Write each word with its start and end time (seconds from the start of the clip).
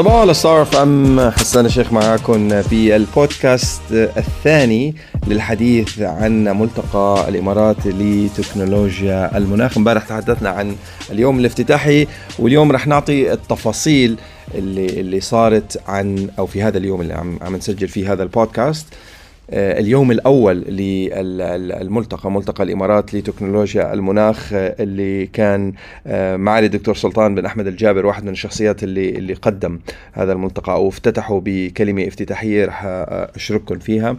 صباح 0.00 0.14
على 0.14 0.34
ستار 0.34 0.82
ام 0.82 1.30
حسان 1.30 1.66
الشيخ 1.66 1.92
معاكم 1.92 2.62
في 2.62 2.96
البودكاست 2.96 3.82
الثاني 3.92 4.94
للحديث 5.26 6.00
عن 6.00 6.44
ملتقى 6.44 7.24
الإمارات 7.28 7.86
لتكنولوجيا 7.86 9.36
المناخ. 9.36 9.76
امبارح 9.76 10.04
تحدثنا 10.04 10.50
عن 10.50 10.76
اليوم 11.10 11.38
الافتتاحي 11.38 12.06
واليوم 12.38 12.72
رح 12.72 12.86
نعطي 12.86 13.32
التفاصيل 13.32 14.16
اللي 14.54 14.86
اللي 14.86 15.20
صارت 15.20 15.82
عن 15.88 16.28
أو 16.38 16.46
في 16.46 16.62
هذا 16.62 16.78
اليوم 16.78 17.00
اللي 17.00 17.14
عم 17.14 17.38
عم 17.42 17.56
نسجل 17.56 17.88
فيه 17.88 18.12
هذا 18.12 18.22
البودكاست. 18.22 18.86
آه، 18.92 19.09
اليوم 19.52 20.10
الأول 20.10 20.56
للملتقى 20.56 22.30
ملتقى 22.30 22.64
الإمارات 22.64 23.14
لتكنولوجيا 23.14 23.94
المناخ 23.94 24.52
آه، 24.52 24.76
اللي 24.80 25.26
كان 25.26 25.72
آه، 26.06 26.36
معالي 26.36 26.66
الدكتور 26.66 26.94
سلطان 26.94 27.34
بن 27.34 27.46
أحمد 27.46 27.66
الجابر 27.66 28.06
واحد 28.06 28.24
من 28.24 28.32
الشخصيات 28.32 28.84
اللي 28.84 29.10
اللي 29.10 29.34
قدم 29.34 29.78
هذا 30.12 30.32
الملتقى 30.32 30.72
أو 30.72 30.88
افتتحوا 30.88 31.40
بكلمة 31.44 32.06
افتتاحية 32.06 32.64
رح 32.64 32.82
أشرككم 32.84 33.78
فيها 33.78 34.16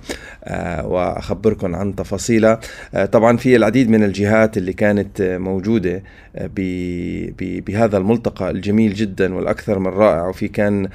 وأخبركم 0.83 1.75
عن 1.75 1.95
تفاصيلها. 1.95 2.59
طبعا 3.11 3.37
في 3.37 3.55
العديد 3.55 3.89
من 3.89 4.03
الجهات 4.03 4.57
اللي 4.57 4.73
كانت 4.73 5.21
موجودة 5.21 6.03
بهذا 7.67 7.97
الملتقى 7.97 8.49
الجميل 8.51 8.93
جدا 8.93 9.35
والأكثر 9.35 9.79
من 9.79 9.87
رائع 9.87 10.27
وفي 10.27 10.47
كان 10.47 10.89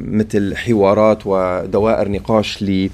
مثل 0.00 0.56
حوارات 0.56 1.22
ودوائر 1.26 2.08
نقاش 2.08 2.62
ل 2.62 2.68
آه، 2.68 2.90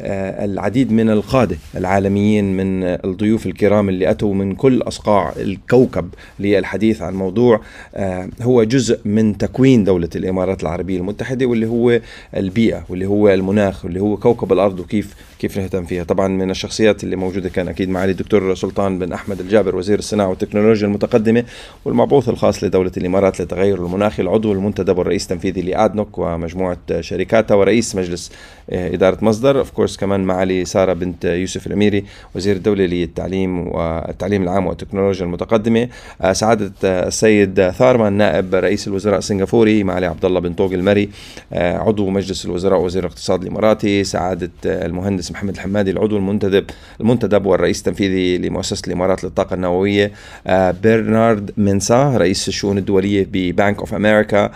العديد 0.00 0.92
من 0.92 1.10
القادة 1.10 1.56
العالميين 1.76 2.56
من 2.56 2.82
الضيوف 2.84 3.46
الكرام 3.46 3.88
اللي 3.88 4.10
أتوا 4.10 4.34
من 4.34 4.54
كل 4.54 4.82
أصقاع 4.82 5.32
الكوكب 5.36 6.08
للحديث 6.40 7.02
عن 7.02 7.14
موضوع 7.14 7.60
آه، 7.94 8.28
هو 8.42 8.64
جزء 8.64 9.00
من 9.04 9.38
تكوين 9.38 9.84
دولة 9.84 10.08
الإمارات 10.16 10.62
العربية 10.62 10.98
المتحدة 10.98 11.46
واللي 11.46 11.66
هو 11.66 12.00
البيئة 12.36 12.84
واللي 12.88 13.06
هو 13.06 13.28
المناخ 13.28 13.84
واللي 13.84 14.00
هو 14.00 14.16
كوكب 14.16 14.52
الأرض 14.52 14.80
وكيف 14.80 15.14
كيف 15.38 15.58
نهتم 15.58 15.84
فيها. 15.84 16.04
طبعا 16.04 16.28
من 16.28 16.50
الشخصيات 16.50 17.04
اللي 17.04 17.16
موجودة 17.16 17.48
كان 17.48 17.68
أكيد 17.68 17.88
معالي 17.88 18.12
الدكتور 18.12 18.54
سلطان 18.54 18.98
بن 18.98 19.12
أحمد 19.12 19.40
الجابر 19.40 19.76
وزير 19.76 19.98
الصناعة 19.98 20.28
والتكنولوجيا 20.28 20.86
المتقدمة 20.86 21.44
والمبعوث 21.84 22.28
الخاص 22.28 22.64
لدولة 22.64 22.92
الإمارات 22.96 23.40
للتغير 23.40 23.86
المناخي 23.86 24.22
العضو 24.22 24.52
المنتدب 24.52 24.98
والرئيس 24.98 25.22
التنفيذي 25.22 25.62
لآدنوك 25.62 26.18
ومجموعة 26.18 26.78
شركاتها 27.00 27.54
ورئيس 27.54 27.96
مجلس 27.96 28.32
آه، 28.70 28.94
إدارة 28.94 29.24
مصدر 29.24 29.58
أوف 29.58 29.70
كورس 29.70 29.96
كمان 29.96 30.20
معالي 30.20 30.64
سارة 30.64 30.92
بنت 30.92 31.24
يوسف 31.24 31.66
الأميري 31.66 32.04
وزير 32.34 32.56
الدولة 32.56 32.86
للتعليم 32.86 33.68
والتعليم 33.68 34.42
العام 34.42 34.66
والتكنولوجيا 34.66 35.24
المتقدمة 35.26 35.88
آه، 36.20 36.32
سعادة 36.32 36.72
السيد 36.84 37.70
ثارمان 37.70 38.12
نائب 38.12 38.54
رئيس 38.54 38.88
الوزراء 38.88 39.18
السنغافوري 39.18 39.84
معالي 39.84 40.06
عبد 40.06 40.24
الله 40.24 40.40
بن 40.40 40.52
طوق 40.52 40.72
المري 40.72 41.08
آه، 41.52 41.78
عضو 41.78 42.10
مجلس 42.10 42.46
الوزراء 42.46 42.80
وزير 42.80 43.04
الاقتصاد 43.04 43.42
الإماراتي 43.42 44.04
سعادة 44.04 44.50
المهندس 44.64 45.27
المهندس 45.28 45.32
محمد 45.32 45.54
الحمادي 45.54 45.90
العضو 45.90 46.16
المنتدب 46.16 46.64
المنتدب 47.00 47.46
والرئيس 47.46 47.78
التنفيذي 47.78 48.38
لمؤسسة 48.38 48.82
الإمارات 48.86 49.24
للطاقة 49.24 49.54
النووية 49.54 50.12
آه، 50.46 50.74
برنارد 50.82 51.50
منسا 51.56 52.16
رئيس 52.16 52.48
الشؤون 52.48 52.78
الدولية 52.78 53.26
ب 53.32 53.41
Bank 53.41 53.78
of 53.78 53.94
America 53.94 54.50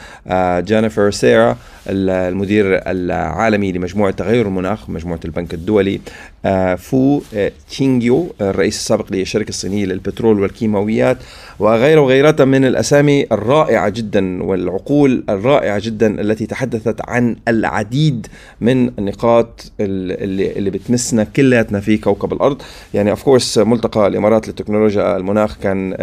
جينيفر 0.61 1.11
سيرا 1.11 1.57
المدير 1.87 2.91
العالمي 2.91 3.73
لمجموعة 3.73 4.13
تغير 4.13 4.47
المناخ 4.47 4.91
مجموعة 4.91 5.21
البنك 5.25 5.55
الدولي 5.55 6.01
آه، 6.45 6.75
فو 6.75 7.23
آه، 7.35 7.53
تشينجيو 7.69 8.35
الرئيس 8.41 8.77
السابق 8.77 9.13
للشركه 9.13 9.49
الصينية 9.49 9.85
للبترول 9.85 10.41
والكيماويات 10.41 11.19
وغيرة 11.59 12.01
وغيرها 12.01 12.45
من 12.45 12.65
الأسامي 12.65 13.27
الرائعة 13.33 13.89
جدا 13.89 14.43
والعقول 14.43 15.25
الرائعة 15.29 15.79
جدا 15.85 16.21
التي 16.21 16.47
تحدثت 16.47 17.01
عن 17.09 17.37
العديد 17.49 18.27
من 18.61 18.89
النقاط 18.99 19.73
اللي 19.81 20.53
اللي 20.53 20.71
بتمسنا 20.71 21.25
كلياتنا 21.25 21.81
في 21.81 21.99
كوكب 21.99 22.33
الأرض. 22.33 22.63
يعني 22.95 23.11
of 23.11 23.23
course 23.23 23.59
ملتقى 23.59 24.07
الإمارات 24.07 24.49
للتكنولوجيا 24.49 25.17
المناخ 25.17 25.59
كان 25.63 25.97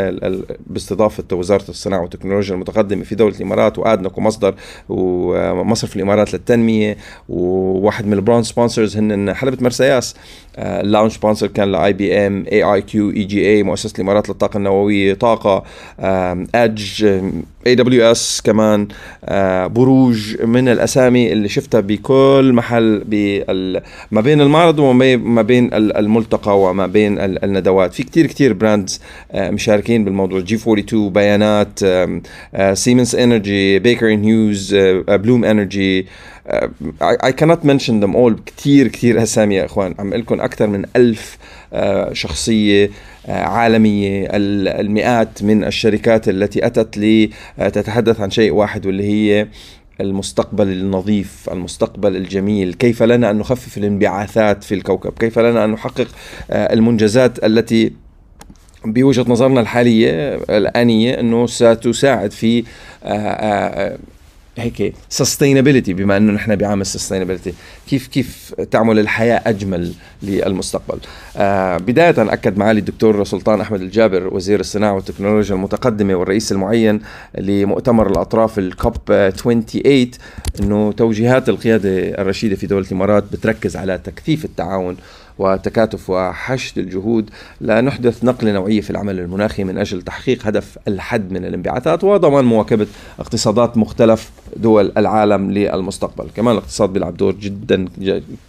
باستضافة 0.67 1.23
وزارة 1.31 1.65
الصناعة 1.69 2.01
والتكنولوجيا 2.01 2.55
المتقدمة 2.55 3.03
في 3.03 3.15
دولة 3.15 3.35
الإمارات 3.35 3.79
وأدنوك 3.79 4.17
ومصدر 4.17 4.55
ومصرف 4.89 5.95
الإمارات 5.95 6.33
للتنمية 6.33 6.97
وواحد 7.29 8.05
من 8.07 8.13
ال 8.13 8.18
brand 8.18 8.43
sponsors 8.43 8.97
هن 8.97 9.33
حلبة 9.33 9.57
مرسى 9.61 9.92
ياس. 9.92 10.15
ال 10.57 10.66
lunch 10.66 11.13
sponsor 11.13 11.47
كان 11.47 11.71
لاي 11.71 11.93
بي 11.93 12.27
ام 12.27 12.45
اي 12.51 12.63
اي 12.63 12.81
كيو 12.81 13.09
اي 13.11 13.23
جي 13.23 13.49
اي 13.49 13.63
مؤسسة 13.63 13.93
الإمارات 13.95 14.29
للطاقة 14.29 14.57
النووية 14.57 15.09
طاقه 15.39 15.63
ادج 16.55 17.05
اي 17.67 17.75
دبليو 17.75 18.11
اس 18.11 18.41
كمان 18.41 18.87
بروج 19.67 20.41
من 20.43 20.67
الأسامي 20.67 21.31
اللي 21.31 21.49
شفتها 21.49 21.81
بكل 21.81 22.51
محل 22.53 23.03
ما 24.11 24.21
بين 24.21 24.41
المعرض 24.41 24.79
وما 24.79 25.41
بين 25.41 25.69
الملتقى 25.73 26.59
وما 26.61 26.87
بين 26.87 27.19
الندوات. 27.19 27.93
في 27.93 28.03
كتير 28.03 28.27
كتير 28.27 28.53
brands 28.53 29.01
مشاركين 29.35 30.05
بالموضوع. 30.05 30.39
G42 30.39 31.09
بيانات 31.09 31.79
Siemens 32.77 33.15
Energy 33.15 33.79
Baker 33.79 34.13
Hughes 34.13 34.75
Bloom 35.09 35.45
Energy 35.45 36.07
I 37.01 37.31
cannot 37.31 37.63
mention 37.63 37.99
them 37.99 38.15
all 38.15 38.33
كتير 38.45 38.87
كتير 38.87 39.23
اسامي 39.23 39.55
يا 39.55 39.65
إخوان. 39.65 39.95
عم 39.99 40.13
لكم 40.13 40.41
أكثر 40.41 40.67
من 40.67 40.85
ألف 40.95 41.37
uh, 41.73 41.77
شخصية 42.13 42.87
uh, 42.87 43.29
عالمية. 43.29 44.27
المئات 44.33 45.43
من 45.43 45.63
الشركات 45.63 46.29
التي 46.29 46.65
أتت 46.65 46.97
لتتحدث 46.97 48.21
عن 48.21 48.31
شيء 48.31 48.51
واحد 48.51 48.85
واللي 48.85 49.03
هي 49.03 49.47
المستقبل 50.01 50.67
النظيف 50.67 51.49
المستقبل 51.51 52.15
الجميل. 52.15 52.73
كيف 52.73 53.03
لنا 53.03 53.31
أن 53.31 53.37
نخفف 53.37 53.77
الانبعاثات 53.77 54.63
في 54.63 54.75
الكوكب؟ 54.75 55.13
كيف 55.19 55.39
لنا 55.39 55.65
أن 55.65 55.69
نحقق 55.69 56.07
آه، 56.51 56.73
المنجزات 56.73 57.45
التي 57.45 57.93
بوجهة 58.85 59.25
نظرنا 59.27 59.61
الحالية 59.61 60.35
الآنية 60.49 61.19
أنه 61.19 61.47
ستساعد 61.47 62.31
في 62.31 62.63
آه، 63.03 63.07
آه، 63.07 63.97
هيك 64.59 64.93
sustainability 65.09 65.93
بما 65.93 66.17
إنه 66.17 66.33
نحن 66.33 66.55
بعام 66.55 66.81
ال 66.81 66.86
sustainability 66.86 67.53
كيف 67.89 68.07
كيف 68.07 68.53
تعمل 68.71 68.99
الحياة 68.99 69.41
أجمل 69.45 69.93
للمستقبل؟ 70.23 70.99
آه 71.37 71.77
بداية 71.77 72.15
أكد 72.17 72.57
معالي 72.57 72.79
الدكتور 72.79 73.23
سلطان 73.23 73.61
أحمد 73.61 73.81
الجابر 73.81 74.33
وزير 74.33 74.59
الصناعة 74.59 74.93
والتكنولوجيا 74.93 75.55
المتقدمة 75.55 76.15
والرئيس 76.15 76.51
المعين 76.51 77.01
لمؤتمر 77.37 78.11
الأطراف 78.11 78.59
الكوب 78.59 78.95
28 79.07 80.11
إنه 80.59 80.91
توجيهات 80.91 81.49
القيادة 81.49 81.89
الرشيدة 82.21 82.55
في 82.55 82.67
دولة 82.67 82.85
الإمارات 82.87 83.23
بتركز 83.31 83.75
على 83.75 83.97
تكثيف 83.97 84.45
التعاون 84.45 84.97
وتكاتف 85.39 86.09
وحشد 86.09 86.77
الجهود. 86.77 87.29
لنحدث 87.61 88.23
نقلة 88.23 88.51
نوعية 88.51 88.81
في 88.81 88.89
العمل 88.89 89.19
المناخي 89.19 89.63
من 89.63 89.77
أجل 89.77 90.01
تحقيق 90.01 90.47
هدف 90.47 90.77
الحد 90.87 91.31
من 91.31 91.45
الانبعاثات 91.45 92.03
وضمان 92.03 92.45
مواكبة 92.45 92.87
اقتصادات 93.19 93.77
مختلف 93.77 94.31
دول 94.57 94.91
العالم 94.97 95.51
للمستقبل. 95.51 96.29
كمان 96.35 96.53
الاقتصاد 96.53 96.93
بيلعب 96.93 97.17
دور 97.17 97.35
جدا 97.35 97.85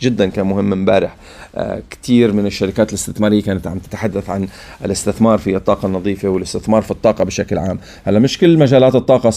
جدا 0.03 0.27
كان 0.27 0.47
مهم 0.47 0.73
امبارح. 0.73 1.17
آه، 1.55 1.83
كثير 1.91 2.33
من 2.33 2.47
الشركات 2.47 2.89
الاستثمارية 2.89 3.43
كانت 3.43 3.67
عم 3.67 3.79
تتحدث 3.79 4.31
عن 4.31 4.49
الاستثمار 4.85 5.39
في 5.39 5.57
الطاقة 5.57 5.87
النظيفة 5.87 6.29
والاستثمار 6.29 6.83
في 6.83 6.91
الطاقة 6.91 7.25
بشكل 7.25 7.59
عام. 7.59 7.79
هلأ 8.05 8.19
مش 8.19 8.39
كل 8.39 8.59
مجالات 8.59 8.95
الطاقة 8.95 9.31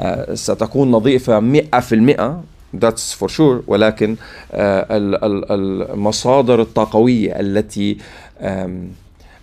آه، 0.00 0.34
ستكون 0.34 0.90
نظيفة 0.90 1.40
100% 1.40 2.55
that's 2.76 3.12
for 3.12 3.28
sure 3.28 3.62
ولكن 3.66 4.16
آه، 4.52 4.86
المصادر 4.92 6.60
الطاقوية 6.60 7.40
التي 7.40 7.98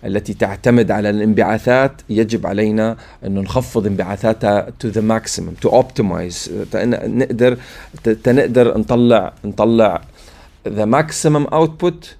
التي 0.04 0.34
تعتمد 0.34 0.90
على 0.90 1.10
الانبعاثات 1.10 1.92
يجب 2.10 2.46
علينا 2.46 2.96
انه 3.26 3.40
نخفض 3.40 3.86
انبعاثاتها 3.86 4.70
to 4.80 4.88
the 4.88 5.00
maximum 5.00 5.52
to 5.60 5.68
optimize 5.68 6.50
نقدر 6.74 7.58
تنقدر 8.24 8.78
نطلع 8.78 9.32
نطلع 9.44 10.02
the 10.68 10.84
maximum 10.84 11.44
output 11.46 12.16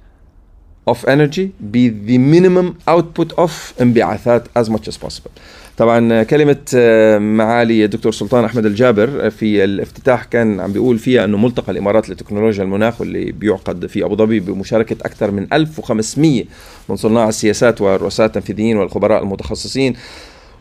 of 0.91 0.99
energy 1.07 1.49
by 1.73 1.89
the 2.09 2.19
minimum 2.19 2.75
output 2.89 3.39
of 3.39 3.51
انبعاثات 3.81 4.49
as 4.59 4.67
much 4.69 4.89
as 4.89 4.97
possible. 5.07 5.31
طبعا 5.77 6.23
كلمة 6.23 6.57
آه، 6.75 7.19
معالي 7.19 7.85
الدكتور 7.85 8.13
سلطان 8.13 8.45
أحمد 8.45 8.67
الجابر 8.67 9.31
في 9.31 9.65
الافتتاح 9.65 10.25
كان 10.25 10.61
عم 10.61 10.73
بيقول 10.73 10.99
فيها 10.99 11.25
أنه 11.25 11.39
ملتقى 11.39 11.73
الإمارات 11.73 12.11
لتكنولوجيا 12.11 12.63
المناخ 12.63 13.01
واللي 13.01 13.33
بيعقد 13.33 13.87
في 13.87 14.05
أبو 14.05 14.17
ظبي 14.17 14.41
بمشاركة 14.41 14.97
أكثر 15.03 15.31
من 15.31 15.47
1500 15.53 16.45
من 16.89 16.97
صناع 16.97 17.29
السياسات 17.29 17.81
والرؤساء 17.81 18.27
التنفيذيين 18.27 18.77
والخبراء 18.77 19.23
المتخصصين. 19.23 19.97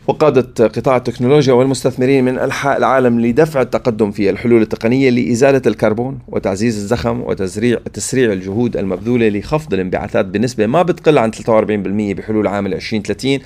وقادة 0.06 0.66
قطاع 0.68 0.96
التكنولوجيا 0.96 1.52
والمستثمرين 1.52 2.24
من 2.24 2.38
أنحاء 2.38 2.76
العالم 2.76 3.20
لدفع 3.20 3.62
التقدم 3.62 4.10
في 4.10 4.30
الحلول 4.30 4.62
التقنية 4.62 5.10
لإزالة 5.10 5.62
الكربون 5.66 6.18
وتعزيز 6.28 6.76
الزخم 6.76 7.20
وتسريع 7.20 7.78
تسريع 7.92 8.32
الجهود 8.32 8.76
المبذولة 8.76 9.28
لخفض 9.28 9.74
الانبعاثات 9.74 10.24
بنسبة 10.24 10.66
ما 10.66 10.82
بتقل 10.82 11.18
عن 11.18 11.32
43% 11.32 11.38
بحلول 12.16 12.46
عام 12.46 12.66
2030 12.66 13.38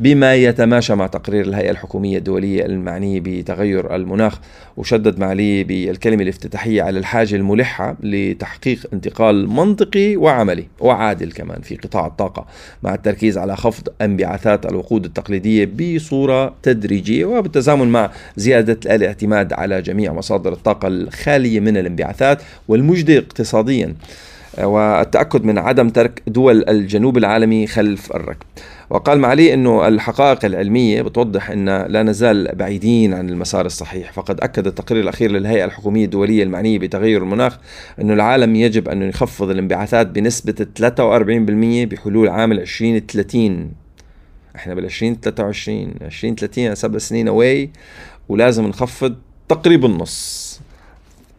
بما 0.00 0.34
يتماشى 0.34 0.94
مع 0.94 1.06
تقرير 1.06 1.44
الهيئة 1.44 1.70
الحكومية 1.70 2.18
الدولية 2.18 2.66
المعنية 2.66 3.20
بتغير 3.20 3.94
المناخ. 3.94 4.38
وشدد 4.76 5.18
معالي 5.18 5.64
بالكلمة 5.64 6.22
الافتتاحية 6.22 6.82
على 6.82 6.98
الحاجة 6.98 7.36
الملحة 7.36 7.96
لتحقيق 8.02 8.86
انتقال 8.92 9.48
منطقي 9.48 10.16
وعملي 10.16 10.66
وعادل 10.80 11.32
كمان 11.32 11.60
في 11.60 11.76
قطاع 11.76 12.06
الطاقة 12.06 12.46
مع 12.82 12.94
التركيز 12.94 13.38
على 13.38 13.56
خفض 13.56 13.88
انبعاثات 14.02 14.66
الوقود 14.66 15.04
التقليدية 15.04 15.64
بصورة 15.96 16.54
تدريجية 16.62 17.24
وبالتزامن 17.24 17.88
مع 17.88 18.10
زيادة 18.36 18.94
الاعتماد 18.94 19.52
على 19.52 19.82
جميع 19.82 20.12
مصادر 20.12 20.52
الطاقة 20.52 20.88
الخالية 20.88 21.60
من 21.60 21.76
الانبعاثات 21.76 22.42
والمجدي 22.68 23.18
اقتصاديا. 23.18 23.94
والتأكد 24.62 25.44
من 25.44 25.58
عدم 25.58 25.88
ترك 25.88 26.22
دول 26.26 26.64
الجنوب 26.68 27.18
العالمي 27.18 27.66
خلف 27.66 28.12
الركب. 28.16 28.46
وقال 28.90 29.18
معالي 29.18 29.54
أنه 29.54 29.88
الحقائق 29.88 30.44
العلمية 30.44 31.02
بتوضح 31.02 31.50
أن 31.50 31.82
لا 31.82 32.02
نزال 32.02 32.54
بعيدين 32.54 33.14
عن 33.14 33.30
المسار 33.30 33.66
الصحيح. 33.66 34.12
فقد 34.12 34.40
أكد 34.40 34.66
التقرير 34.66 35.02
الأخير 35.02 35.30
للهيئة 35.30 35.64
الحكومية 35.64 36.04
الدولية 36.04 36.42
المعنية 36.42 36.78
بتغير 36.78 37.22
المناخ 37.22 37.58
أن 38.00 38.10
العالم 38.10 38.56
يجب 38.56 38.88
أن 38.88 39.02
يخفض 39.02 39.50
الانبعاثات 39.50 40.06
بنسبة 40.06 40.66
43% 40.80 41.88
بحلول 41.88 42.28
عام 42.28 42.52
2030 42.52 43.70
إحنا 44.56 44.74
بال 44.74 44.84
2023 44.84 45.94
2030 46.02 46.74
سبع 46.74 46.98
سنين 46.98 47.28
اواي 47.28 47.70
ولازم 48.28 48.66
نخفض 48.66 49.14
تقريبا 49.48 49.88
النص. 49.88 50.60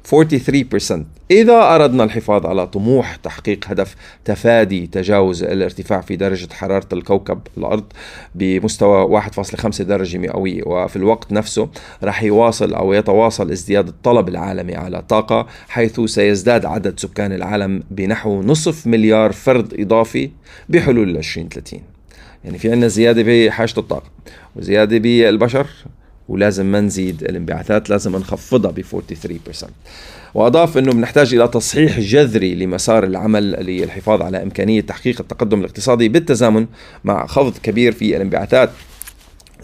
43% 0.06 1.06
إذا 1.31 1.75
أردنا 1.75 2.04
الحفاظ 2.04 2.46
على 2.46 2.68
طموح 2.68 3.16
تحقيق 3.16 3.66
هدف 3.68 3.96
تفادي 4.25 4.88
تجاوز 4.88 5.44
الارتفاع 5.44 6.02
في 6.02 6.16
درجة 6.16 6.54
حرارة 6.54 6.88
الكوكب 6.94 7.40
الأرض 7.57 7.84
بمستوى 8.36 9.22
1.5 9.22 9.81
درجة 9.81 10.18
مئوية 10.18 10.63
وفي 10.66 10.96
الوقت 10.96 11.31
نفسه 11.31 11.69
راح 12.04 12.24
يواصل 12.24 12.74
أو 12.74 12.94
يتواصل 12.94 13.52
ازدياد 13.52 13.88
الطلب 13.88 14.30
العالمي 14.30 14.75
على 14.75 15.00
الطاقة 15.00 15.48
حيث 15.69 16.00
سيزداد 16.00 16.66
عدد 16.66 17.00
سكان 17.00 17.31
العالم 17.31 17.84
بنحو 17.92 18.42
نصف 18.42 18.88
مليار 18.88 19.31
فرد 19.31 19.74
إضافي 19.80 20.30
بحلول 20.69 21.18
2030 21.18 21.80
يعني 22.44 22.58
في 22.58 22.72
عندنا 22.72 22.88
زيادة 22.88 23.24
بحاجة 23.24 23.74
الطاقة 23.78 24.10
وزيادة 24.56 24.98
بالبشر. 24.98 25.68
ولازم 26.30 26.66
ما 26.66 26.81
نزيد 26.81 27.24
الانبعاثات 27.24 27.89
لازم 27.89 28.16
نخفضها 28.16 28.72
ب 28.72 28.81
43% 28.81 29.66
وأضاف 30.36 30.77
إنه 30.77 30.92
بنحتاج 30.92 31.33
إلى 31.33 31.48
تصحيح 31.48 32.00
جذري 32.00 32.56
لمسار 32.56 33.04
العمل 33.04 33.44
للحفاظ 33.51 34.22
على 34.22 34.44
إمكانية 34.44 34.81
تحقيق 34.81 35.22
التقدم 35.22 35.60
الاقتصادي 35.60 36.10
بالتزامن 36.10 36.66
مع 37.04 37.25
خفض 37.27 37.57
كبير 37.63 37.92
في 37.92 38.16
الانبعاثات. 38.16 38.69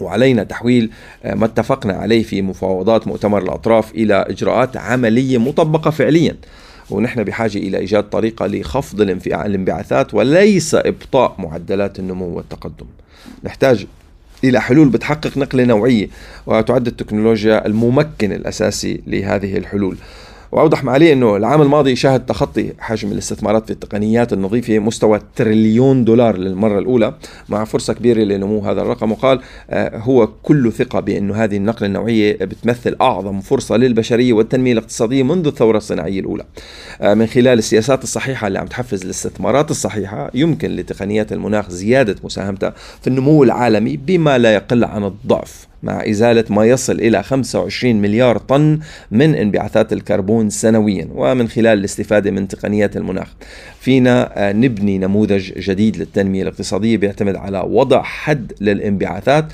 وعلينا 0.00 0.44
تحويل 0.44 0.90
آه، 1.24 1.34
ما 1.34 1.44
اتفقنا 1.44 1.92
عليه 1.92 2.22
في 2.22 2.42
مفاوضات 2.42 3.06
مؤتمر 3.06 3.42
الأطراف 3.42 3.92
إلى 3.94 4.14
إجراءات 4.14 4.76
عملية 4.76 5.38
مطبقة 5.38 5.90
فعليا. 5.90 6.36
ونحن 6.90 7.24
بحاجة 7.24 7.58
إلى 7.58 7.78
إيجاد 7.78 8.10
طريقة 8.10 8.46
لخفض 8.46 9.00
الانبعاثات 9.00 10.14
وليس 10.14 10.74
إبطاء 10.74 11.34
معدلات 11.38 11.98
النمو 11.98 12.26
والتقدم. 12.36 12.86
نحتاج 13.44 13.86
إلى 14.44 14.60
حلول 14.60 14.88
بتحقق 14.88 15.38
نقلة 15.38 15.64
نوعية 15.64 16.08
وتعد 16.46 16.86
التكنولوجيا 16.86 17.66
الممكن 17.66 18.32
الأساسي 18.32 19.00
لهذه 19.06 19.56
الحلول. 19.56 19.96
وأوضح 20.52 20.84
معالي 20.84 21.12
إنه 21.12 21.36
العام 21.36 21.62
الماضي 21.62 21.96
شهد 21.96 22.26
تخطي 22.26 22.72
حجم 22.78 23.12
الاستثمارات 23.12 23.66
في 23.66 23.70
التقنيات 23.70 24.32
النظيفة 24.32 24.78
مستوى 24.78 25.20
تريليون 25.36 26.04
دولار 26.04 26.36
للمرة 26.36 26.78
الأولى 26.78 27.14
مع 27.48 27.64
فرصة 27.64 27.94
كبيرة 27.94 28.20
لنمو 28.20 28.60
هذا 28.60 28.82
الرقم. 28.82 29.12
وقال 29.12 29.40
آه، 29.70 29.98
هو 29.98 30.28
كل 30.42 30.72
ثقة 30.72 31.00
بانه 31.00 31.34
هذه 31.34 31.56
النقلة 31.56 31.86
النوعية 31.86 32.36
بتمثل 32.36 32.96
أعظم 33.00 33.40
فرصة 33.40 33.76
للبشرية 33.76 34.32
والتنمية 34.32 34.72
الاقتصادية 34.72 35.22
منذ 35.22 35.46
الثورة 35.46 35.76
الصناعية 35.76 36.20
الأولى. 36.20 36.44
آه، 37.00 37.14
من 37.14 37.26
خلال 37.26 37.58
السياسات 37.58 38.02
الصحيحة 38.02 38.46
اللي 38.46 38.58
عم 38.58 38.66
تحفز 38.66 39.04
الاستثمارات 39.04 39.70
الصحيحة 39.70 40.30
يمكن 40.34 40.76
لتقنيات 40.76 41.32
المناخ 41.32 41.70
زيادة 41.70 42.16
مساهمتها 42.24 42.74
في 43.00 43.06
النمو 43.06 43.44
العالمي 43.44 43.96
بما 43.96 44.38
لا 44.38 44.54
يقل 44.54 44.84
عن 44.84 45.04
الضعف. 45.04 45.71
مع 45.82 46.10
إزالة 46.10 46.44
ما 46.50 46.66
يصل 46.66 47.00
إلى 47.00 47.22
25 47.22 47.94
مليار 47.94 48.38
طن 48.38 48.78
من 49.10 49.34
انبعاثات 49.34 49.92
الكربون 49.92 50.50
سنويا 50.50 51.08
ومن 51.14 51.48
خلال 51.48 51.78
الاستفادة 51.78 52.30
من 52.30 52.48
تقنيات 52.48 52.96
المناخ. 52.96 53.28
فينا 53.80 54.48
آه، 54.48 54.52
نبني 54.52 54.98
نموذج 54.98 55.52
جديد 55.58 55.96
للتنمية 55.96 56.42
الاقتصادية 56.42 56.96
بيعتمد 56.96 57.36
على 57.36 57.60
وضع 57.66 58.02
حد 58.02 58.52
للانبعاثات 58.60 59.44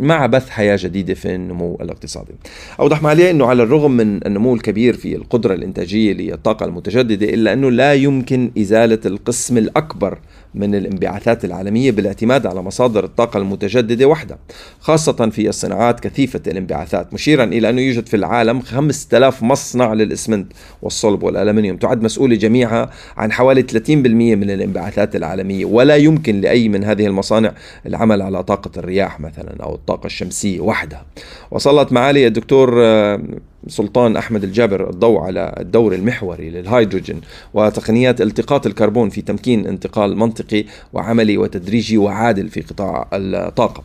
مع 0.00 0.26
بث 0.26 0.48
حياة 0.48 0.78
جديدة 0.80 1.14
في 1.14 1.34
النمو 1.34 1.78
الاقتصادي. 1.80 2.32
أوضح 2.80 3.02
معالي 3.02 3.30
أنه 3.30 3.46
على 3.46 3.62
الرغم 3.62 3.90
من 3.90 4.26
النمو 4.26 4.54
الكبير 4.54 4.96
في 4.96 5.16
القدرة 5.16 5.54
الإنتاجية 5.54 6.12
للطاقة 6.12 6.66
المتجددة 6.66 7.34
إلا 7.34 7.52
أنه 7.52 7.70
لا 7.70 7.94
يمكن 7.94 8.50
إزالة 8.58 8.98
القسم 9.06 9.58
الأكبر 9.58 10.18
من 10.54 10.74
الانبعاثات 10.74 11.44
العالمية 11.44 11.90
بالاعتماد 11.90 12.46
على 12.46 12.62
مصادر 12.62 13.04
الطاقة 13.04 13.38
المتجددة 13.38 14.06
وحدها 14.06 14.38
خاصة 14.80 15.30
في 15.30 15.48
الصناعات 15.48 16.00
كثيفة 16.00 16.40
الانبعاثات 16.46 17.14
مشيرا 17.14 17.44
إلى 17.44 17.70
أنه 17.70 17.80
يوجد 17.80 18.06
في 18.06 18.16
العالم 18.16 18.60
5000 18.60 19.42
مصنع 19.42 19.92
للإسمنت 19.92 20.52
والصلب 20.82 21.22
والألمنيوم 21.22 21.76
تعد 21.76 22.02
مسؤولة 22.02 22.36
جميعها 22.36 22.90
عن 23.16 23.32
حوالي 23.32 23.62
30% 23.62 23.90
من 23.90 24.50
الانبعاثات 24.50 25.16
العالمية 25.16 25.64
ولا 25.64 25.96
يمكن 25.96 26.40
لأي 26.40 26.68
من 26.68 26.84
هذه 26.84 27.06
المصانع 27.06 27.52
العمل 27.86 28.22
على 28.22 28.42
طاقة 28.42 28.70
الرياح 28.76 29.20
مثلا 29.20 29.56
أو 29.62 29.74
الطاقة 29.74 30.06
الشمسية 30.06 30.60
وحدها. 30.60 31.06
وصلت 31.50 31.92
معالي 31.92 32.26
الدكتور 32.26 32.84
آه، 32.84 33.20
سلطان 33.68 34.16
أحمد 34.16 34.44
الجابر 34.44 34.90
الضوء 34.90 35.20
على 35.20 35.54
الدور 35.60 35.94
المحوري 35.94 36.50
للهيدروجين 36.50 37.20
وتقنيات 37.54 38.20
التقاط 38.20 38.66
الكربون 38.66 39.08
في 39.10 39.22
تمكين 39.22 39.66
انتقال 39.66 40.16
منطقي 40.16 40.64
وعملي 40.92 41.38
وتدريجي 41.38 41.98
وعادل 41.98 42.48
في 42.48 42.60
قطاع 42.60 43.08
الطاقة. 43.12 43.84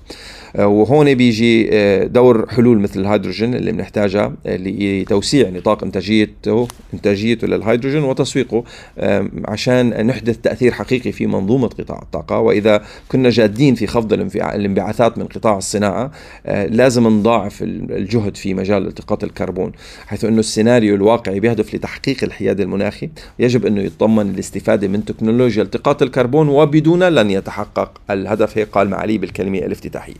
وهون 0.59 1.13
بيجي 1.13 1.69
آه، 1.73 2.03
دور 2.03 2.49
حلول 2.49 2.79
مثل 2.79 2.99
الهيدروجين 2.99 3.55
اللي 3.55 3.71
بنحتاجها 3.71 4.33
آه، 4.45 4.57
لتوسيع 4.57 5.49
نطاق 5.49 5.83
إنتاجيته 5.83 6.67
إنتاجيته 6.93 7.47
للهيدروجين 7.47 8.03
وتسويقه 8.03 8.63
عشان 9.45 10.07
نحدث 10.07 10.37
تأثير 10.37 10.71
حقيقي 10.71 11.11
في 11.11 11.27
منظومة 11.27 11.67
قطاع 11.67 11.99
الطاقة. 12.01 12.39
وإذا 12.39 12.81
كنا 13.11 13.29
جادين 13.29 13.75
في 13.75 13.87
خفض 13.87 14.13
الانبعاثات 14.35 15.17
من 15.17 15.25
قطاع 15.25 15.57
الصناعة 15.57 16.11
لازم 16.45 17.07
نضاعف 17.07 17.61
الجهد 17.61 18.37
في 18.37 18.53
مجال 18.53 18.87
التقاط 18.87 19.23
الكربون 19.23 19.71
حيث 20.07 20.25
إنه 20.25 20.39
السيناريو 20.39 20.95
الواقعي 20.95 21.39
بيهدف 21.39 21.75
لتحقيق 21.75 22.23
الحياد 22.23 22.59
المناخي. 22.59 23.09
يجب 23.39 23.65
إنه 23.65 23.81
يتضمن 23.81 24.29
الاستفادة 24.29 24.87
من 24.87 25.05
تكنولوجيا 25.05 25.63
التقاط 25.63 26.01
الكربون 26.01 26.49
وبدون 26.49 27.03
لن 27.03 27.31
يتحقق 27.31 28.01
الهدف 28.09 28.57
هيك 28.57 28.67
قال 28.67 28.89
معالي 28.89 29.17
بالكلمة 29.17 29.57
الافتتاحية. 29.57 30.13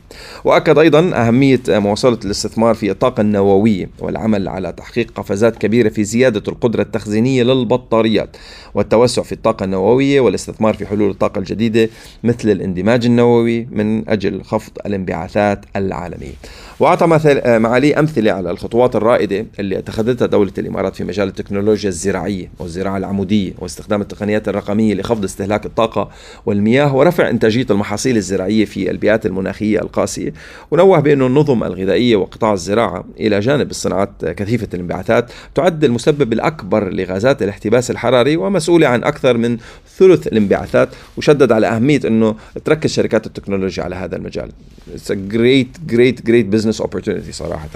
وأكد 0.44 0.78
أيضا 0.78 1.12
أهمية 1.16 1.62
مواصلة 1.70 2.20
الاستثمار 2.26 2.76
في 2.76 2.92
الطاقة 2.92 3.22
النووية 3.22 3.90
والعمل 4.00 4.48
على 4.48 4.72
تحقيق 4.72 5.12
قفزات 5.16 5.58
كبيرة 5.58 5.90
في 5.90 6.04
زيادة 6.04 6.44
القدرة 6.48 6.82
التخزينية 6.82 7.44
للبطاريات 7.44 8.38
والتوسع 8.74 9.22
في 9.22 9.32
الطاقة 9.32 9.64
النووية 9.64 10.20
والاستثمار 10.22 10.74
في 10.74 10.86
حلول 10.86 11.10
الطاقة 11.10 11.40
الجديدة 11.40 11.90
مثل 12.24 12.50
الاندماج 12.50 13.06
النووي 13.06 13.68
من 13.72 14.10
أجل 14.10 14.44
خفض 14.44 14.72
الانبعاثات 14.86 15.66
العالمية. 15.76 16.34
وأعطى 16.82 17.08
مثل 17.08 17.60
معالي 17.60 18.00
أمثلة 18.00 18.32
على 18.32 18.52
الخطوات 18.52 18.96
الرائدة 18.96 19.46
اللي 19.60 19.78
اتخذتها 19.78 20.26
دولة 20.26 20.52
الإمارات 20.58 20.96
في 20.96 21.04
مجال 21.04 21.28
التكنولوجيا 21.28 21.90
الزراعية 21.90 22.52
والزراعة 22.60 22.98
العمودية 22.98 23.54
واستخدام 23.60 24.02
التقنيات 24.02 24.48
الرقمية 24.50 24.94
لخفض 24.94 25.24
استهلاك 25.24 25.66
الطاقة 25.66 26.10
والمياه 26.46 26.96
ورفع 26.96 27.30
إنتاجية 27.30 27.66
المحاصيل 27.72 28.18
الزراعية 28.18 28.66
في 28.66 28.92
البيئات 28.92 29.26
المناخية 29.26 29.80
القاسية 29.80 30.34
ونوه 30.72 31.00
بأن 31.00 31.22
النظم 31.22 31.64
الغذائية 31.64 32.16
وقطاع 32.16 32.54
الزراعة 32.54 33.06
إلى 33.20 33.40
جانب 33.40 33.70
الصناعات 33.70 34.26
كثيفة 34.26 34.68
الانبعاثات 34.74 35.32
تعد 35.56 35.84
المسبب 35.84 36.34
الأكبر 36.34 36.94
لغازات 36.94 37.44
الاحتباس 37.44 37.92
الحراري 37.92 38.38
ومسؤولة 38.38 38.88
عن 38.88 39.04
أكثر 39.04 39.38
من 39.38 39.58
ثلث 39.98 40.28
الانبعاثات 40.28 40.90
وشدد 41.18 41.52
على 41.52 41.68
أهمية 41.68 42.00
أنه 42.06 42.36
تركز 42.66 42.92
شركات 42.92 43.26
التكنولوجيا 43.26 43.84
على 43.84 43.96
هذا 43.96 44.16
المجال. 44.16 44.52
It's 44.96 45.12
a 45.12 45.16
great 45.16 45.72
great 45.94 46.18
great 46.30 46.48
business 46.56 46.71
opportunity 46.78 47.32
صراحة. 47.32 47.70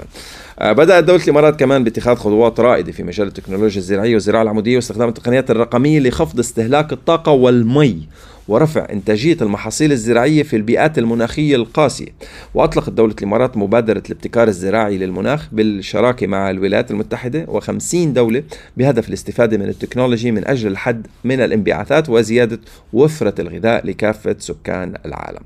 آه، 0.58 0.72
بدأت 0.72 1.04
دولة 1.04 1.24
الإمارات 1.24 1.60
كمان 1.60 1.84
باتخاذ 1.84 2.16
خطوات 2.16 2.60
رائدة 2.60 2.92
في 2.92 3.02
مجال 3.02 3.26
التكنولوجيا 3.26 3.78
الزراعية 3.80 4.14
والزراعة 4.14 4.42
العمودية 4.42 4.76
واستخدام 4.76 5.08
التقنيات 5.08 5.50
الرقمية 5.50 6.00
لخفض 6.00 6.38
استهلاك 6.38 6.92
الطاقة 6.92 7.32
والمي 7.32 8.08
ورفع 8.48 8.86
إنتاجية 8.92 9.36
المحاصيل 9.42 9.92
الزراعية 9.92 10.42
في 10.42 10.56
البيئات 10.56 10.98
المناخية 10.98 11.56
القاسية. 11.56 12.08
وأطلقت 12.54 12.90
دولة 12.90 13.14
الإمارات 13.18 13.56
مبادرة 13.56 14.02
الابتكار 14.06 14.48
الزراعي 14.48 14.98
للمناخ 14.98 15.48
بالشراكة 15.52 16.26
مع 16.26 16.50
الولايات 16.50 16.90
المتحدة 16.90 17.46
و50 17.46 17.94
دولة 17.94 18.42
بهدف 18.76 19.08
الاستفادة 19.08 19.58
من 19.58 19.68
ال 19.68 19.74
technology 19.74 20.30
من 20.30 20.46
أجل 20.46 20.70
الحد 20.70 21.06
من 21.24 21.40
الانبعاثات 21.40 22.08
وزيادة 22.08 22.60
وفرة 22.92 23.34
الغذاء 23.40 23.86
لكافة 23.86 24.36
سكان 24.38 24.94
العالم. 25.06 25.42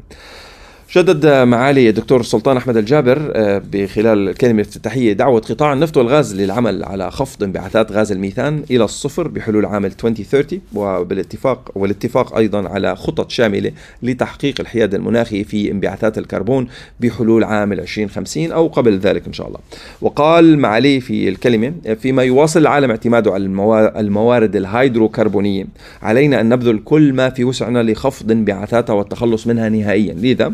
شدد 0.93 1.27
معالي 1.27 1.89
الدكتور 1.89 2.23
سلطان 2.23 2.57
أحمد 2.57 2.77
الجابر 2.77 3.33
آه، 3.35 3.63
بخلال 3.73 4.29
الكلمة 4.29 4.55
الافتتاحية 4.55 5.13
دعوة 5.13 5.41
قطاع 5.41 5.73
النفط 5.73 5.97
والغاز 5.97 6.41
للعمل 6.41 6.85
على 6.85 7.11
خفض 7.11 7.43
انبعاثات 7.43 7.93
غاز 7.93 8.13
الميثان 8.13 8.65
إلى 8.71 8.85
الصفر 8.85 9.29
بحلول 9.29 9.67
عام 9.67 9.85
2030 9.85 10.61
وبالاتفاق 10.75 11.71
والاتفاق 11.75 12.37
أيضا 12.37 12.69
على 12.69 12.97
خطط 12.97 13.31
شاملة 13.31 13.73
لتحقيق 14.03 14.55
الحياد 14.61 14.95
المناخي 14.95 15.45
في 15.45 15.71
انبعاثات 15.71 16.19
الكربون 16.19 16.69
بحلول 17.01 17.45
عام 17.45 17.73
2050 17.73 18.53
أو 18.53 18.67
قبل 18.67 18.99
ذلك 18.99 19.27
إن 19.27 19.33
شاء 19.33 19.49
الله. 19.49 19.59
وقال 20.01 20.59
معالي 20.59 21.01
في 21.01 21.29
الكلمة 21.29 21.73
فيما 22.01 22.23
يواصل 22.23 22.61
العالم 22.61 22.91
اعتماده 22.91 23.33
على 23.33 23.45
الموارد 24.01 24.57
الهيدروكربونية 24.57 25.67
علينا 26.03 26.41
أن 26.41 26.49
نبذل 26.49 26.81
كل 26.85 27.13
ما 27.13 27.31
في 27.31 27.45
وسعنا 27.45 27.83
لخفض 27.83 28.31
انبعاثاتها 28.31 28.93
والتخلص 28.93 29.47
منها 29.47 29.69
نهائيا 29.69 30.15
لذا 30.15 30.47
آه، 30.47 30.53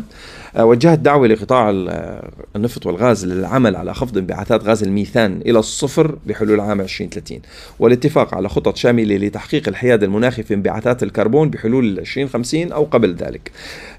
وجهت 0.59 0.99
دعوة 0.99 1.27
لقطاع 1.27 1.69
آه، 1.69 2.29
النفط 2.55 2.85
والغاز 2.85 3.25
للعمل 3.25 3.75
على 3.75 3.93
خفض 3.93 4.17
انبعاثات 4.17 4.63
غاز 4.63 4.83
الميثان 4.83 5.41
إلى 5.45 5.59
الصفر 5.59 6.17
بحلول 6.25 6.59
عام 6.59 6.81
2030 6.81 7.39
والاتفاق 7.79 8.35
على 8.35 8.49
خطط 8.49 8.75
شاملة 8.75 9.17
لتحقيق 9.17 9.67
الحياد 9.67 10.03
المناخي 10.03 10.43
في 10.43 10.53
انبعاثات 10.53 11.03
الكربون 11.03 11.49
بحلول 11.49 11.99
2050 11.99 12.71
أو 12.71 12.83
قبل 12.83 13.15
ذلك. 13.15 13.51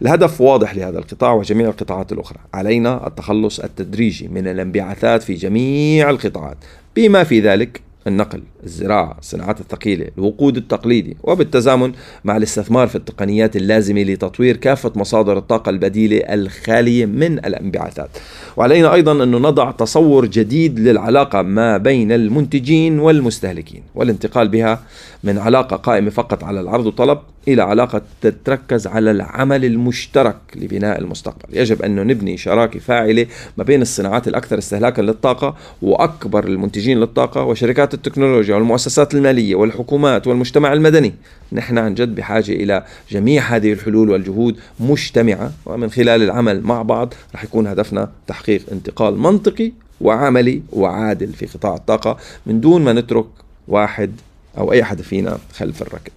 الهدف 0.03 0.41
واضح 0.41 0.77
لهذا 0.77 0.99
القطاع 0.99 1.33
وجميع 1.33 1.69
القطاعات 1.69 2.13
الأخرى. 2.13 2.39
علينا 2.55 3.07
التخلص 3.07 3.61
التدريجي 3.61 4.29
من 4.29 4.49
الانبعاثات 4.49 5.23
في 5.23 5.35
جميع 5.35 6.11
القطاعات. 6.11 6.57
بما 6.97 7.25
في 7.25 7.41
ذلك 7.41 7.88
النقل 8.09 8.43
الزراعة 8.65 9.17
الصناعات 9.19 9.61
الثقيلة 9.61 10.07
الوقود 10.19 10.57
التقليدي 10.57 11.17
وبالتزامن 11.23 11.93
مع 12.25 12.37
الاستثمار 12.37 12.89
في 12.89 12.97
التقنيات 12.97 13.57
اللازمة 13.57 14.03
لتطوير 14.03 14.57
كافة 14.57 14.93
مصادر 14.97 15.39
الطاقة 15.39 15.71
البديلة 15.71 16.17
الخالية 16.17 17.07
من 17.07 17.39
الانبعاثات. 17.39 18.11
وعلينا 18.57 18.95
أيضا 18.95 19.25
أن 19.25 19.31
نضع 19.31 19.71
تصور 19.71 20.27
جديد 20.27 20.79
للعلاقة 20.79 21.43
ما 21.43 21.77
بين 21.77 22.13
المنتجين 22.13 22.99
والمستهلكين 22.99 23.83
والانتقال 23.95 24.49
بها 24.49 24.81
من 25.25 25.39
علاقة 25.39 25.77
قائمة 25.77 26.11
فقط 26.11 26.45
على 26.45 26.61
العرض 26.61 26.87
والطلب 26.87 27.19
إلى 27.49 27.63
علاقة 27.63 28.03
تتركز 28.21 28.87
على 28.87 29.11
العمل 29.11 29.65
المشترك 29.65 30.37
لبناء 30.57 31.01
المستقبل. 31.01 31.57
يجب 31.59 31.83
أن 31.83 32.07
نبني 32.07 32.37
شراكة 32.37 32.79
فاعلة 32.79 33.27
ما 33.57 33.65
بين 33.65 33.83
الصناعات 33.83 34.29
الأكثر 34.29 34.59
استهلاكا 34.59 35.03
للطاقة 35.03 35.57
وأكبر 35.83 36.47
المنتجين 36.47 37.01
للطاقة 37.01 37.43
وشركات 37.45 37.95
التكنولوجيا 37.99 38.55
والمؤسسات 38.55 39.15
المالية 39.15 39.55
والحكومات 39.55 40.27
والمجتمع 40.27 40.73
المدني. 40.73 41.15
نحن 41.53 41.79
عن 41.79 41.95
جد 41.95 42.15
بحاجة 42.15 42.53
إلى 42.53 42.85
جميع 43.11 43.43
هذه 43.43 43.73
الحلول 43.73 44.11
والجهود 44.11 44.57
مجتمعة 44.81 45.53
ومن 45.67 45.91
خلال 45.91 46.23
العمل 46.23 46.63
مع 46.63 46.83
بعض 46.83 47.15
رح 47.35 47.45
يكون 47.45 47.67
هدفنا 47.67 48.11
تحقيق 48.27 48.63
انتقال 48.73 49.19
منطقي 49.19 49.73
وعملي 50.01 50.63
وعادل 50.73 51.33
في 51.33 51.47
قطاع 51.47 51.75
الطاقة 51.75 52.17
من 52.47 52.61
دون 52.61 52.85
ما 52.85 52.93
نترك 52.93 53.27
واحد 53.69 54.13
أو 54.59 54.73
أي 54.73 54.85
حدا 54.85 55.03
فينا 55.03 55.39
خلف 55.53 55.83
الركب. 55.83 56.13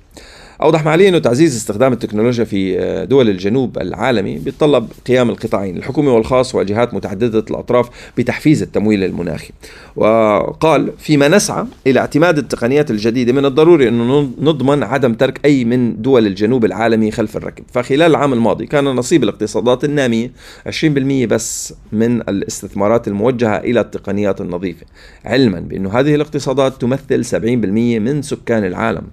أوضح 0.64 0.86
معالي 0.86 1.10
أنه 1.10 1.20
تعزيز 1.20 1.56
استخدام 1.56 1.94
التكنولوجيا 1.94 2.44
في 2.44 2.80
آه، 2.80 3.04
دول 3.04 3.30
الجنوب 3.30 3.78
العالمي 3.78 4.38
بيتطلب 4.38 4.88
قيام 5.08 5.30
القطاعين 5.30 5.78
الحكومي 5.78 6.08
والخاص 6.08 6.56
وجهات 6.56 6.94
متعددة 6.94 7.46
الأطراف 7.50 7.90
بتحفيز 8.18 8.62
التمويل 8.62 9.04
المناخي. 9.04 9.50
وقال 9.96 10.92
فيما 10.98 11.28
نسعى 11.28 11.66
إلى 11.88 12.00
اعتماد 12.00 12.38
التقنيات 12.38 12.92
الجديدة 12.92 13.34
من 13.34 13.46
الضروري 13.46 13.88
أنه 13.88 14.30
نضمن 14.42 14.84
عدم 14.84 15.14
ترك 15.14 15.46
أي 15.46 15.66
من 15.66 16.02
دول 16.02 16.28
الجنوب 16.28 16.66
العالمي 16.66 17.12
خلف 17.12 17.38
الركب. 17.38 17.64
فخلال 17.74 18.02
العام 18.02 18.34
الماضي 18.34 18.66
كان 18.66 18.84
نصيب 18.86 19.24
الاقتصادات 19.24 19.84
النامية 19.84 20.32
20% 20.68 21.28
بس 21.28 21.74
من 21.92 22.22
الاستثمارات 22.22 23.08
الموجهة 23.08 23.58
إلى 23.58 23.80
التقنيات 23.82 24.42
النظيفة. 24.42 24.86
علما 25.26 25.60
بأن 25.60 25.88
هذه 25.88 26.16
الاقتصادات 26.16 26.82
تمثل 26.82 27.26
70% 27.26 27.36
من 28.00 28.22
سكان 28.22 28.66
العالم. 28.66 29.04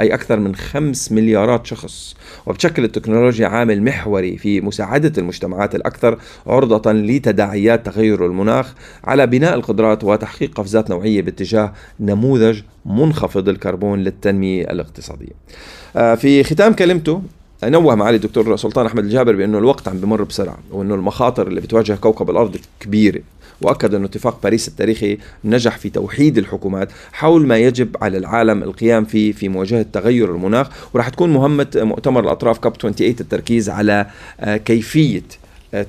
أي 0.00 0.14
أكثر 0.14 0.38
من 0.38 0.54
خمس 0.54 1.12
مليارات 1.12 1.66
شخص. 1.66 2.14
وبتشكل 2.46 2.84
التكنولوجيا 2.84 3.46
عامل 3.46 3.82
محوري 3.82 4.36
في 4.36 4.60
مساعدة 4.60 5.12
المجتمعات 5.18 5.74
الأكثر 5.74 6.18
عرضة 6.46 6.92
لتداعيات 6.92 7.86
تغير 7.86 8.26
المناخ 8.26 8.74
على 9.04 9.26
بناء 9.26 9.54
القدرات 9.54 10.04
وتحقيق 10.04 10.54
قفزات 10.54 10.90
نوعية 10.90 11.22
باتجاه 11.22 11.72
نموذج 12.00 12.60
منخفض 12.86 13.48
الكربون 13.48 13.98
للتنمية 13.98 14.64
الاقتصادية. 14.64 15.32
آه، 15.96 16.14
في 16.14 16.44
ختام 16.44 16.72
كلمته 16.72 17.22
نوه 17.64 17.94
معالي 17.94 18.16
الدكتور 18.16 18.56
سلطان 18.56 18.86
أحمد 18.86 19.04
الجابر 19.04 19.36
بأنه 19.36 19.58
الوقت 19.58 19.88
عم 19.88 19.98
بمر 19.98 20.22
بسرعة 20.22 20.58
وأنه 20.70 20.94
المخاطر 20.94 21.46
اللي 21.48 21.60
بتواجه 21.60 21.92
كوكب 21.92 22.30
الأرض 22.30 22.56
كبيرة. 22.80 23.20
وأكد 23.62 23.94
انه 23.94 24.06
اتفاق 24.06 24.42
باريس 24.42 24.68
التاريخي 24.68 25.18
نجح 25.44 25.78
في 25.78 25.90
توحيد 25.90 26.38
الحكومات 26.38 26.88
حول 27.12 27.46
ما 27.46 27.58
يجب 27.58 27.96
على 28.02 28.18
العالم 28.18 28.62
القيام 28.62 29.04
فيه 29.04 29.32
في 29.32 29.48
مواجهة 29.48 29.86
تغير 29.92 30.34
المناخ 30.34 30.68
وراح 30.94 31.08
تكون 31.08 31.32
مهمة 31.32 31.66
مؤتمر 31.76 32.20
الأطراف 32.24 32.58
كاب 32.58 32.76
28 32.76 33.16
التركيز 33.20 33.70
على 33.70 34.06
آه، 34.40 34.56
كيفية 34.56 35.22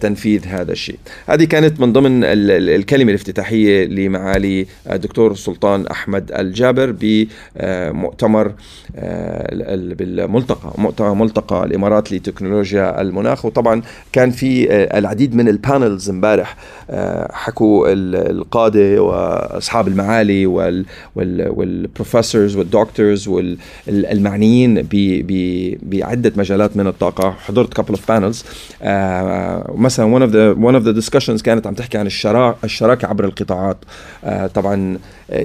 تنفيذ 0.01 0.47
هذا 0.47 0.71
الشيء. 0.71 0.97
هذه 1.27 1.43
كانت 1.43 1.79
من 1.79 1.93
ضمن 1.93 2.23
الكلمة 2.23 3.09
الافتتاحية 3.09 3.85
لمعالي 3.85 4.67
الدكتور 4.91 5.35
سلطان 5.35 5.87
أحمد 5.87 6.31
الجابر 6.31 6.95
بمؤتمر 7.01 8.53
آه، 8.95 9.75
بالملتقى 9.75 11.15
ملتقى 11.15 11.63
الإمارات 11.63 12.11
لتكنولوجيا 12.11 13.01
المناخ. 13.01 13.45
وطبعا 13.45 13.81
كان 14.13 14.31
في 14.31 14.71
آه، 14.71 14.97
العديد 14.97 15.35
من 15.35 15.47
ال 15.47 15.56
panels 15.56 16.09
امبارح 16.09 16.57
آه، 16.89 17.31
حكوا 17.33 17.87
القادة 17.91 19.03
وأصحاب 19.03 19.87
المعالي 19.87 20.45
وال 21.15 21.38
professors 21.38 22.55
وال 22.55 22.71
doctors 22.71 23.27
والمعنيين 23.27 24.87
بعدة 25.81 26.31
مجالات 26.35 26.77
من 26.77 26.87
الطاقة. 26.87 27.31
حضرت 27.31 27.81
couple 27.81 27.95
of 27.95 27.99
panels 27.99 28.45
مثلا 29.75 30.25
of 30.25 30.31
the 30.31 30.59
one 30.59 30.75
of 30.75 30.83
the 30.87 31.01
discussions 31.01 31.41
كانت 31.41 31.67
عم 31.67 31.73
تحكي 31.73 31.97
عن 31.97 32.07
الشراكة 32.63 33.07
عبر 33.07 33.25
القطاعات. 33.25 33.77
آه 34.23 34.47
طبعا 34.47 34.99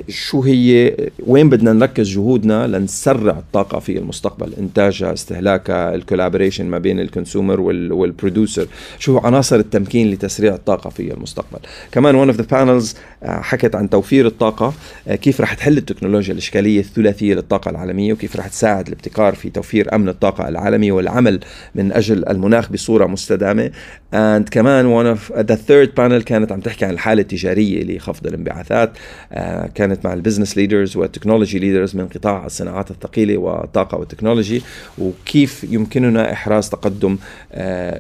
شو 0.09 0.43
هي 0.43 0.97
وين 1.27 1.49
بدنا 1.49 1.73
نركز 1.73 2.09
جهودنا 2.09 2.67
لنسرع 2.67 3.39
الطاقة 3.39 3.79
في 3.79 3.99
المستقبل؟ 3.99 4.53
انتاجها 4.59 5.13
استهلاكها 5.13 5.95
ال 5.95 6.00
collaboration 6.00 6.67
ما 6.67 6.79
بين 6.79 7.01
ال 7.01 7.07
consumer 7.07 7.61
وال 7.61 7.82
producer 7.82 8.67
شو 8.99 9.19
عناصر 9.19 9.57
التمكين 9.57 10.11
لتسريع 10.11 10.55
الطاقة 10.55 10.91
في 10.91 11.13
المستقبل؟ 11.15 11.59
كمان 11.93 12.33
of 12.33 12.37
the 12.37 12.45
panels 12.45 12.97
آه 13.23 13.41
حكت 13.41 13.75
عن 13.75 13.91
توفير 13.91 14.27
الطاقة. 14.27 14.75
آه 15.09 15.15
كيف 15.15 15.41
رح 15.41 15.55
تحل 15.55 15.79
التكنولوجيا 15.79 16.33
الإشكالية 16.33 16.81
الثلاثية 16.81 17.35
للطاقة 17.35 17.71
العالمية؟ 17.71 18.13
وكيف 18.13 18.37
رح 18.37 18.47
تساعد 18.47 18.87
الابتكار 18.87 19.35
في 19.35 19.51
توفير 19.51 19.95
أمن 19.95 20.09
الطاقة 20.09 20.49
العالمي 20.49 20.91
والعمل 20.91 21.41
من 21.75 21.93
أجل 21.93 22.29
المناخ 22.29 22.73
بصورة 22.73 23.07
مستدامة؟ 23.07 23.71
and 24.15 24.49
كمان 24.51 25.03
one 25.03 25.19
of 25.19 25.35
the 25.35 25.57
third 25.57 25.89
panel 25.97 26.23
كانت 26.25 26.53
عم 26.53 26.61
تحكي 26.61 26.85
عن 26.85 26.91
الحالة 26.91 27.23
التجارية 27.23 27.97
لخفض 27.97 28.27
الانبعاثات. 28.27 28.93
uh, 29.33 29.72
كانت 29.75 30.05
مع 30.05 30.13
ال 30.13 30.18
business 30.18 30.57
leaders 30.57 30.97
وال 30.97 31.07
technology 31.07 31.59
leaders 31.59 31.97
من 31.97 32.09
قطاع 32.09 32.47
الصناعات 32.47 32.91
الثقيلة 32.91 33.37
والطاقة 33.39 33.99
والتكنولوجي 33.99 34.63
وكيف 34.99 35.65
يمكننا 35.65 36.33
إحراز 36.33 36.69
تقدم 36.69 37.17
uh, 37.17 37.59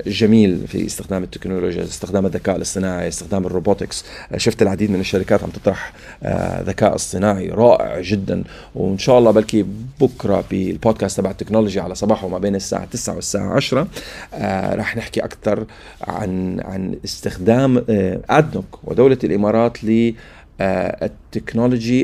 جميل 0.08 0.66
في 0.66 0.86
استخدام 0.86 1.22
التكنولوجيا 1.22 1.82
استخدام 1.82 2.26
الذكاء 2.26 2.56
الاصطناعي 2.56 3.08
استخدام 3.08 3.46
ال 3.46 3.52
robotics. 3.52 4.04
uh, 4.32 4.36
شفت 4.36 4.62
العديد 4.62 4.90
من 4.90 5.00
الشركات 5.00 5.42
عم 5.42 5.50
تطرح 5.50 5.92
ذكاء 6.62 6.94
اصطناعي 6.94 7.48
رائع 7.48 8.00
جدا. 8.00 8.44
وإن 8.74 8.98
شاء 8.98 9.18
الله 9.18 9.30
بلكي 9.30 9.66
بكرة 10.00 10.44
بالبودكاست 10.50 11.16
تبع 11.16 11.30
ال 11.30 11.35
technology 11.35 11.80
على 11.80 11.94
صباحه 11.94 12.28
ما 12.28 12.38
بين 12.38 12.54
الساعة 12.54 12.84
9 12.84 13.14
والساعة 13.14 13.54
10 13.54 13.88
رح 14.74 14.96
نحكي 14.96 15.20
أكثر 15.20 15.64
عن 16.02 16.60
عن 16.60 16.96
استخدام 17.04 17.84
آه، 17.90 18.20
أدنوك 18.30 18.78
ودولة 18.84 19.18
الإمارات 19.24 19.84
لل 19.84 19.92
technology 19.92 20.32
آه، 20.60 21.10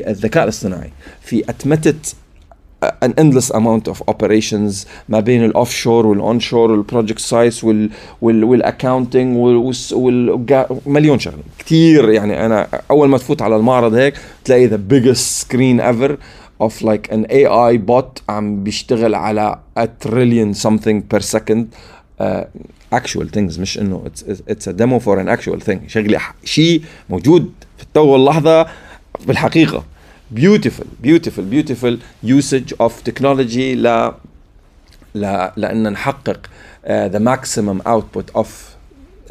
الذكاء 0.08 0.44
الاصطناعي. 0.44 0.90
في 1.20 1.44
اتمته 1.50 1.94
an 3.04 3.12
endless 3.20 3.50
amount 3.50 3.88
of 3.92 4.02
operations 4.10 4.86
ما 5.08 5.20
بين 5.20 5.44
ال 5.44 5.70
offshore 5.70 7.64
وال 7.64 7.90
onshore 8.22 8.45
وال 8.45 8.52
project 8.52 8.74
sites 8.74 8.91
وال 8.91 8.97
وال 8.97 9.04
accounting 9.04 9.36
ومليون 9.92 11.18
شغلة. 11.18 11.42
كثير 11.58 12.10
يعني 12.10 12.46
أنا 12.46 12.68
أول 12.90 13.08
ما 13.08 13.18
تفوت 13.18 13.42
على 13.42 13.56
المعرض 13.56 13.94
هيك 13.94 14.14
تلاقي 14.44 14.68
the 14.68 14.80
biggest 14.92 15.44
screen 15.44 15.80
ever 15.80 16.12
of 16.62 16.72
like 16.82 17.12
an 17.12 17.24
AI 17.30 17.78
bot 17.90 18.22
عم 18.28 18.64
بيشتغل 18.64 19.14
على 19.14 19.58
a 19.78 19.86
trillion 20.06 20.54
something 20.66 21.02
per 21.14 21.20
second. 21.20 21.64
uh, 22.20 22.44
actual 22.94 23.26
things 23.36 23.60
مش 23.60 23.78
انه 23.78 24.04
it's 24.50 24.66
a 24.66 24.72
demo 24.72 24.98
for 25.04 25.18
an 25.18 25.38
actual 25.38 25.60
thing 25.68 25.78
شغله 25.86 26.20
شيء 26.44 26.82
موجود 27.10 27.52
في 27.76 27.82
التو 27.82 28.06
واللحظه 28.06 28.66
بالحقيقة 29.26 29.84
beautiful 30.36 31.06
beautiful 31.06 31.42
beautiful 31.52 31.96
usage 32.26 32.72
of 32.86 32.92
technology 33.10 33.74
ل 33.76 34.12
ل 35.14 35.48
لأن 35.56 35.92
نحقق 35.92 36.46
uh, 36.46 36.88
the 37.12 37.20
maximum 37.20 37.82
output 37.88 38.40
of 38.40 38.46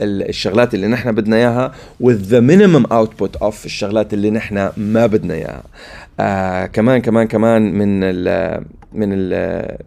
الشغلات 0.02 0.74
اللي 0.74 0.88
نحن 0.88 1.12
بدنا 1.12 1.36
اياها 1.36 1.72
with 2.04 2.30
the 2.32 2.42
minimum 2.42 2.86
output 2.92 3.42
of 3.48 3.66
الشغلات 3.66 4.14
اللي 4.14 4.30
نحن 4.30 4.70
ما 4.78 5.06
بدنا 5.06 5.34
اياها 5.34 5.64
آه 6.20 6.66
كمان 6.66 7.02
كمان 7.02 7.28
كمان 7.28 7.62
من 7.74 8.00
ال 8.04 8.64
من 8.94 9.10
ال 9.14 9.78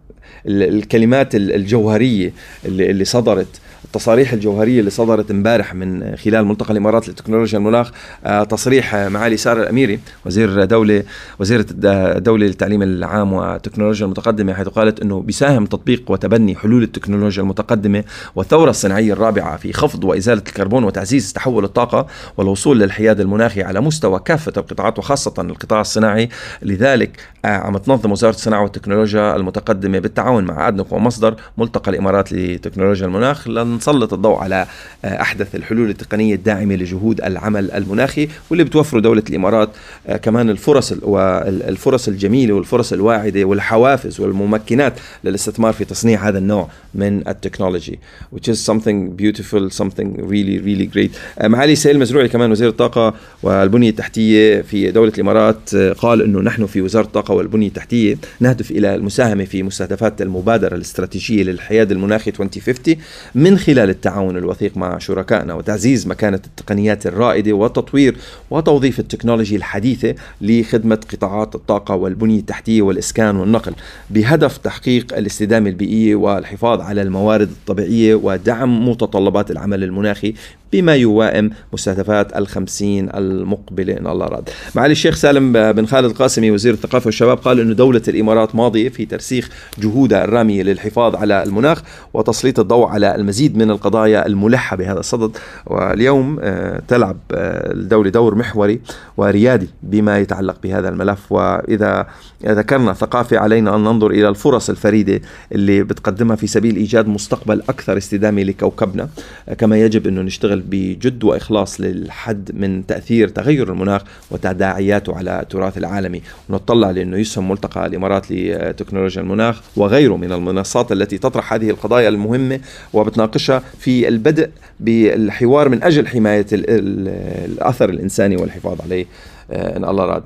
الكلمات 0.45 1.35
الجوهرية 1.35 2.33
اللي, 2.65 2.89
اللي 2.89 3.05
صدرت. 3.05 3.61
التصاريح 3.91 4.33
الجوهرية 4.33 4.79
اللي 4.79 4.89
صدرت 4.89 5.31
امبارح 5.31 5.75
من 5.75 6.15
خلال 6.15 6.45
ملتقى 6.45 6.71
الإمارات 6.71 7.09
لتكنولوجيا 7.09 7.57
المناخ 7.59 7.91
آه، 8.25 8.43
تصريح 8.43 8.95
معالي 8.95 9.37
سارة 9.37 9.61
الأميري 9.63 9.99
وزير 10.25 10.63
دولة 10.65 11.03
وزيره 11.39 11.65
الدولة 11.83 12.45
للتعليم 12.45 12.81
العام 12.81 13.33
والتكنولوجيا 13.33 14.05
المتقدمة 14.05 14.53
حيث 14.53 14.67
قالت 14.67 15.01
إنه 15.01 15.21
بيساهم 15.21 15.65
تطبيق 15.65 16.11
وتبني 16.11 16.55
حلول 16.55 16.83
التكنولوجيا 16.83 17.43
المتقدمة 17.43 18.03
والثورة 18.35 18.69
الصناعية 18.69 19.13
الرابعة 19.13 19.57
في 19.57 19.73
خفض 19.73 20.03
وإزالة 20.03 20.41
الكربون 20.47 20.83
وتعزيز 20.83 21.33
تحول 21.33 21.63
الطاقة 21.63 22.07
والوصول 22.37 22.79
للحياد 22.79 23.19
المناخي 23.19 23.63
على 23.63 23.81
مستوى 23.81 24.19
كافة 24.19 24.53
القطاعات 24.57 24.99
وخاصة 24.99 25.33
القطاع 25.39 25.81
الصناعي. 25.81 26.29
لذلك 26.61 27.19
آه، 27.45 27.47
عم 27.47 27.77
تنظم 27.77 28.11
وزارة 28.11 28.35
الصناعة 28.35 28.63
والتكنولوجيا 28.63 29.35
المتقدمة 29.35 29.99
بالتعاون 29.99 30.43
مع 30.43 30.67
ادنك 30.67 30.91
ومصدر 30.91 31.35
ملتقى 31.57 31.91
الإمارات 31.91 32.33
لتكنولوجيا 32.33 33.05
المناخ. 33.05 33.47
نسلط 33.81 34.13
الضوء 34.13 34.37
على 34.37 34.65
آه، 35.05 35.21
أحدث 35.21 35.55
الحلول 35.55 35.89
التقنية 35.89 36.35
الداعمة 36.35 36.75
لجهود 36.75 37.21
العمل 37.21 37.71
المناخي 37.71 38.27
واللي 38.49 38.63
بتوفره 38.63 38.99
دولة 38.99 39.23
الإمارات 39.29 39.69
آه، 40.07 40.17
كمان 40.17 40.49
الفرص 40.49 40.93
والفرص 41.01 42.07
الجميلة 42.07 42.53
والفرص 42.53 42.93
الواعدة 42.93 43.43
والحوافز 43.43 44.19
والممكنات 44.19 44.93
للاستثمار 45.23 45.73
في 45.73 45.85
تصنيع 45.85 46.27
هذا 46.27 46.37
النوع 46.37 46.69
من 46.95 47.27
ال 47.27 47.34
technology 47.34 47.99
which 48.35 48.51
is 48.51 48.57
something 48.71 49.21
beautiful 49.21 49.69
something 49.81 50.09
really 50.17 50.57
really 50.59 50.87
great. 50.95 51.09
آه، 51.39 51.47
معالي 51.47 51.75
سهيل 51.75 51.99
المزروعي 51.99 52.27
كمان 52.29 52.51
وزير 52.51 52.69
الطاقة 52.69 53.13
والبنية 53.43 53.89
التحتية 53.89 54.61
في 54.61 54.91
دولة 54.91 55.11
الإمارات 55.15 55.75
قال 55.75 56.21
إنه 56.21 56.39
نحن 56.39 56.65
في 56.65 56.81
وزارة 56.81 57.05
الطاقة 57.05 57.33
والبنية 57.33 57.67
التحتية 57.67 58.17
نهدف 58.39 58.71
إلى 58.71 58.95
المساهمة 58.95 59.45
في 59.45 59.63
مستهدفات 59.63 60.21
المبادرة 60.21 60.75
الاستراتيجية 60.75 61.43
للحياد 61.43 61.91
المناخي 61.91 62.29
2050 62.29 62.95
من 63.35 63.57
خلال 63.57 63.70
خلال 63.71 63.89
التعاون 63.89 64.37
الوثيق 64.37 64.77
مع 64.77 64.97
شركائنا 64.97 65.53
وتعزيز 65.53 66.07
مكانة 66.07 66.39
التقنيات 66.47 67.05
الرائدة 67.05 67.53
وتطوير 67.53 68.15
وتوظيف 68.49 68.99
التكنولوجيا 68.99 69.57
الحديثة 69.57 70.15
لخدمة 70.41 70.99
قطاعات 71.11 71.55
الطاقة 71.55 71.95
والبنية 71.95 72.39
التحتية 72.39 72.81
والإسكان 72.81 73.35
والنقل 73.35 73.73
بهدف 74.09 74.57
تحقيق 74.57 75.17
الاستدامة 75.17 75.69
البيئية 75.69 76.15
والحفاظ 76.15 76.81
على 76.81 77.01
الموارد 77.01 77.49
الطبيعية 77.49 78.15
ودعم 78.15 78.89
متطلبات 78.89 79.51
العمل 79.51 79.83
المناخي 79.83 80.33
بما 80.73 80.95
يوائم 80.95 81.49
مستهدفات 81.73 82.37
الخمسين 82.37 83.09
المقبلة 83.15 83.97
إن 83.97 84.07
الله 84.07 84.25
راد. 84.25 84.49
معالي 84.75 84.91
الشيخ 84.91 85.15
سالم 85.15 85.71
بن 85.71 85.85
خالد 85.85 86.05
القاسمي 86.05 86.51
وزير 86.51 86.73
الثقافة 86.73 87.05
والشباب 87.05 87.37
قال 87.37 87.59
أن 87.59 87.75
دولة 87.75 88.01
الإمارات 88.07 88.55
ماضية 88.55 88.89
في 88.89 89.05
ترسيخ 89.05 89.49
جهودها 89.79 90.23
الرامية 90.23 90.63
للحفاظ 90.63 91.15
على 91.15 91.43
المناخ 91.43 91.83
وتسليط 92.13 92.59
الضوء 92.59 92.87
على 92.87 93.15
المزيد 93.15 93.57
من 93.57 93.71
القضايا 93.71 94.25
الملحة 94.27 94.77
بهذا 94.77 94.99
الصدد. 94.99 95.37
واليوم 95.67 96.39
آه، 96.41 96.81
تلعب 96.87 97.17
آه، 97.31 97.71
الدولة 97.71 98.09
دور 98.09 98.35
محوري 98.35 98.79
وريادي 99.17 99.69
بما 99.83 100.19
يتعلق 100.19 100.57
بهذا 100.63 100.89
الملف. 100.89 101.31
وإذا 101.31 102.07
ذكرنا 102.45 102.93
ثقافة 102.93 103.37
علينا 103.37 103.75
أن 103.75 103.83
ننظر 103.83 104.11
إلى 104.11 104.29
الفرص 104.29 104.69
الفريدة 104.69 105.21
اللي 105.51 105.83
بتقدمها 105.83 106.35
في 106.35 106.47
سبيل 106.47 106.75
إيجاد 106.75 107.07
مستقبل 107.07 107.61
أكثر 107.69 107.97
استدامة 107.97 108.43
لكوكبنا. 108.43 109.09
كما 109.57 109.81
يجب 109.81 110.07
أنه 110.07 110.21
نشتغل 110.21 110.60
بجد 110.69 111.23
وإخلاص 111.23 111.81
للحد 111.81 112.51
من 112.53 112.85
تأثير 112.85 113.27
تغير 113.27 113.71
المناخ 113.71 114.01
وتداعياته 114.31 115.15
على 115.15 115.41
التراث 115.41 115.77
العالمي. 115.77 116.21
ونطلع 116.49 116.91
لأنه 116.91 117.17
يسهم 117.17 117.49
ملتقى 117.49 117.85
الإمارات 117.85 118.31
لتكنولوجيا 118.31 119.21
المناخ 119.21 119.61
وغيره 119.75 120.17
من 120.17 120.31
المنصات 120.31 120.91
التي 120.91 121.17
تطرح 121.17 121.53
هذه 121.53 121.69
القضايا 121.69 122.09
المهمة 122.09 122.59
وبتناقشها 122.93 123.63
في 123.79 124.07
البدء 124.07 124.49
بالحوار 124.79 125.69
من 125.69 125.83
أجل 125.83 126.07
حماية 126.07 126.45
الأثر 126.51 127.89
الإنساني 127.89 128.35
والحفاظ 128.35 128.81
عليه. 128.81 129.05
ان 129.51 129.85
الله 129.85 130.05
راد 130.05 130.23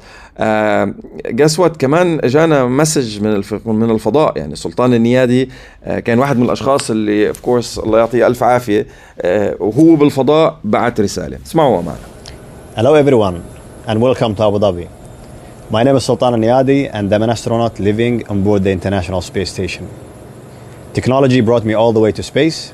guess 1.26 1.60
what 1.60 1.78
كمان 1.78 2.20
اجانا 2.24 2.66
message 2.66 3.22
من 3.22 3.44
من 3.66 3.92
الفضاء 3.92 4.38
يعني 4.38 4.56
سلطان 4.56 4.94
النيادي 4.94 5.50
آه، 5.84 6.00
كان 6.00 6.20
واحد 6.20 6.38
من 6.38 6.46
الاشخاص 6.46 6.92
اللي 6.92 7.28
of 7.28 7.40
course 7.40 7.80
الله 7.80 8.00
يعطيه 8.00 8.28
الف 8.28 8.44
عافيه 8.44 8.88
آه، 9.22 9.56
وهو 9.60 9.96
بالفضاء 9.96 10.60
بعت 10.64 11.00
رساله 11.02 11.38
اسمعوا 11.46 11.82
معنا 11.82 11.98
Hello 12.78 12.94
everyone 13.04 13.38
and 13.88 14.02
welcome 14.02 14.36
to 14.36 14.44
Abu 14.44 14.60
Dhabi. 14.60 14.88
My 15.72 15.82
name 15.84 15.96
is 15.96 16.04
Sultan 16.04 16.34
Niadi 16.42 16.90
and 16.94 17.12
I'm 17.14 17.24
an 17.24 17.30
astronaut 17.30 17.80
living 17.80 18.28
on 18.28 18.44
board 18.44 18.64
the 18.66 18.72
International 18.72 19.22
Space 19.22 19.50
Station. 19.58 19.88
Technology 20.94 21.40
brought 21.40 21.64
me 21.70 21.74
all 21.74 21.94
the 21.94 22.02
way 22.06 22.12
to 22.12 22.22
space 22.22 22.74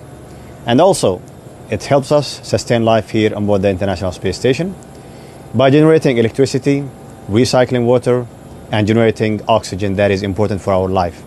and 0.66 0.82
also 0.82 1.22
it 1.70 1.84
helps 1.84 2.12
us 2.12 2.28
sustain 2.54 2.84
life 2.84 3.08
here 3.12 3.32
on 3.38 3.46
board 3.46 3.62
the 3.62 3.70
International 3.70 4.12
Space 4.12 4.38
Station 4.44 4.74
by 5.54 5.70
generating 5.70 6.18
electricity, 6.18 6.88
recycling 7.30 7.84
water, 7.86 8.26
and 8.72 8.88
generating 8.88 9.42
oxygen 9.50 9.96
that 9.98 10.10
is 10.10 10.24
important 10.24 10.62
for 10.62 10.72
our 10.72 10.88
life. 10.88 11.24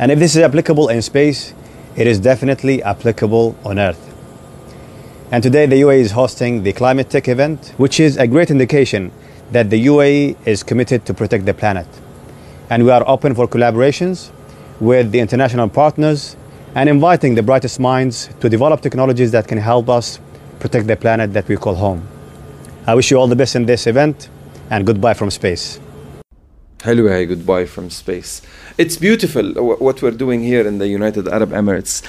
And 0.00 0.10
if 0.10 0.18
this 0.18 0.34
is 0.34 0.42
applicable 0.42 0.88
in 0.88 1.00
space, 1.02 1.54
it 1.96 2.08
is 2.08 2.18
definitely 2.18 2.82
applicable 2.82 3.56
on 3.64 3.78
Earth. 3.78 4.02
And 5.30 5.40
today 5.40 5.66
the 5.66 5.80
UAE 5.82 6.00
is 6.00 6.10
hosting 6.10 6.64
the 6.64 6.72
Climate 6.72 7.08
Tech 7.08 7.28
event, 7.28 7.74
which 7.76 8.00
is 8.00 8.16
a 8.16 8.26
great 8.26 8.50
indication 8.50 9.12
that 9.52 9.70
the 9.70 9.86
UAE 9.86 10.36
is 10.44 10.64
committed 10.64 11.06
to 11.06 11.14
protect 11.14 11.46
the 11.46 11.54
planet. 11.54 11.86
And 12.70 12.84
we 12.84 12.90
are 12.90 13.04
open 13.08 13.36
for 13.36 13.46
collaborations 13.46 14.30
with 14.80 15.12
the 15.12 15.20
international 15.20 15.68
partners 15.68 16.36
and 16.74 16.88
inviting 16.88 17.36
the 17.36 17.42
brightest 17.42 17.78
minds 17.78 18.28
to 18.40 18.48
develop 18.48 18.80
technologies 18.80 19.30
that 19.30 19.46
can 19.46 19.58
help 19.58 19.88
us 19.88 20.18
protect 20.58 20.88
the 20.88 20.96
planet 20.96 21.32
that 21.34 21.46
we 21.46 21.56
call 21.56 21.76
home. 21.76 22.06
I 22.88 22.94
wish 22.94 23.10
you 23.10 23.18
all 23.18 23.26
the 23.26 23.34
best 23.34 23.56
in 23.56 23.66
this 23.66 23.88
event 23.88 24.28
and 24.70 24.86
goodbye 24.86 25.14
from 25.14 25.30
space. 25.30 25.80
حلوة 26.84 27.16
هي 27.16 27.26
goodbye 27.26 27.66
from 27.66 27.90
space. 27.90 28.42
It's 28.78 28.96
beautiful 28.96 29.44
what 29.86 30.02
we're 30.02 30.18
doing 30.24 30.40
here 30.44 30.64
in 30.68 30.78
the 30.78 30.86
United 30.86 31.26
Arab 31.28 31.52
Emirates. 31.52 32.02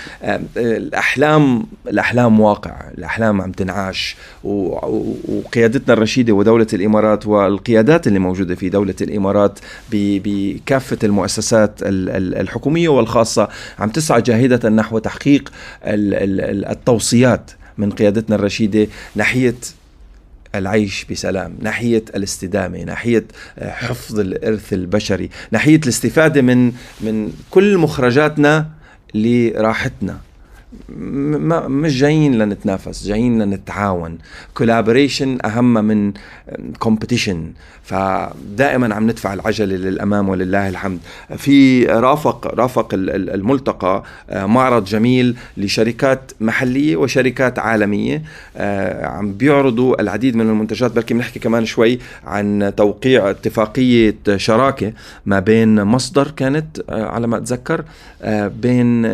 الأحلام 0.58 1.66
الأحلام 1.88 2.40
واقع، 2.40 2.90
الأحلام 2.98 3.42
عم 3.42 3.52
تنعاش 3.52 4.16
وقيادتنا 4.44 5.94
الرشيدة 5.94 6.34
ودولة 6.34 6.68
الإمارات 6.74 7.28
والقيادات 7.28 8.08
اللي 8.08 8.20
موجودة 8.20 8.56
في 8.56 8.70
دولة 8.70 8.96
الإمارات 9.02 9.60
بكافة 9.92 10.98
المؤسسات 11.04 11.80
الحكومية 11.84 12.90
والخاصة 12.90 13.48
عم 13.80 13.90
تسعى 13.90 14.22
جاهدة 14.22 14.70
نحو 14.70 15.00
تحقيق 15.00 15.52
التوصيات 15.84 17.52
من 17.78 17.92
قيادتنا 17.92 18.36
الرشيدة 18.36 18.88
ناحية 19.16 19.56
العيش 20.56 21.06
بسلام 21.06 21.58
ناحية 21.62 22.04
الاستدامة 22.16 22.84
ناحية 22.84 23.26
آه، 23.60 23.72
حفظ 23.72 24.20
الإرث 24.20 24.74
البشري 24.74 25.30
ناحية 25.52 25.76
الاستفادة 25.76 26.42
من 26.42 26.72
من 27.02 27.34
كل 27.52 27.78
مخرجاتنا 27.78 28.70
لراحتنا. 29.14 30.27
ما 30.90 31.68
مش 31.68 32.00
جايين 32.00 32.38
لنتنافس 32.38 33.08
جايين 33.08 33.42
لنتعاون. 33.42 34.18
كولابوريشن 34.54 35.38
أهم 35.46 35.74
من 35.74 36.14
كومبيتيشن 36.80 37.52
فدائما 37.84 38.96
عم 38.96 39.04
ندفع 39.04 39.34
العجلة 39.34 39.76
للأمام 39.76 40.30
ولله 40.30 40.70
الحمد. 40.70 41.00
في 41.38 41.86
رافق 41.86 42.56
رافق 42.56 42.90
الملتقى 42.94 44.04
آه، 44.30 44.46
معرض 44.46 44.86
جميل 44.86 45.36
لشركات 45.58 46.32
محلية 46.42 46.96
وشركات 46.96 47.60
عالمية. 47.60 48.24
آه، 48.58 49.06
عم 49.06 49.34
بيعرضوا 49.34 50.02
العديد 50.02 50.36
من 50.36 50.50
المنتجات. 50.50 50.92
بلكي 50.92 51.14
بنحكي 51.14 51.40
كمان 51.40 51.66
شوي 51.66 52.00
عن 52.26 52.74
توقيع 52.78 53.30
اتفاقية 53.30 54.16
شراكة 54.36 54.94
ما 55.26 55.40
بين 55.40 55.84
مصدر 55.84 56.32
كانت 56.32 56.80
آه، 56.90 57.06
على 57.06 57.28
ما 57.28 57.38
أتذكر 57.38 57.84
بين 58.48 59.08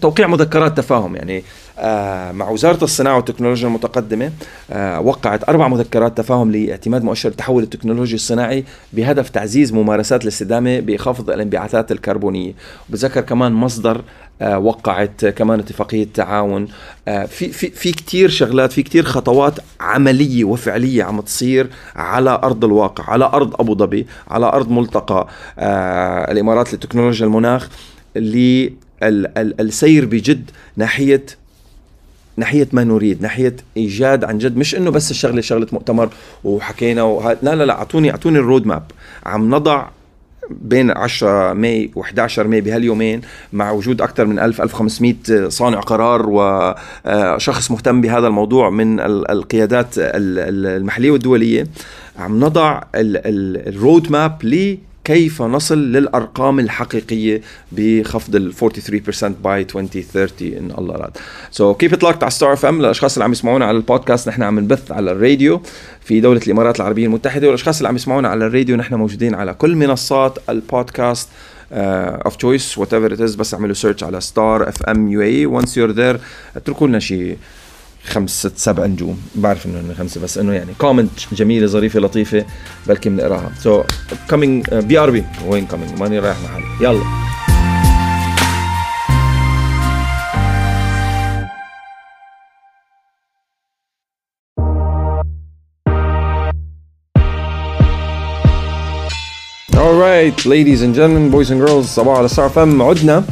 توقيع 0.00 0.26
مذكرات 0.26 0.76
تفاهم. 0.84 1.16
يعني 1.16 1.44
آه، 1.78 2.32
مع 2.32 2.48
وزارة 2.50 2.84
الصناعة 2.84 3.16
والتكنولوجيا 3.16 3.68
المتقدمة 3.68 4.32
آه، 4.70 5.00
وقعت 5.00 5.48
أربع 5.48 5.68
مذكرات 5.68 6.18
تفاهم 6.18 6.52
لاعتماد 6.52 7.04
مؤشر 7.04 7.28
التحول 7.28 7.62
التكنولوجي 7.62 8.14
الصناعي 8.14 8.64
بهدف 8.92 9.28
تعزيز 9.28 9.72
ممارسات 9.72 10.22
الاستدامة 10.22 10.80
بخفض 10.80 11.30
الانبعاثات 11.30 11.92
الكربونية. 11.92 12.52
وبذكر 12.88 13.20
كمان 13.20 13.52
مصدر 13.52 14.02
آه، 14.42 14.58
وقعت 14.58 15.24
كمان 15.24 15.58
اتفاقية 15.60 16.06
تعاون. 16.14 16.68
في 17.06 17.26
في 17.26 17.70
في 17.70 17.92
كثير 17.92 18.28
شغلات 18.28 18.72
في 18.72 18.82
كثير 18.82 19.04
خطوات 19.04 19.54
عملية 19.80 20.44
وفعلية 20.44 21.04
عم 21.04 21.20
تصير 21.20 21.70
على 21.96 22.30
أرض 22.30 22.64
الواقع 22.64 23.04
على 23.10 23.24
أرض 23.24 23.60
أبو 23.60 23.74
ظبي 23.74 24.06
على 24.28 24.46
أرض 24.46 24.70
ملتقى 24.70 25.28
الإمارات 26.30 26.74
لتكنولوجيا 26.74 27.26
المناخ 27.26 27.68
للسير 29.02 30.04
بجد 30.04 30.50
ناحية 30.76 31.26
ناحية 32.36 32.68
ما 32.72 32.84
نريد 32.84 33.22
ناحية 33.22 33.56
إيجاد 33.76 34.24
عن 34.24 34.38
جد. 34.38 34.56
مش 34.56 34.74
إنه 34.74 34.90
بس 34.90 35.10
الشغلة 35.10 35.40
شغلة 35.40 35.66
مؤتمر 35.72 36.08
وحكينا 36.44 37.02
وه... 37.02 37.36
لا 37.42 37.54
لا 37.54 37.64
لا 37.64 37.72
اعطوني 37.78 38.10
أعطوني 38.10 38.38
ال 38.38 38.44
road 38.44 38.66
map 38.66 38.82
عم 39.26 39.54
نضع 39.54 39.86
بين 40.50 40.90
10 40.90 41.52
May 41.52 41.90
و11 41.96 42.38
May 42.38 42.60
بهاليومين 42.60 43.20
مع 43.52 43.70
وجود 43.70 44.00
أكثر 44.00 44.24
من 44.26 44.38
1000 44.38 44.60
1500 44.60 45.48
صانع 45.48 45.80
قرار 45.80 46.26
وشخص 46.28 47.70
مهتم 47.70 48.00
بهذا 48.00 48.26
الموضوع 48.26 48.70
من 48.70 49.00
القيادات 49.00 49.88
المحلية 49.96 51.10
والدولية. 51.10 51.66
عم 52.18 52.44
نضع 52.44 52.82
ال 52.94 53.17
road 53.17 54.10
map 54.12 54.38
كيف 55.04 55.42
نصل 55.42 55.78
للأرقام 55.78 56.60
الحقيقية 56.60 57.40
بخفض 57.72 58.36
ال 58.36 58.52
43% 58.54 59.24
by 59.44 59.60
2030 59.60 60.48
إن 60.48 60.70
الله 60.78 60.94
راد. 60.96 61.16
so 61.50 61.74
keep 61.74 61.92
it 61.92 62.22
على 62.22 62.30
Star 62.30 62.52
FM 62.52 62.78
للأشخاص 62.78 63.14
اللي 63.14 63.24
عم 63.24 63.32
يسمعونا 63.32 63.64
على 63.64 63.76
البودكاست 63.76 64.28
نحن 64.28 64.42
عم 64.42 64.60
نبث 64.60 64.92
على 64.92 65.10
الراديو. 65.12 65.62
في 66.00 66.20
دولة 66.20 66.40
الإمارات 66.46 66.76
العربية 66.76 67.06
المتحدة 67.06 67.46
والأشخاص 67.46 67.76
اللي 67.76 67.88
عم 67.88 67.96
يسمعونا 67.96 68.28
على 68.28 68.46
الراديو 68.46 68.76
نحن 68.76 68.94
موجودين 68.94 69.34
على 69.34 69.54
كل 69.54 69.76
منصات 69.76 70.38
البودكاست 70.48 71.28
of 71.72 72.36
choice 72.36 72.78
whatever 72.78 73.12
it 73.12 73.20
is 73.20 73.34
بس 73.34 73.54
اعملوا 73.54 73.74
search 73.74 74.04
على 74.04 74.20
Star 74.20 74.68
FM 74.68 75.08
UAE 75.08 75.22
once 75.22 75.76
you're 75.76 75.90
there 75.90 76.20
اتركوا 76.56 76.86
لنا 76.88 76.98
شيء 76.98 77.36
خمس 78.04 78.30
ست 78.46 78.58
سبع 78.58 78.86
نجوم. 78.86 79.22
بعرف 79.34 79.66
إنه 79.66 79.94
خمسة 79.94 80.20
بس 80.20 80.38
إنه 80.38 80.52
يعني 80.52 80.74
comment 80.78 81.10
جميلة 81.32 81.66
ظريفة 81.66 82.00
لطيفة 82.00 82.44
بلكي 82.86 83.08
بنقراها. 83.08 83.50
سو 83.60 83.82
كومينج 84.30 84.74
بي 84.74 84.98
ار 84.98 85.10
بي 85.10 85.24
وين 85.46 85.66
كومينج 85.66 86.00
ماني 86.00 86.18
رايح 86.18 86.36
محل. 86.44 86.84
يلا. 86.84 87.04
Alright, 99.84 100.46
ladies 100.46 100.80
and 100.82 100.94
gentlemen, 100.94 101.30
boys 101.30 101.50
and 101.50 101.60
girls, 101.66 101.86
صباح 101.86 102.18
على 102.18 102.28
ستار 102.28 102.48
فم. 102.48 102.82
عدنا. 102.82 103.24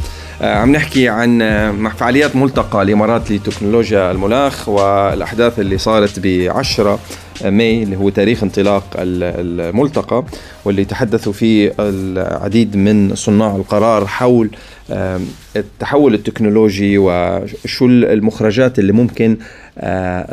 عم 0.43 0.71
نحكي 0.71 1.09
عن 1.09 1.41
آه، 1.41 1.89
فعاليات 1.89 2.35
ملتقى 2.35 2.81
الإمارات 2.81 3.31
لتكنولوجيا 3.31 4.11
المناخ 4.11 4.69
والأحداث 4.69 5.59
اللي 5.59 5.77
صارت 5.77 6.19
ب 6.19 6.51
10 6.55 6.99
May 7.45 7.83
اللي 7.83 7.95
هو 7.95 8.09
تاريخ 8.09 8.43
انطلاق 8.43 8.83
الملتقى 8.97 10.23
واللي 10.65 10.85
تحدثوا 10.85 11.33
فيه 11.33 11.73
العديد 11.79 12.75
من 12.75 13.15
صناع 13.15 13.55
القرار 13.55 14.07
حول 14.07 14.49
التحول 15.55 16.13
التكنولوجي 16.13 16.97
وشو 16.97 17.85
المخرجات 17.85 18.79
اللي 18.79 18.93
ممكن 18.93 19.37
آه، 19.41 19.62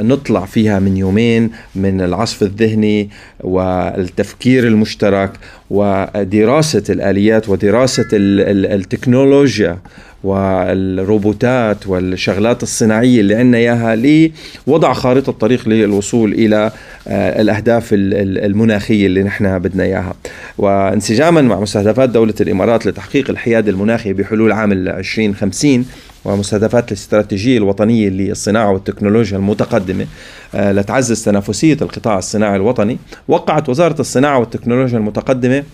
نطلع 0.01 0.45
فيها 0.45 0.79
من 0.79 0.97
يومين 0.97 1.51
من 1.75 2.01
العصف 2.01 2.43
الذهني 2.43 3.11
والتفكير 3.41 4.67
المشترك 4.67 5.31
ودراسة 5.71 6.83
الآليات 6.91 7.49
ودراسة 7.49 8.09
التكنولوجيا 8.13 9.79
والروبوتات 10.25 11.87
والشغلات 11.87 12.63
الصناعية 12.63 13.21
اللي 13.21 13.35
عندنا 13.35 13.59
إياها 13.59 14.31
لوضع 14.67 14.93
خارطة 14.93 15.33
طريق 15.33 15.69
للوصول 15.69 16.33
إلى 16.33 16.71
آه، 17.09 17.41
الأهداف 17.41 17.89
المناخية 17.93 19.07
اللي 19.07 19.23
نحن 19.23 19.59
بدنا 19.59 19.85
إياها. 19.85 20.15
وانسجاما 20.59 21.41
مع 21.43 21.61
مستهدفات 21.61 22.09
دولة 22.09 22.35
الإمارات 22.41 22.87
لتحقيق 22.87 23.31
الحياد 23.31 23.69
المناخي 23.69 24.13
بحلول 24.13 24.53
عام 24.53 24.73
2050 24.73 25.87
ومستهدفات 26.25 26.89
الاستراتيجية 26.89 27.59
الوطنية 27.59 28.09
للصناعة 28.09 28.71
والتكنولوجيا 28.73 29.37
المتقدمة 29.39 30.07
آه، 30.55 30.73
لتعزز 30.73 31.25
تنافسية 31.25 31.77
القطاع 31.83 32.19
الصناعي 32.19 32.57
الوطني. 32.57 32.99
وقعت 33.29 33.69
وزارة 33.69 34.01
الصناعة 34.01 34.39
والتكنولوجيا 34.39 34.99
المتقدمة 34.99 35.65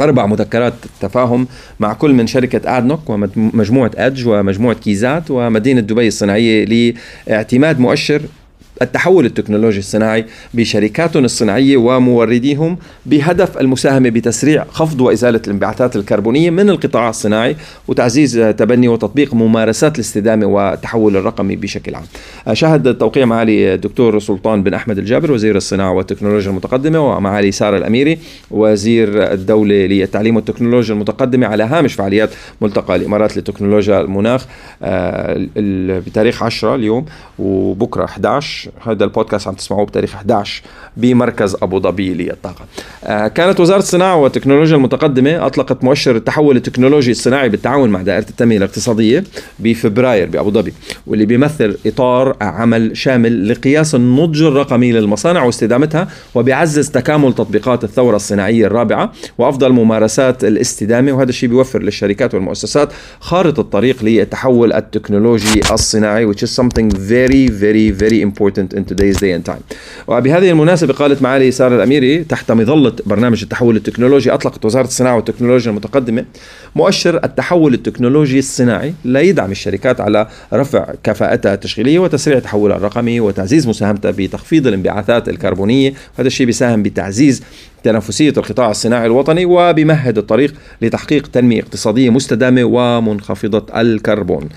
أربع 0.00 0.26
مذكرات 0.26 0.74
تفاهم 1.00 1.46
مع 1.80 1.92
كل 1.92 2.12
من 2.12 2.26
شركة 2.26 2.78
آدنوك 2.78 3.10
ومجموعة 3.10 3.90
أدج 3.96 4.28
ومجموعة 4.28 4.76
كيزات 4.76 5.30
ومدينة 5.30 5.80
دبي 5.80 6.08
الصناعية 6.08 6.94
لإعتماد 7.28 7.80
مؤشر 7.80 8.22
التحول 8.82 9.26
التكنولوجي 9.26 9.78
الصناعي 9.78 10.24
بشركاتهم 10.54 11.24
الصناعية 11.24 11.76
ومورديهم 11.76 12.76
بهدف 13.06 13.58
المساهمة 13.58 14.10
بتسريع 14.10 14.64
خفض 14.70 15.00
وإزالة 15.00 15.40
الانبعاثات 15.46 15.96
الكربونية 15.96 16.50
من 16.50 16.70
القطاع 16.70 17.08
الصناعي 17.08 17.56
وتعزيز 17.88 18.54
تبني 18.58 18.88
وتطبيق 18.88 19.34
ممارسات 19.34 19.94
الاستدامة 19.94 20.46
والتحول 20.46 21.16
الرقمي 21.16 21.56
بشكل 21.56 21.94
عام. 21.94 22.04
شهد 22.52 22.86
التوقيع 22.86 23.24
معالي 23.24 23.74
الدكتور 23.74 24.18
سلطان 24.18 24.62
بن 24.62 24.74
أحمد 24.74 24.98
الجابر 24.98 25.32
وزير 25.32 25.56
الصناعة 25.56 25.92
والتكنولوجيا 25.92 26.50
المتقدمة 26.50 27.16
ومعالي 27.16 27.52
سارة 27.52 27.76
الأميري 27.76 28.18
وزير 28.50 29.32
الدولة 29.32 29.74
للتعليم 29.74 30.36
والتكنولوجيا 30.36 30.94
المتقدمة 30.94 31.46
على 31.46 31.64
هامش 31.64 31.94
فعاليات 31.94 32.30
ملتقى 32.60 32.96
الإمارات 32.96 33.36
لتكنولوجيا 33.36 34.00
المناخ 34.00 34.46
آه، 34.82 35.46
بتاريخ 36.06 36.42
10 36.42 36.74
اليوم 36.74 37.04
وبكرة 37.38 38.06
11 38.68 38.92
هذا 38.92 39.04
البودكاست 39.04 39.48
عم 39.48 39.54
تسمعوه 39.54 39.86
بتاريخ 39.86 40.14
11 40.14 40.62
بمركز 40.96 41.56
أبو 41.62 41.80
ظبي 41.80 42.14
للطاقة. 42.14 42.64
آه، 43.04 43.28
كانت 43.28 43.60
وزارة 43.60 43.78
الصناعة 43.78 44.16
والتكنولوجيا 44.16 44.76
المتقدمة 44.76 45.46
أطلقت 45.46 45.84
مؤشر 45.84 46.16
التحول 46.16 46.56
التكنولوجي 46.56 47.10
الصناعي 47.10 47.48
بالتعاون 47.48 47.90
مع 47.90 48.02
دائرة 48.02 48.26
التنمية 48.30 48.56
الاقتصادية 48.56 49.24
بفبراير 49.58 50.28
بأبو 50.28 50.50
ظبي 50.50 50.72
واللي 51.06 51.26
بيمثل 51.26 51.76
إطار 51.86 52.36
عمل 52.40 52.96
شامل 52.96 53.48
لقياس 53.48 53.94
النضج 53.94 54.42
الرقمي 54.42 54.92
للمصانع 54.92 55.42
واستدامتها 55.42 56.08
وبيعزز 56.34 56.90
تكامل 56.90 57.32
تطبيقات 57.32 57.84
الثورة 57.84 58.16
الصناعية 58.16 58.66
الرابعة 58.66 59.12
وأفضل 59.38 59.72
ممارسات 59.72 60.44
الاستدامة 60.44 61.12
وهذا 61.12 61.28
الشيء 61.28 61.48
بيوفر 61.48 61.82
للشركات 61.82 62.34
والمؤسسات 62.34 62.92
خارطة 63.20 63.60
الطريق 63.60 64.04
للتحول 64.04 64.72
التكنولوجي 64.72 65.60
الصناعي 65.72 66.32
which 66.32 66.38
is 66.38 66.50
something 66.60 66.88
very 66.90 67.48
very 67.48 67.90
very 68.02 68.20
important 68.28 68.53
important 68.54 68.74
in 68.78 68.84
today's 68.84 69.18
day 69.20 69.32
and 69.32 69.44
time. 69.44 69.62
وبهذه 70.06 70.50
المناسبة 70.50 70.94
قالت 70.94 71.22
معالي 71.22 71.50
سارة 71.50 71.76
الأميري 71.76 72.24
تحت 72.24 72.52
مظلة 72.52 72.92
برنامج 73.06 73.42
التحول 73.42 73.76
التكنولوجي 73.76 74.34
أطلقت 74.34 74.64
وزارة 74.64 74.86
الصناعة 74.86 75.16
والتكنولوجيا 75.16 75.70
المتقدمة 75.70 76.24
مؤشر 76.74 77.24
التحول 77.24 77.74
التكنولوجي 77.74 78.38
الصناعي 78.38 78.94
لا 79.04 79.20
يدعم 79.20 79.50
الشركات 79.50 80.00
على 80.00 80.28
رفع 80.52 80.86
كفاءتها 81.04 81.54
التشغيلية 81.54 81.98
وتسريع 81.98 82.38
تحولها 82.38 82.76
الرقمي 82.76 83.20
وتعزيز 83.20 83.68
مساهمتها 83.68 84.10
بتخفيض 84.10 84.66
الانبعاثات 84.66 85.28
الكربونية. 85.28 85.92
وهذا 86.16 86.26
الشيء 86.26 86.46
بيساهم 86.46 86.82
بتعزيز 86.82 87.42
تنافسية 87.82 88.32
القطاع 88.36 88.70
الصناعي 88.70 89.06
الوطني 89.06 89.44
وبمهد 89.44 90.18
الطريق 90.18 90.54
لتحقيق 90.82 91.26
تنمية 91.26 91.60
اقتصادية 91.60 92.10
مستدامة 92.10 92.64
ومنخفضة 92.64 93.80
الكربون. 93.80 94.48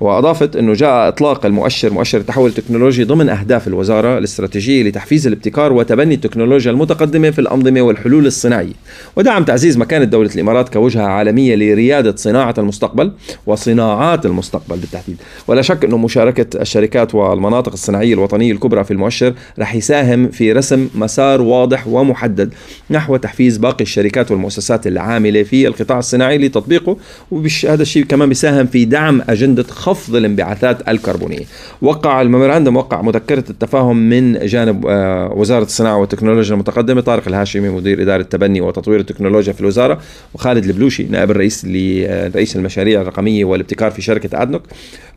وأضافت 0.00 0.56
أنه 0.56 0.72
جاء 0.72 1.08
إطلاق 1.08 1.46
المؤشر 1.46 1.92
مؤشر 1.92 2.18
التحول 2.18 2.50
التكنولوجي 2.50 3.04
ضمن 3.04 3.28
أهداف 3.28 3.68
الوزارة 3.68 4.18
الاستراتيجيه 4.18 4.82
لتحفيز 4.82 5.26
الابتكار 5.26 5.72
وتبني 5.72 6.14
التكنولوجيا 6.14 6.70
المتقدمة 6.70 7.30
في 7.30 7.38
الأنظمة 7.38 7.80
والحلول 7.80 8.26
الصناعية. 8.26 8.72
ودعم 9.16 9.44
تعزيز 9.44 9.78
مكانة 9.78 10.04
دولة 10.04 10.30
الإمارات 10.34 10.68
كوجهة 10.68 11.02
عالمية 11.02 11.56
لريادة 11.56 12.16
صناعة 12.16 12.54
المستقبل 12.58 13.12
وصناعات 13.46 14.26
المستقبل 14.26 14.76
بالتحديد. 14.76 15.16
ولا 15.48 15.62
شك 15.62 15.84
أنه 15.84 15.96
مشاركة 15.96 16.60
الشركات 16.60 17.14
والمناطق 17.14 17.72
الصناعية 17.72 18.14
الوطنية 18.14 18.52
الكبرى 18.52 18.84
في 18.84 18.90
المؤشر 18.90 19.34
رح 19.58 19.74
يساهم 19.74 20.28
في 20.28 20.52
رسم 20.52 20.88
مسار 20.94 21.42
واضح 21.42 21.86
ومحدد 21.86 22.54
نحو 22.90 23.16
تحفيز 23.16 23.56
باقي 23.56 23.82
الشركات 23.82 24.30
والمؤسسات 24.30 24.86
العاملة 24.86 25.42
في 25.42 25.66
القطاع 25.66 25.98
الصناعي 25.98 26.38
لتطبيقه. 26.38 26.96
وهذا 27.30 27.82
الشيء 27.82 28.04
كمان 28.04 28.28
بيساهم 28.28 28.66
في 28.66 28.84
دعم 28.84 29.22
أجندة 29.28 29.64
خفض 29.88 30.16
الانبعاثات 30.16 30.88
الكربونية. 30.88 31.44
وقع 31.82 32.20
ال 32.20 32.25
memorandum 32.25 32.76
وقع 32.76 33.02
مذكرة 33.02 33.44
التفاهم 33.50 33.96
من 33.96 34.38
جانب 34.38 34.86
آه، 34.86 35.32
وزارة 35.32 35.64
الصناعة 35.64 35.96
والتكنولوجيا 35.96 36.54
المتقدمة 36.54 37.00
طارق 37.00 37.28
الهاشمي 37.28 37.68
مدير 37.68 38.02
إدارة 38.02 38.22
تبني 38.22 38.60
وتطوير 38.60 39.00
التكنولوجيا 39.00 39.52
في 39.52 39.60
الوزارة 39.60 40.00
وخالد 40.34 40.64
البلوشي 40.64 41.02
نائب 41.02 41.30
الرئيس 41.30 41.64
لرئيس 41.64 42.56
المشاريع 42.56 43.00
الرقمية 43.00 43.44
والابتكار 43.44 43.90
في 43.90 44.02
شركة 44.02 44.42
أدنوك 44.42 44.62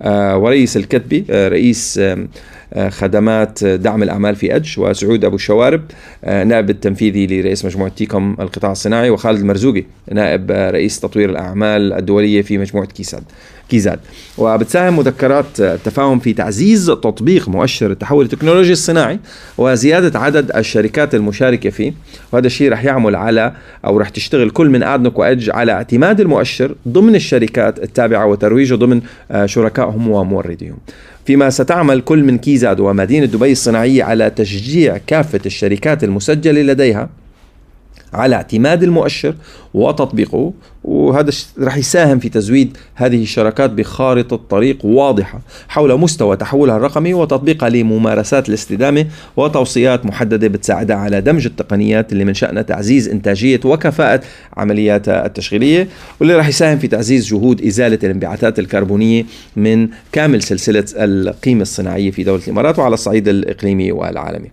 آه، 0.02 0.38
ورئيس 0.38 0.78
الكتبي 0.78 1.26
آه، 1.30 1.48
رئيس 1.48 2.02
خدمات 2.90 3.64
دعم 3.64 4.04
الأعمال 4.04 4.36
في 4.36 4.56
أدق 4.56 4.80
وسعود 4.80 5.26
أبو 5.26 5.36
الشوارب 5.36 5.82
نائب 6.24 6.70
التنفيذي 6.70 7.28
لرئيس 7.28 7.66
مجموعة 7.66 7.92
تيكوم 7.96 8.36
القطاع 8.40 8.72
الصناعي 8.72 9.10
وخالد 9.10 9.40
المرزوقي 9.40 9.84
نائب 10.12 10.52
رئيس 10.52 11.00
تطوير 11.00 11.30
الأعمال 11.30 11.94
الدولية 11.94 12.42
في 12.42 12.58
مجموعة 12.58 12.88
كيساد 12.88 13.24
كيزاد 13.72 14.00
وبتساهم 14.38 14.98
مذكرات 14.98 15.60
التفاهم 15.60 16.20
في 16.20 16.34
تعزيز 16.34 16.86
تطبيق 16.86 17.50
مؤشر 17.50 17.92
التحول 17.92 18.26
التكنولوجي 18.26 18.72
الصناعي 18.72 19.20
وزيادة 19.58 20.20
عدد 20.20 20.56
الشركات 20.56 21.16
المشاركة 21.16 21.70
فيه. 21.70 21.94
وهذا 22.32 22.48
الشيء 22.48 22.72
رح 22.72 22.84
يعمل 22.84 23.16
على 23.16 23.54
أو 23.86 23.98
رح 23.98 24.10
تشتغل 24.10 24.50
كل 24.50 24.70
من 24.70 24.84
أدنوك 24.84 25.20
وأدق 25.20 25.50
على 25.50 25.72
اعتماد 25.72 26.20
المؤشر 26.20 26.76
ضمن 26.88 27.16
الشركات 27.16 27.84
التابعة 27.84 28.26
وترويجه 28.26 28.76
ضمن 28.76 29.02
آه، 29.32 29.46
شركائهم 29.46 30.10
ومورديهم. 30.10 30.78
فيما 31.26 31.50
ستعمل 31.50 32.02
كل 32.02 32.24
من 32.24 32.38
كيزاد 32.38 32.80
ومدينة 32.80 33.26
دبي 33.26 33.52
الصناعية 33.52 34.04
على 34.04 34.30
تشجيع 34.30 34.98
كافة 35.08 35.40
الشركات 35.46 36.04
المسجلة 36.04 36.62
لديها 36.62 37.10
على 38.14 38.36
اعتماد 38.36 38.84
المؤشر 38.84 39.36
وتطبيقه 39.74 40.54
وهذا 40.84 41.32
رح 41.60 41.78
يساهم 41.78 42.20
في 42.20 42.30
تزويد 42.30 42.78
هذه 42.96 43.24
الشركات 43.24 43.70
بخارطة 43.70 44.40
طريق 44.50 44.86
واضحة 44.86 45.42
حول 45.68 46.00
مستوى 46.00 46.38
تحولها 46.38 46.78
الرقمي 46.78 47.14
وتطبيقها 47.14 47.70
لممارسات 47.70 48.50
الاستدامة 48.50 49.06
وتوصيات 49.38 50.06
محددة 50.06 50.48
بتساعدها 50.48 50.96
على 50.96 51.22
دمج 51.22 51.46
التقنيات 51.46 52.12
اللي 52.12 52.26
من 52.26 52.34
شأنها 52.34 52.62
تعزيز 52.62 53.10
إنتاجية 53.10 53.60
وكفاءة 53.66 54.22
عملياتها 54.58 55.26
التشغيلية 55.26 55.88
واللي 56.20 56.36
رح 56.36 56.48
يساهم 56.48 56.80
في 56.80 56.88
تعزيز 56.88 57.28
جهود 57.28 57.62
إزالة 57.62 58.00
الانبعاثات 58.04 58.60
الكربونية 58.60 59.26
من 59.56 59.88
كامل 60.12 60.44
سلسلة 60.44 60.86
القيمة 60.96 61.62
الصناعية 61.62 62.12
في 62.12 62.24
دولة 62.24 62.44
الإمارات 62.44 62.80
وعلى 62.80 62.94
الصعيد 62.94 63.28
الإقليمي 63.28 63.92
والعالمي. 63.92 64.52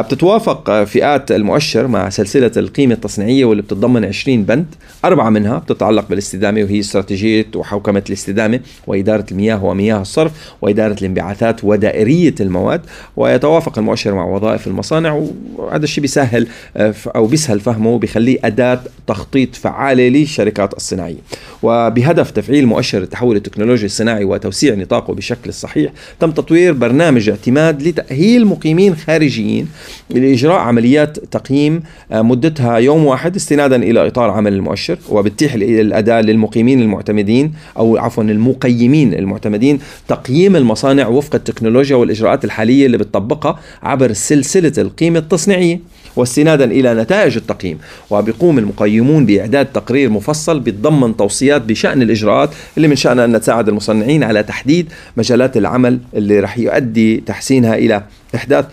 بتتوافق 0.00 0.84
فئات 0.84 1.32
المؤشر 1.32 1.86
مع 1.86 2.08
سلسلة 2.08 2.50
القيمة 2.56 2.94
التصنيعية 2.94 3.44
واللي 3.44 3.62
بتتضمن 3.62 4.04
20 4.04 4.42
بند 4.44 4.66
أربعة 5.04 5.30
منها 5.30 5.58
بتتعلق 5.58 6.08
بالاستدامة 6.08 6.62
وهي 6.62 6.80
استراتيجية 6.80 7.46
وحوكمة 7.54 8.02
الاستدامة 8.08 8.60
وإدارة 8.86 9.26
المياه 9.30 9.64
ومياه 9.64 10.02
الصرف 10.02 10.32
وإدارة 10.62 10.96
الانبعاثات 11.00 11.64
ودائرية 11.64 12.34
المواد. 12.40 12.80
ويتوافق 13.16 13.78
المؤشر 13.78 14.14
مع 14.14 14.24
وظائف 14.24 14.66
المصانع 14.66 15.22
وهذا 15.56 15.84
الشيء 15.84 16.02
بيسهل 16.02 16.46
آه، 16.76 16.94
أو 17.16 17.26
بيسهل 17.26 17.60
فهمه 17.60 17.90
وبيخليه 17.90 18.38
أداة 18.44 18.80
تخطيط 19.06 19.54
فعالة 19.54 20.08
للشركات 20.08 20.74
الصناعية. 20.74 21.18
وبهدف 21.62 22.30
تفعيل 22.30 22.66
مؤشر 22.66 22.98
التحول 23.02 23.36
التكنولوجي 23.36 23.86
الصناعي 23.86 24.24
وتوسيع 24.24 24.74
نطاقه 24.74 25.14
بشكل 25.14 25.52
صحيح 25.52 25.92
تم 26.20 26.30
تطوير 26.30 26.72
برنامج 26.72 27.28
اعتماد 27.28 27.82
لتأهيل 27.82 28.46
مقيمين 28.46 28.96
خارجيين 28.96 29.68
لإجراء 30.10 30.58
عمليات 30.58 31.18
تقييم 31.18 31.82
آه، 32.12 32.22
مدتها 32.22 32.76
يوم 32.76 33.04
واحد 33.04 33.36
استنادا 33.36 33.76
إلى 33.76 34.06
إطار 34.06 34.30
عمل 34.30 34.52
المؤشر 34.52 34.98
وبتتيح 35.08 35.54
الأداة 35.54 36.20
للمقيمين 36.20 36.82
المعتمدين 36.82 37.52
أو 37.76 37.96
عفوا 37.96 38.24
المقيمين 38.24 39.14
المعتمدين 39.14 39.78
تقييم 40.08 40.56
المصانع 40.56 41.08
وفق 41.08 41.34
التكنولوجيا 41.34 41.96
والإجراءات 41.96 42.44
الحالية 42.44 42.86
اللي 42.86 42.98
بتطبقها 42.98 43.60
عبر 43.82 44.12
سلسلة 44.12 44.72
القيمة 44.78 45.18
التصنيعية 45.18 45.80
واستنادا 46.16 46.64
إلى 46.64 46.94
نتائج 46.94 47.36
التقييم. 47.36 47.78
وبيقوم 48.10 48.58
المقيمون 48.58 49.26
بإعداد 49.26 49.66
تقرير 49.66 50.10
مفصل 50.10 50.60
بيتضمن 50.60 51.16
توصيات 51.16 51.62
بشأن 51.62 52.02
الإجراءات 52.02 52.50
اللي 52.76 52.88
من 52.88 52.96
شأنها 52.96 53.24
أن 53.24 53.40
تساعد 53.40 53.68
المصنعين 53.68 54.22
على 54.22 54.42
تحديد 54.42 54.92
مجالات 55.16 55.56
العمل 55.56 55.98
اللي 56.14 56.40
رح 56.40 56.58
يؤدي 56.58 57.16
تحسينها 57.16 57.74
إلى 57.74 58.02
إحداث 58.34 58.64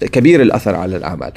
كبير 0.00 0.42
الأثر 0.42 0.74
على 0.74 0.96
الأعمال. 0.96 1.32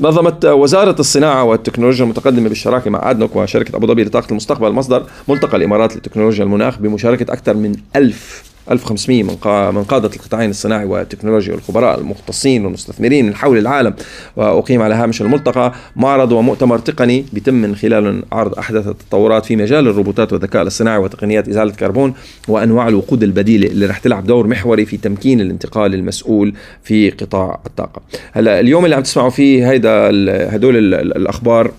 نظمت 0.00 0.44
وزارة 0.44 0.96
الصناعة 1.00 1.44
والتكنولوجيا 1.44 2.04
المتقدمة 2.04 2.48
بالشراكة 2.48 2.90
مع 2.90 3.10
أدنوك 3.10 3.36
وشركة 3.36 3.76
أبو 3.76 3.86
ظبي 3.86 4.04
لطاقه 4.04 4.30
المستقبل 4.30 4.72
مصدر 4.72 5.06
ملتقى 5.28 5.56
الإمارات 5.56 5.96
لتكنولوجيا 5.96 6.44
المناخ 6.44 6.78
بمشاركة 6.78 7.32
أكثر 7.32 7.54
من 7.54 7.76
ألف 7.96 8.55
1500 8.70 9.22
من 9.22 9.36
من 9.74 9.84
قادة 9.84 10.10
القطاعين 10.16 10.50
الصناعي 10.50 10.84
والتكنولوجيا 10.84 11.54
والخبراء 11.54 11.98
المختصين 11.98 12.64
والمستثمرين 12.64 13.26
من 13.26 13.34
حول 13.34 13.58
العالم 13.58 13.94
وأقيم 14.36 14.82
على 14.82 14.94
هامش 14.94 15.22
الملتقى 15.22 15.72
معرض 15.96 16.32
ومؤتمر 16.32 16.78
تقني 16.78 17.24
بيتم 17.32 17.54
من 17.54 17.76
خلاله 17.76 18.22
عرض 18.32 18.58
أحدث 18.58 18.88
التطورات 18.88 19.46
في 19.46 19.56
مجال 19.56 19.88
الروبوتات 19.88 20.32
والذكاء 20.32 20.62
الاصطناعي 20.62 20.98
وتقنيات 20.98 21.48
إزالة 21.48 21.70
الكربون 21.70 22.14
وأنواع 22.48 22.88
الوقود 22.88 23.22
البديلة 23.22 23.66
اللي 23.66 23.86
رح 23.86 23.98
تلعب 23.98 24.26
دور 24.26 24.46
محوري 24.46 24.86
في 24.86 24.96
تمكين 24.96 25.40
الانتقال 25.40 25.94
المسؤول 25.94 26.54
في 26.82 27.10
قطاع 27.10 27.60
الطاقة. 27.66 28.02
هلأ 28.32 28.60
اليوم 28.60 28.84
اللي 28.84 28.96
عم 28.96 29.02
تسمعوا 29.02 29.30
فيه 29.30 29.70
هيدا 29.70 30.10
هدول 30.54 30.94
الأخبار 30.94 31.70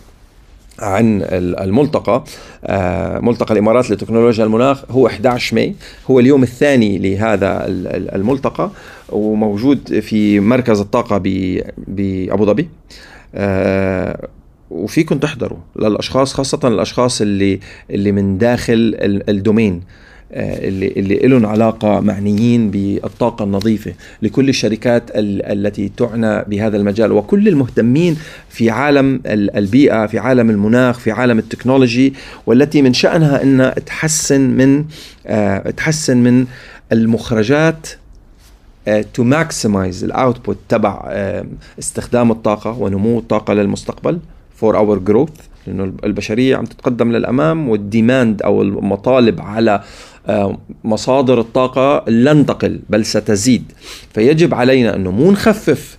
عن 0.80 1.22
الملتقى. 1.32 2.24
آه، 2.66 3.20
ملتقى 3.20 3.54
الإمارات 3.54 3.92
لتكنولوجيا 3.92 4.46
المناخ 4.46 4.84
هو 4.92 5.08
11 5.08 5.56
ماي. 5.56 5.76
هو 6.12 6.20
اليوم 6.20 6.44
الثاني 6.44 6.98
لهذا 6.98 7.66
الملتقى 8.16 8.72
وموجود 9.10 10.00
في 10.00 10.40
مركز 10.40 10.80
الطاقة 10.80 11.18
بأبو 11.88 12.46
ظبي. 12.46 12.70
آه، 13.36 14.28
وفيكم 14.72 15.18
تحضروا 15.18 15.58
للأشخاص 15.76 16.34
خاصة 16.34 16.60
الأشخاص 16.64 17.22
اللي 17.22 17.60
اللي 17.90 18.12
من 18.12 18.38
داخل 18.38 18.98
الدومين. 19.30 19.82
اللي 20.32 20.88
اللي 20.88 21.16
لهم 21.16 21.46
علاقة 21.46 22.00
معنيين 22.00 22.72
بالطاقة 22.72 23.44
النظيفة. 23.44 23.94
لكل 24.22 24.50
الشركات 24.50 25.04
التي 25.16 25.92
تعنى 25.98 26.44
بهذا 26.44 26.78
المجال 26.78 27.12
وكل 27.12 27.48
المهتمين 27.48 28.18
في 28.50 28.70
عالم 28.70 29.22
البيئة 29.26 30.06
في 30.06 30.20
عالم 30.20 30.50
المناخ 30.50 31.00
في 31.00 31.12
عالم 31.12 31.40
التكنولوجي 31.40 32.14
والتي 32.46 32.82
من 32.82 32.94
شأنها 32.94 33.44
إنها 33.44 33.70
تحسن 33.70 34.42
من 34.42 34.86
آه، 35.28 35.70
تحسن 35.70 36.18
من 36.18 36.46
المخرجات 36.92 37.88
to 39.14 39.24
maximize 39.24 40.04
ال 40.04 40.12
output 40.12 40.58
تبع 40.70 41.02
استخدام 41.80 42.32
الطاقة 42.32 42.72
ونمو 42.80 43.20
الطاقة 43.20 43.54
للمستقبل 43.54 44.20
for 44.56 44.78
our 44.78 45.00
growth 45.00 45.30
لأنه 45.68 45.94
البشرية 46.04 46.56
عم 46.56 46.66
تتقدم 46.66 47.12
للأمام 47.12 47.70
وال 47.70 47.88
demand 47.88 48.42
أو 48.42 48.62
المطالب 48.62 49.42
على 49.42 49.72
آه، 49.72 49.82
مصادر 50.84 51.40
الطاقة 51.40 52.10
لن 52.10 52.46
تقل 52.46 52.80
بل 52.90 53.06
ستزيد. 53.06 53.72
فيجب 54.14 54.54
علينا 54.54 54.96
أنه 54.96 55.12
مو 55.12 55.32
نخفف 55.32 55.98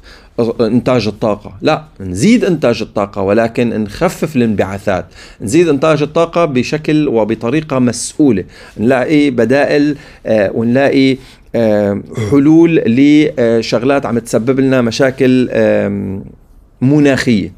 إنتاج 0.60 1.06
الطاقة. 1.06 1.52
لا 1.62 1.84
نزيد 2.00 2.44
إنتاج 2.44 2.82
الطاقة 2.82 3.22
ولكن 3.22 3.68
نخفف 3.82 4.36
الانبعاثات. 4.36 5.06
نزيد 5.40 5.68
إنتاج 5.68 6.02
الطاقة 6.02 6.44
بشكل 6.44 7.08
وبطريقة 7.08 7.78
مسؤولة. 7.78 8.44
نلاقي 8.78 9.30
بدائل 9.30 9.96
آه، 10.26 10.50
ونلاقي 10.54 11.16
آه، 11.54 12.02
حلول 12.30 12.82
لشغلات 12.86 14.06
عم 14.06 14.18
تسبب 14.18 14.60
لنا 14.60 14.80
مشاكل 14.80 15.48
مناخية. 16.80 17.46
آه 17.46 17.52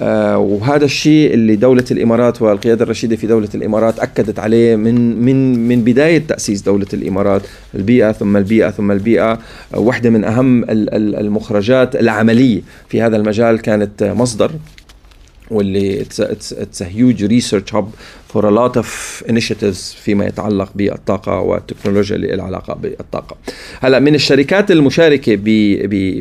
وهذا 0.00 0.84
الشيء 0.84 1.34
اللي 1.34 1.56
دولة 1.56 1.84
الإمارات 1.90 2.42
والقيادة 2.42 2.84
الرشيدة 2.84 3.16
في 3.16 3.26
دولة 3.26 3.48
الإمارات 3.54 3.98
أكدت 3.98 4.38
عليه 4.38 4.76
من 4.76 5.16
من 5.16 5.68
من 5.68 5.84
بداية 5.84 6.18
تأسيس 6.18 6.62
دولة 6.62 6.86
الإمارات 6.94 7.42
البيئة 7.74 8.12
ثم 8.12 8.36
البيئة 8.36 8.70
ثم 8.70 8.90
البيئة. 8.92 9.32
آه 9.32 9.38
واحدة 9.74 10.10
من 10.10 10.24
أهم 10.24 10.64
المخرجات 10.68 11.96
العملية 11.96 12.60
في 12.88 13.02
هذا 13.02 13.16
المجال 13.16 13.60
كانت 13.60 14.02
مصدر 14.02 14.50
واللي 15.50 16.00
it's 16.00 16.82
huge 16.82 17.24
research 17.24 17.74
hub 17.74 17.88
for 18.32 18.44
a 18.44 18.50
lot 18.50 18.76
of 18.76 18.86
initiatives 19.28 19.96
فيما 20.02 20.26
يتعلق 20.26 20.70
بالطاقة 20.74 21.40
والتكنولوجيا 21.40 22.16
اللي 22.16 22.36
لها 22.36 22.44
علاقة 22.44 22.74
بالطاقة. 22.74 23.36
هلا 23.80 23.98
من 23.98 24.14
الشركات 24.14 24.70
المشاركة 24.70 25.38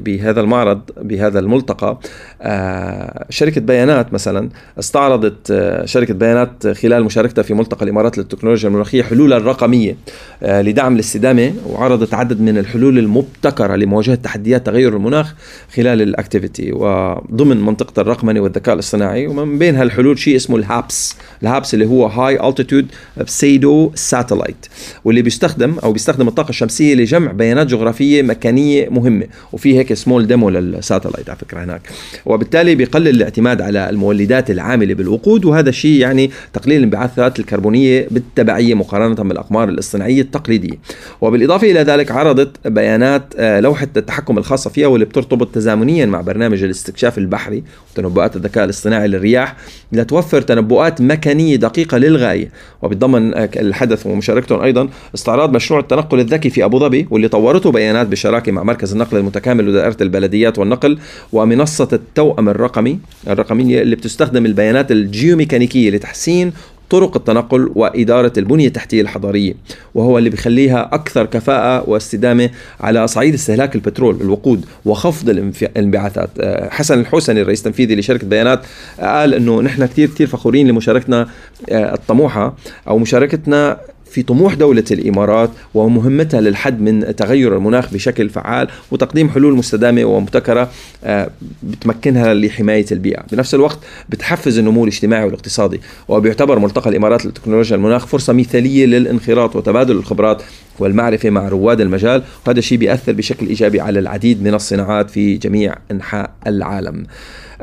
بهذا 0.02 0.42
المعرض 0.42 0.82
بهذا 0.98 1.40
الملتقى 1.40 2.00
آه، 2.42 3.26
شركة 3.30 3.62
بيانات 3.62 4.14
مثلا 4.14 4.50
استعرضت 4.80 5.52
آه، 5.52 5.86
شركة 5.86 6.14
بيانات 6.14 6.68
خلال 6.68 7.04
مشاركتها 7.04 7.42
في 7.42 7.54
ملتقى 7.54 7.86
الإمارات 7.86 8.18
للتكنولوجيا 8.18 8.70
المناخية 8.70 9.04
حلولا 9.04 9.38
رقمية 9.38 9.96
آه، 10.44 10.62
لدعم 10.62 10.96
الاستدامة 10.96 11.54
وعرضت 11.66 12.14
عدد 12.14 12.42
من 12.42 12.58
الحلول 12.58 13.00
المبتكرة 13.00 13.76
لمواجهة 13.76 14.16
تحديات 14.16 14.66
تغير 14.66 14.96
المناخ 14.96 15.36
خلال 15.76 16.02
ال 16.02 16.10
activity 16.10 16.72
وضمن 16.72 17.62
منطقة 17.62 18.02
الرقمنة 18.02 18.40
والذكاء 18.42 18.76
الاصطناعي 18.76 19.28
ومن 19.28 19.58
بين 19.58 19.76
هالحلول 19.76 20.20
شيء 20.20 20.36
اسمه 20.36 20.56
ال 20.56 20.68
HAPS 20.68 21.16
ال 21.44 21.50
HAPS 21.50 21.74
اللي 21.74 21.86
هو 21.86 22.01
هو 22.02 22.08
high 22.08 22.50
altitude 22.50 22.88
pseudo 23.18 23.92
satellite 23.96 24.66
واللي 25.06 25.22
بيستخدم 25.22 25.76
أو 25.84 25.92
بيستخدم 25.92 26.28
الطاقة 26.28 26.50
الشمسية 26.50 26.96
لجمع 26.96 27.32
بيانات 27.32 27.68
جغرافية 27.68 28.22
مكانية 28.22 28.90
مهمة 28.90 29.26
وفي 29.54 29.78
هيك 29.78 29.94
small 29.94 30.28
demo 30.28 30.50
لل 30.50 30.64
satellite 30.64 31.30
على 31.30 31.40
فكرة 31.40 31.64
هناك. 31.64 31.82
وبالتالي 32.26 32.76
بيقلل 32.76 33.08
الاعتماد 33.08 33.62
على 33.62 33.90
المولدات 33.90 34.52
العاملة 34.52 34.94
بالوقود 34.94 35.46
وهذا 35.46 35.70
الشيء 35.70 36.00
يعني 36.00 36.32
تقليل 36.54 36.78
الانبعاثات 36.78 37.40
الكربونية 37.40 38.08
بالتبعية 38.12 38.74
مقارنة 38.74 39.16
بالأقمار 39.16 39.70
الاصطناعية 39.70 40.22
التقليدية. 40.22 40.80
وبالإضافة 41.22 41.72
إلى 41.72 41.80
ذلك 41.80 42.12
عرضت 42.12 42.68
بيانات 42.68 43.24
آه، 43.38 43.60
لوحة 43.60 43.88
التحكم 43.98 44.38
الخاصة 44.38 44.70
فيها 44.70 44.88
واللي 44.88 45.06
بترتبط 45.06 45.56
تزامنيا 45.56 46.06
مع 46.06 46.22
برنامج 46.22 46.64
الاستكشاف 46.64 47.18
البحري 47.18 47.64
وتنبؤات 47.94 48.36
الذكاء 48.36 48.64
الاصطناعي 48.64 49.08
للرياح 49.08 49.56
لتوفر 49.92 50.42
تنبؤات 50.42 51.02
مكانية 51.02 51.56
دقيقة 51.56 51.91
دقيقه 51.92 51.98
للغاية. 51.98 52.50
وبتضمن 52.82 53.34
الحدث 53.36 54.06
ومشاركتهم 54.06 54.62
أيضا 54.62 54.90
استعراض 55.16 55.56
مشروع 55.56 55.80
التنقل 55.80 56.20
الذكي 56.20 56.50
في 56.50 56.66
أبو 56.66 56.80
ظبي 56.80 57.08
واللي 57.10 57.28
طورته 57.28 57.72
بيانات 57.72 58.08
بشراكة 58.08 58.52
مع 58.52 58.64
مركز 58.64 58.92
النقل 58.92 59.18
المتكامل 59.18 59.70
ودائره 59.70 59.98
البلديات 60.02 60.60
والنقل 60.60 60.98
ومنصة 61.34 61.88
التوأم 61.94 62.50
الرقمي 62.50 63.00
الرقمية 63.28 63.82
اللي 63.82 63.96
بتستخدم 63.96 64.46
البيانات 64.46 64.92
الجيوميكانيكية 64.92 65.90
لتحسين 65.90 66.54
طرق 66.92 67.18
التنقل 67.18 67.72
وإدارة 67.76 68.34
البنية 68.38 68.68
التحتية 68.68 69.02
الحضارية 69.02 69.54
وهو 69.96 70.18
اللي 70.18 70.30
بيخليها 70.30 70.90
أكثر 70.94 71.26
كفاءة 71.26 71.90
واستدامة 71.90 72.50
على 72.80 73.08
صعيد 73.08 73.34
استهلاك 73.34 73.76
البترول 73.76 74.22
الوقود 74.22 74.66
وخفض 74.86 75.30
الانبعاثات. 75.30 76.30
آه، 76.40 76.70
حسن 76.70 77.00
الحسني 77.00 77.42
الرئيس 77.42 77.60
التنفيذي 77.60 77.96
لشركة 77.96 78.28
بيانات 78.28 78.62
قال 79.00 79.34
أنه 79.34 79.62
نحن 79.62 79.86
كثير 79.86 80.08
كثير 80.10 80.28
فخورين 80.28 80.68
لمشاركتنا 80.68 81.28
آه، 81.70 81.94
الطموحة 81.94 82.56
أو 82.88 82.98
مشاركتنا 82.98 83.78
في 84.12 84.24
طموح 84.24 84.54
دولة 84.54 84.84
الإمارات 84.92 85.50
ومهمتها 85.74 86.42
للحد 86.42 86.82
من 86.82 87.16
تغير 87.16 87.58
المناخ 87.58 87.94
بشكل 87.94 88.30
فعال 88.30 88.68
وتقديم 88.92 89.30
حلول 89.30 89.54
مستدامة 89.54 90.04
ومبتكرة 90.06 90.70
آه، 91.04 91.30
بتمكنها 91.64 92.34
لحماية 92.34 92.86
البيئة. 92.92 93.24
بنفس 93.32 93.56
الوقت 93.56 93.80
بتحفز 94.10 94.58
النمو 94.58 94.84
الاجتماعي 94.84 95.24
والاقتصادي 95.26 95.82
وبيعتبر 96.08 96.60
ملتقى 96.60 96.90
الإمارات 96.90 97.26
لتكنولوجيا 97.26 97.76
المناخ 97.76 98.06
فرصة 98.06 98.34
مثالية 98.34 98.86
للانخراط 98.86 99.56
وتبادل 99.56 99.96
الخبرات 99.96 100.42
والمعرفة 100.80 101.30
مع 101.30 101.48
رواد 101.50 101.82
المجال 101.82 102.24
وهذا 102.48 102.60
الشيء 102.60 102.78
بيأثر 102.78 103.12
بشكل 103.12 103.48
إيجابي 103.48 103.82
على 103.82 104.00
العديد 104.00 104.44
من 104.44 104.54
الصناعات 104.54 105.10
في 105.10 105.38
جميع 105.38 105.76
أنحاء 105.92 106.32
العالم. 106.48 107.06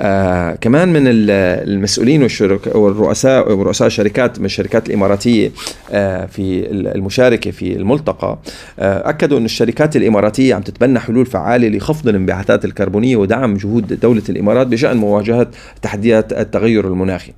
آه 0.00 0.54
كمان 0.54 0.88
من 0.92 1.02
المسؤولين 1.06 2.28
والرؤساء 2.74 3.52
ورؤساء 3.52 3.86
الشركات 3.86 4.38
من 4.38 4.44
الشركات 4.44 4.88
الإماراتية 4.88 5.50
آه 5.92 6.26
في 6.26 6.70
المشاركة 6.70 7.50
في 7.50 7.76
الملتقى 7.76 8.38
آه 8.78 9.08
أكدوا 9.08 9.38
إن 9.38 9.44
الشركات 9.44 9.96
الإماراتية 9.96 10.54
عم 10.54 10.62
تتبنى 10.62 10.98
حلول 10.98 11.26
فعالة 11.26 11.68
لخفض 11.68 12.08
الانبعاثات 12.08 12.64
الكربونية 12.64 13.16
ودعم 13.16 13.56
جهود 13.56 14.00
دولة 14.00 14.22
الإمارات 14.28 14.66
بشأن 14.66 14.96
مواجهة 14.96 15.46
تحديات 15.82 16.32
التغير 16.32 16.86
المناخي. 16.88 17.32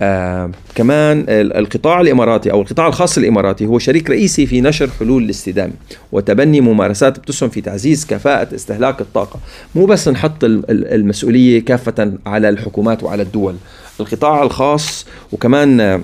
آه 0.00 0.50
كمان 0.74 1.24
القطاع 1.28 2.00
الإماراتي 2.00 2.52
أو 2.52 2.60
القطاع 2.60 2.88
الخاص 2.88 3.18
الإماراتي 3.18 3.66
هو 3.66 3.78
شريك 3.78 4.10
رئيسي 4.10 4.46
في 4.46 4.60
نشر 4.60 4.90
حلول 4.98 5.22
الاستدامة 5.24 5.72
وتبني 6.12 6.60
ممارسات 6.60 7.18
بتسهم 7.18 7.48
في 7.48 7.60
تعزيز 7.60 8.06
كفاءة 8.06 8.54
استهلاك 8.54 9.00
الطاقة، 9.00 9.40
مو 9.74 9.86
بس 9.86 10.08
نحط 10.08 10.44
المسؤولية 10.44 11.64
كافة 11.64 11.99
على 12.26 12.48
الحكومات 12.48 13.02
وعلى 13.02 13.22
الدول. 13.22 13.54
القطاع 14.00 14.42
الخاص 14.42 15.06
وكمان 15.32 15.80
آه، 15.80 16.02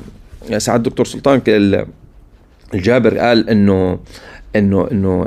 سعد 0.58 0.82
دكتور 0.82 1.06
سلطان 1.06 1.40
الجابر 2.74 3.18
قال 3.18 3.50
إنه 3.50 3.98
إنه 4.56 4.88
إنه 4.92 5.26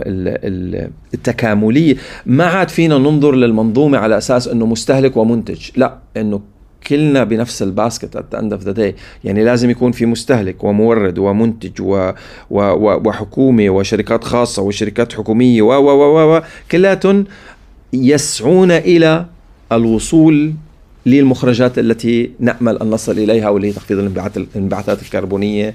التكاملية 1.13 1.95
ما 2.25 2.45
عاد 2.45 2.69
فينا 2.69 2.97
ننظر 2.97 3.35
للمنظومة 3.35 3.97
على 3.97 4.17
أساس 4.17 4.47
إنه 4.47 4.65
مستهلك 4.65 5.17
ومنتج. 5.17 5.69
لا 5.75 5.97
إنه 6.17 6.41
كلنا 6.87 7.23
بنفس 7.23 7.61
الباسكت 7.61 8.15
ات 8.15 8.35
اند 8.35 8.53
اوف 8.53 8.63
ذا 8.63 8.71
داي 8.71 8.95
يعني 9.23 9.43
لازم 9.43 9.69
يكون 9.69 9.91
في 9.91 10.05
مستهلك 10.05 10.63
ومورد 10.63 11.17
ومنتج 11.17 11.81
و 11.81 12.11
و 12.49 12.59
و 12.59 13.01
وحكومة 13.07 13.69
وشركات 13.69 14.23
خاصة 14.23 14.61
وشركات 14.61 15.13
حكومية 15.13 15.61
و 15.61 15.71
و 15.71 15.89
و 15.89 16.35
و 16.35 16.41
كلاتهم 16.71 17.25
يسعون 17.93 18.71
إلى 18.71 19.25
الوصول 19.71 20.53
للمخرجات 21.05 21.79
التي 21.79 22.31
نأمل 22.39 22.77
أن 22.79 22.89
نصل 22.89 23.11
إليها 23.11 23.49
واللي 23.49 23.67
هي 23.67 23.73
تخفيض 23.73 23.99
الانبعاثات 24.37 25.01
الكربونية 25.01 25.73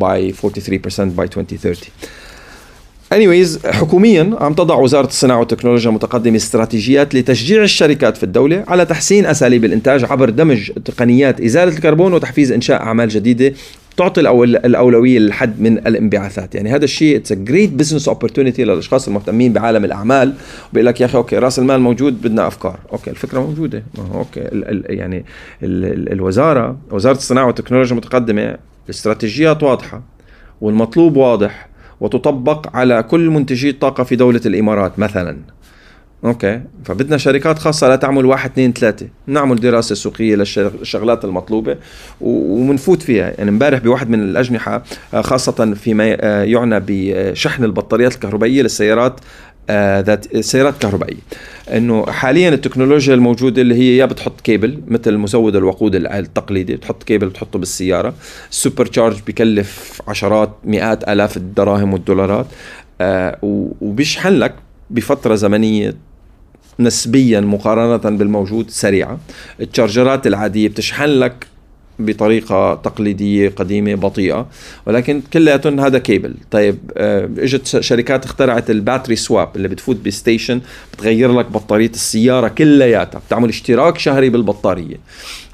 by 0.00 0.32
43% 0.32 1.00
by 1.00 1.26
2030 1.26 1.88
anyways 3.14 3.66
حكوميا 3.66 4.36
عم 4.40 4.54
تضع 4.54 4.74
وزارة 4.74 5.06
الصناعة 5.06 5.38
والتكنولوجيا 5.38 5.90
المتقدمة 5.90 6.36
استراتيجيات 6.36 7.14
لتشجيع 7.14 7.62
الشركات 7.62 8.16
في 8.16 8.22
الدولة 8.22 8.64
على 8.68 8.84
تحسين 8.84 9.26
أساليب 9.26 9.64
الإنتاج 9.64 10.04
عبر 10.04 10.30
دمج 10.30 10.70
تقنيات 10.84 11.40
إزالة 11.40 11.76
الكربون 11.76 12.12
وتحفيز 12.12 12.52
إنشاء 12.52 12.82
أعمال 12.82 13.08
جديدة 13.08 13.52
تعطي 13.98 14.20
الأولوية 14.20 15.18
للحد 15.18 15.60
من 15.60 15.78
الانبعاثات. 15.78 16.54
يعني 16.54 16.70
هذا 16.70 16.84
الشيء 16.84 17.16
it's 17.16 17.32
great 17.32 17.72
business 17.72 18.08
opportunity 18.08 18.64
للأشخاص 18.64 19.08
المهتمين 19.08 19.52
بعالم 19.52 19.84
الأعمال. 19.84 20.34
بيقول 20.72 20.86
لك 20.86 21.00
يا 21.00 21.06
أخي 21.06 21.18
okay 21.18 21.38
رأس 21.38 21.58
المال 21.58 21.80
موجود 21.80 22.22
بدنا 22.22 22.46
أفكار. 22.46 22.78
okay 22.92 23.10
الفكرة 23.10 23.40
موجودة. 23.40 23.82
okay 24.14 24.40
ال 24.40 24.68
ال 24.68 24.98
يعني 24.98 25.24
ال 25.62 26.12
الوزارة 26.12 26.76
وزارة 26.90 27.16
الصناعة 27.16 27.46
والتكنولوجيا 27.46 27.92
المتقدمة 27.92 28.56
الاستراتيجيات 28.84 29.62
واضحة 29.62 30.02
والمطلوب 30.60 31.16
واضح 31.16 31.68
وتطبق 32.00 32.76
على 32.76 33.02
كل 33.02 33.30
منتجي 33.30 33.70
الطاقة 33.70 34.04
في 34.04 34.16
دولة 34.16 34.40
الإمارات 34.46 34.98
مثلا. 34.98 35.36
okay. 36.24 36.60
فبدنا 36.84 37.16
شركات 37.16 37.58
خاصة 37.58 37.88
لا 37.88 37.96
تعمل 37.96 38.26
واحد 38.26 38.50
اثنين 38.50 38.72
ثلاثة. 38.72 39.08
نعمل 39.26 39.60
دراسة 39.60 39.94
سوقية 39.94 40.36
للشغلات 40.36 41.24
المطلوبة 41.24 41.76
ومنفوت 42.20 43.02
فيها. 43.02 43.34
يعني 43.38 43.50
امبارح 43.50 43.78
بواحد 43.78 44.10
من 44.10 44.22
الأجنحة 44.22 44.82
آه، 45.14 45.20
خاصة 45.20 45.74
فيما 45.74 46.16
آه، 46.20 46.42
يعنى 46.42 46.82
بشحن 46.86 47.64
البطاريات 47.64 48.14
الكهربائية 48.14 48.62
للسيارات 48.62 49.20
آه، 49.70 50.00
ذات 50.00 50.36
سيارات 50.36 50.74
كهربائية. 50.82 51.20
إنه 51.72 52.06
حاليا 52.06 52.48
التكنولوجيا 52.48 53.14
الموجودة 53.14 53.62
اللي 53.62 53.74
هي 53.74 53.96
يا 53.96 54.06
بتحط 54.06 54.40
كيبل 54.40 54.82
مثل 54.86 55.16
مزود 55.16 55.56
الوقود 55.56 55.94
التقليدي 55.94 56.76
بتحط 56.76 57.02
كيبل 57.02 57.28
بتحطه 57.28 57.58
بالسيارة. 57.58 58.14
ال 58.50 58.56
super 58.56 58.86
charge 58.86 59.16
بكلف 59.26 60.02
عشرات 60.08 60.50
مئات 60.64 61.08
آلاف 61.08 61.36
الدراهم 61.36 61.92
والدولارات. 61.92 62.46
وبيشحن 63.42 64.32
لك 64.32 64.54
بفترة 64.90 65.34
زمنية 65.34 66.07
نسبيا 66.80 67.40
مقارنة 67.40 68.16
بالموجود 68.16 68.70
سريعة. 68.70 69.18
التشارجرات 69.60 70.26
العادية 70.26 70.68
بتشحن 70.68 71.04
لك 71.04 71.46
بطريقة 71.98 72.74
تقليدية 72.74 73.48
قديمة 73.48 73.94
بطيئة 73.94 74.46
ولكن 74.86 75.22
كلياتهم 75.32 75.80
هذا 75.80 75.98
كيبل. 75.98 76.34
طيب 76.50 76.78
آه، 76.96 77.28
إجت 77.38 77.80
شركات 77.80 78.24
اخترعت 78.24 78.70
ال 78.70 78.76
battery 78.76 79.16
swap 79.16 79.48
اللي 79.56 79.68
بتفوت 79.68 79.96
ب 79.96 80.04
station 80.04 80.60
بتغير 80.92 81.32
لك 81.32 81.46
بطارية 81.46 81.90
السيارة 81.90 82.48
كلياتها 82.48 83.20
بتعمل 83.26 83.48
اشتراك 83.48 83.98
شهري 83.98 84.30
بالبطارية 84.30 84.96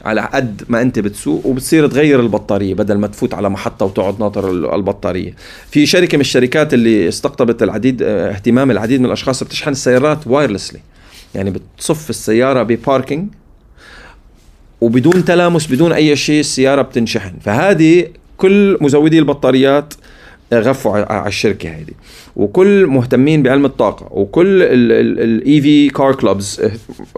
على 0.04 0.20
قد 0.20 0.62
ما 0.68 0.82
أنت 0.82 0.98
بتسوق 0.98 1.46
وبتصير 1.46 1.86
تغير 1.86 2.20
البطارية 2.20 2.74
بدل 2.74 2.98
ما 2.98 3.06
تفوت 3.06 3.34
على 3.34 3.48
محطة 3.50 3.86
وتقعد 3.86 4.20
ناطر 4.20 4.50
البطارية. 4.50 5.34
في 5.70 5.86
شركة 5.86 6.16
من 6.16 6.20
الشركات 6.20 6.74
اللي 6.74 7.08
استقطبت 7.08 7.62
العديد 7.62 8.02
آه، 8.02 8.30
اهتمام 8.30 8.70
العديد 8.70 9.00
من 9.00 9.06
الأشخاص 9.06 9.44
بتشحن 9.44 9.70
السيارات 9.70 10.26
wirelessly 10.26 10.80
يعني 11.34 11.50
بتصف 11.50 12.10
السيارة 12.10 12.62
ب 12.62 12.70
parking 12.71 13.28
وبدون 14.80 15.24
تلامس 15.24 15.66
بدون 15.66 15.92
أي 15.92 16.16
شيء 16.16 16.40
السيارة 16.40 16.82
بتنشحن. 16.82 17.38
فهذه 17.40 18.06
كل 18.36 18.78
مزودي 18.80 19.18
البطاريات 19.18 19.94
غفوا 20.54 20.96
على 20.96 21.28
الشركة 21.28 21.68
هذه 21.68 21.92
وكل 22.36 22.86
مهتمين 22.86 23.42
بعلم 23.42 23.64
الطاقة 23.64 24.08
وكل 24.10 24.62
ال 24.62 25.60
EV 25.60 25.90
car 25.90 26.14
clubs 26.14 26.62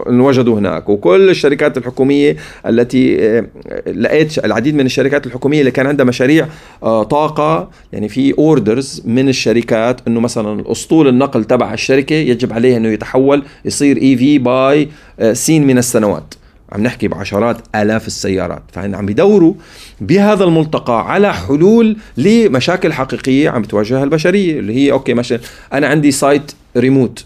انوجدوا 0.09 0.59
هناك 0.59 0.89
وكل 0.89 1.29
الشركات 1.29 1.77
الحكومية 1.77 2.35
التي 2.67 3.17
آه، 3.21 3.45
لقيت 3.91 4.45
العديد 4.45 4.75
من 4.75 4.85
الشركات 4.85 5.27
الحكومية 5.27 5.59
اللي 5.59 5.71
كان 5.71 5.87
عندها 5.87 6.05
مشاريع 6.05 6.47
آه، 6.83 7.03
طاقة 7.03 7.69
يعني 7.93 8.09
في 8.09 8.37
orders 8.37 9.03
من 9.05 9.29
الشركات 9.29 10.01
إنه 10.07 10.19
مثلا 10.19 10.71
أسطول 10.71 11.07
النقل 11.07 11.43
تبع 11.43 11.73
الشركة 11.73 12.13
يجب 12.13 12.53
عليه 12.53 12.77
إنه 12.77 12.87
يتحول 12.87 13.43
يصير 13.65 13.97
EV 13.97 14.37
by 14.37 14.89
سين 15.33 15.67
من 15.67 15.77
السنوات. 15.77 16.33
عم 16.71 16.83
نحكي 16.83 17.07
بعشرات 17.07 17.57
آلاف 17.75 18.07
السيارات 18.07 18.63
فعم 18.73 19.05
بيدوروا 19.05 19.53
بهذا 20.01 20.43
الملتقى 20.43 21.11
على 21.11 21.33
حلول 21.33 21.97
لمشاكل 22.17 22.93
حقيقية 22.93 23.49
عم 23.49 23.61
بتواجهها 23.61 24.03
البشرية 24.03 24.59
اللي 24.59 24.75
هي 24.75 24.91
okay 24.91 25.13
مثلا 25.13 25.39
أنا 25.73 25.87
عندي 25.87 26.11
site 26.11 26.51
remote 26.77 27.25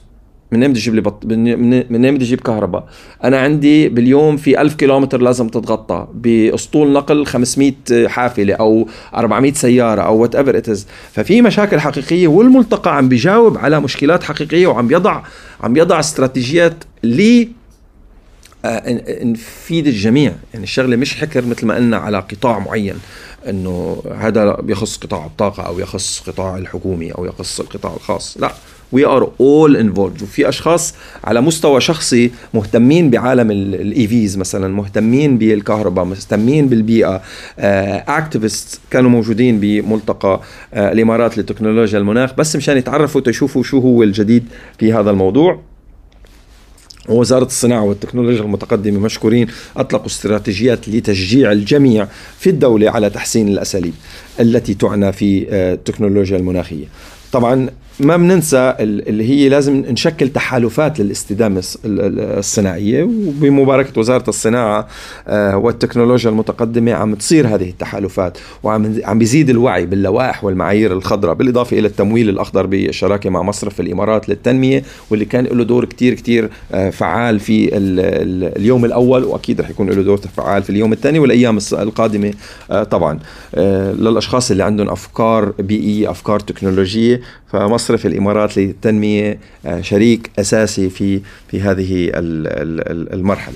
من 0.52 0.58
وين 0.58 0.68
بدي 0.68 0.80
أجيب 0.80 0.96
لي 0.96 1.02
بط... 1.02 1.26
من 1.26 2.16
بدي 2.16 2.26
أجيب 2.26 2.42
كهرباء؟ 2.42 2.88
أنا 3.24 3.40
عندي 3.40 3.90
باليوم 3.90 4.38
في 4.38 4.62
ألف 4.62 4.74
كيلومتر 4.74 5.22
لازم 5.22 5.48
تتغطى 5.48 6.08
بأسطول 6.14 6.94
نقل 6.94 7.26
500 7.26 7.74
حافلة 8.08 8.54
أو 8.54 8.88
400 9.16 9.54
سيارة 9.54 10.02
أو 10.02 10.18
whatever 10.18 10.58
it 10.58 10.70
ففي 11.12 11.42
مشاكل 11.42 11.80
حقيقية 11.80 12.28
والملتقى 12.28 12.98
عم 12.98 13.10
بيجاوب 13.10 13.58
على 13.58 13.80
مشكلات 13.80 14.24
حقيقية 14.24 14.68
وعم 14.68 14.88
بيضع 14.88 15.22
عم 15.62 15.74
بيضع 15.74 16.00
استراتيجيات 16.00 16.84
ل 17.04 17.22
آه، 17.22 17.61
نفيد 19.24 19.88
الجميع. 19.88 20.34
يعني 20.54 20.64
الشغلة 20.64 20.96
مش 20.96 21.16
حكر 21.16 21.46
مثل 21.46 21.66
ما 21.66 21.76
قلنا 21.76 21.98
على 21.98 22.20
قطاع 22.20 22.60
معين 22.60 22.96
إنه 23.50 24.04
هذا 24.20 24.56
بيخص 24.56 24.98
قطاع 24.98 25.26
الطاقة 25.26 25.64
أو 25.64 25.80
يخص 25.80 26.24
قطاع 26.28 26.58
الحكومي 26.58 27.12
أو 27.12 27.26
يخص 27.26 27.60
القطاع 27.60 27.94
الخاص. 27.96 28.38
لا 28.38 28.52
we 28.92 29.06
are 29.06 29.32
all 29.40 29.78
involved 29.78 30.22
وفي 30.22 30.50
أشخاص 30.50 30.94
على 31.24 31.42
مستوى 31.42 31.82
شخصي 31.82 32.32
مهتمين 32.54 33.10
بعالم 33.10 33.52
ال 33.52 33.73
EVs 33.73 34.38
مثلا 34.38 34.68
مهتمين 34.74 35.38
بالكهرباء 35.38 36.06
مهتمين 36.06 36.68
بالبيئة. 36.68 37.22
activist 37.60 38.76
uh, 38.76 38.80
كانوا 38.92 39.10
موجودين 39.10 39.60
بملتقى 39.60 40.40
uh, 40.40 40.78
الإمارات 40.78 41.38
لتكنولوجيا 41.38 42.00
المناخ. 42.00 42.34
بس 42.34 42.56
مشان 42.56 42.78
يتعرفوا 42.78 43.22
تشوفوا 43.22 43.64
شو 43.64 43.80
هو 43.80 44.04
الجديد 44.04 44.46
في 44.80 44.94
هذا 44.94 45.12
الموضوع. 45.12 45.71
ووزارة 47.10 47.46
الصناعة 47.46 47.84
والتكنولوجيا 47.84 48.42
المتقدمة 48.42 49.00
مشكورين 49.00 49.48
أطلقوا 49.78 50.06
استراتيجيات 50.06 50.90
لتشجيع 50.90 51.52
الجميع 51.52 52.08
في 52.40 52.50
الدولة 52.50 52.90
على 52.92 53.10
تحسين 53.10 53.48
الأساليب 53.48 53.94
التي 54.40 54.74
تعنى 54.74 55.14
في 55.14 55.48
آه، 55.50 55.74
التكنولوجيا 55.74 56.38
المناخية. 56.38 56.86
طبعا 57.32 57.70
ما 58.02 58.18
بننسى 58.18 58.76
اللي 58.80 59.30
هي 59.30 59.50
لازم 59.50 59.76
نشكل 59.76 60.30
تحالفات 60.30 61.00
للاستدامة 61.00 61.64
الصناعية 61.86 63.04
وبمباركة 63.04 64.00
وزارة 64.00 64.30
الصناعة 64.30 64.88
آه، 65.28 65.58
والتكنولوجيا 65.58 66.30
المتقدمة 66.30 66.94
عم 66.94 67.16
تصير 67.16 67.48
هذه 67.48 67.70
التحالفات 67.70 68.38
وعم 68.64 68.96
عم 69.04 69.20
بيزيد 69.20 69.50
الوعي 69.50 69.86
باللوائح 69.86 70.44
والمعايير 70.44 70.94
الخضراء 70.94 71.34
بالإضافة 71.34 71.80
إلى 71.80 71.88
التمويل 71.88 72.30
الأخضر 72.30 72.66
بالشراكة 72.66 73.30
مع 73.30 73.42
مصرف 73.42 73.80
الإمارات 73.80 74.30
للتنمية 74.30 74.84
واللي 75.10 75.26
كان 75.26 75.44
له 75.44 75.64
دور 75.64 75.86
كتير 75.86 76.14
كتير 76.14 76.50
آه، 76.74 76.90
فعال 76.90 77.40
في 77.40 77.70
اليوم 78.58 78.86
الأول 78.86 79.24
وأكيد 79.24 79.62
رح 79.62 79.70
يكون 79.70 79.90
له 79.90 80.02
دور 80.02 80.18
فعال 80.18 80.64
في 80.64 80.70
اليوم 80.70 80.94
الثاني 80.94 81.20
والأيام 81.20 81.60
القادمة 81.74 82.34
آه، 82.72 82.84
طبعا. 82.84 83.20
للأشخاص 83.58 84.52
اللي 84.52 84.64
عندهم 84.64 84.90
أفكار 84.90 85.54
بيئية 85.60 86.12
أفكار 86.12 86.40
تكنولوجية 86.40 87.22
فمصرف 87.92 88.06
الإمارات 88.06 88.58
للتنمية 88.58 89.40
آه، 89.66 89.82
شريك 89.82 90.30
أساسي 90.40 90.90
في 90.90 91.22
في 91.48 91.62
هذه 91.62 92.12
المرحلة. 93.14 93.56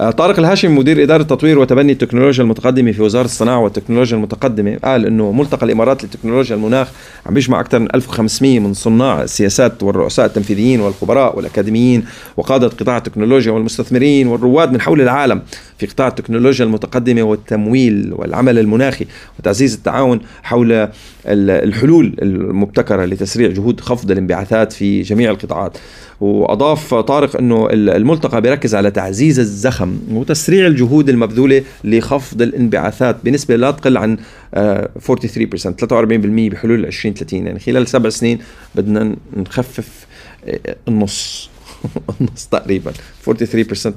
آه، 0.00 0.10
طارق 0.10 0.38
الهاشمي 0.38 0.78
مدير 0.78 1.02
إدارة 1.02 1.22
تطوير 1.22 1.58
وتبني 1.58 1.92
التكنولوجيا 1.92 2.44
المتقدمة 2.44 2.92
في 2.92 3.02
وزارة 3.02 3.24
الصناعة 3.24 3.58
والتكنولوجيا 3.58 4.16
المتقدمة 4.16 4.78
قال 4.84 5.06
إنه 5.06 5.32
ملتقى 5.32 5.66
الإمارات 5.66 6.04
لتكنولوجيا 6.04 6.56
المناخ 6.56 6.88
عم 7.26 7.34
بيجمع 7.34 7.60
أكثر 7.60 7.78
من 7.78 7.88
1500 7.94 8.60
من 8.60 8.74
صناع 8.74 9.22
السياسات 9.22 9.82
والرؤساء 9.82 10.26
التنفيذيين 10.26 10.80
والخبراء 10.80 11.36
والأكاديميين 11.36 12.04
وقادة 12.36 12.68
قطاع 12.68 12.96
التكنولوجيا 12.96 13.52
والمستثمرين 13.52 14.26
والرواد 14.26 14.72
من 14.72 14.80
حول 14.80 15.00
العالم 15.00 15.42
في 15.78 15.86
قطاع 15.86 16.08
التكنولوجيا 16.08 16.64
المتقدمة 16.64 17.22
والتمويل 17.22 18.12
والعمل 18.12 18.58
المناخي 18.58 19.06
وتعزيز 19.38 19.74
التعاون 19.74 20.20
حول 20.42 20.88
الحلول 21.26 22.16
المبتكرة 22.22 23.04
لتسريع 23.04 23.50
جهود 23.50 23.80
خفض 23.80 24.10
الانبعاثات 24.10 24.72
في 24.72 25.02
جميع 25.02 25.30
القطاعات. 25.30 25.78
وأضاف 26.20 26.94
طارق 26.94 27.36
إنه 27.36 27.68
الملتقى 27.70 28.40
بيركز 28.40 28.74
على 28.74 28.90
تعزيز 28.90 29.38
الزخم 29.38 29.98
وتسريع 30.10 30.66
الجهود 30.66 31.08
المبذولة 31.08 31.62
لخفض 31.84 32.42
الانبعاثات 32.42 33.16
بنسبة 33.24 33.56
لا 33.56 33.70
تقل 33.70 33.96
عن 33.96 34.16
43% 34.16 34.18
آه، 34.54 34.88
43% 34.98 36.50
بحلول 36.50 36.86
2030 36.86 37.46
يعني 37.46 37.58
خلال 37.58 37.88
سبع 37.88 38.08
سنين 38.08 38.38
بدنا 38.74 39.16
نخفف 39.36 40.06
آه، 40.48 40.76
النص 40.88 41.50
النص 42.20 42.46
تقريبا. 42.46 42.92
43% 43.26 43.32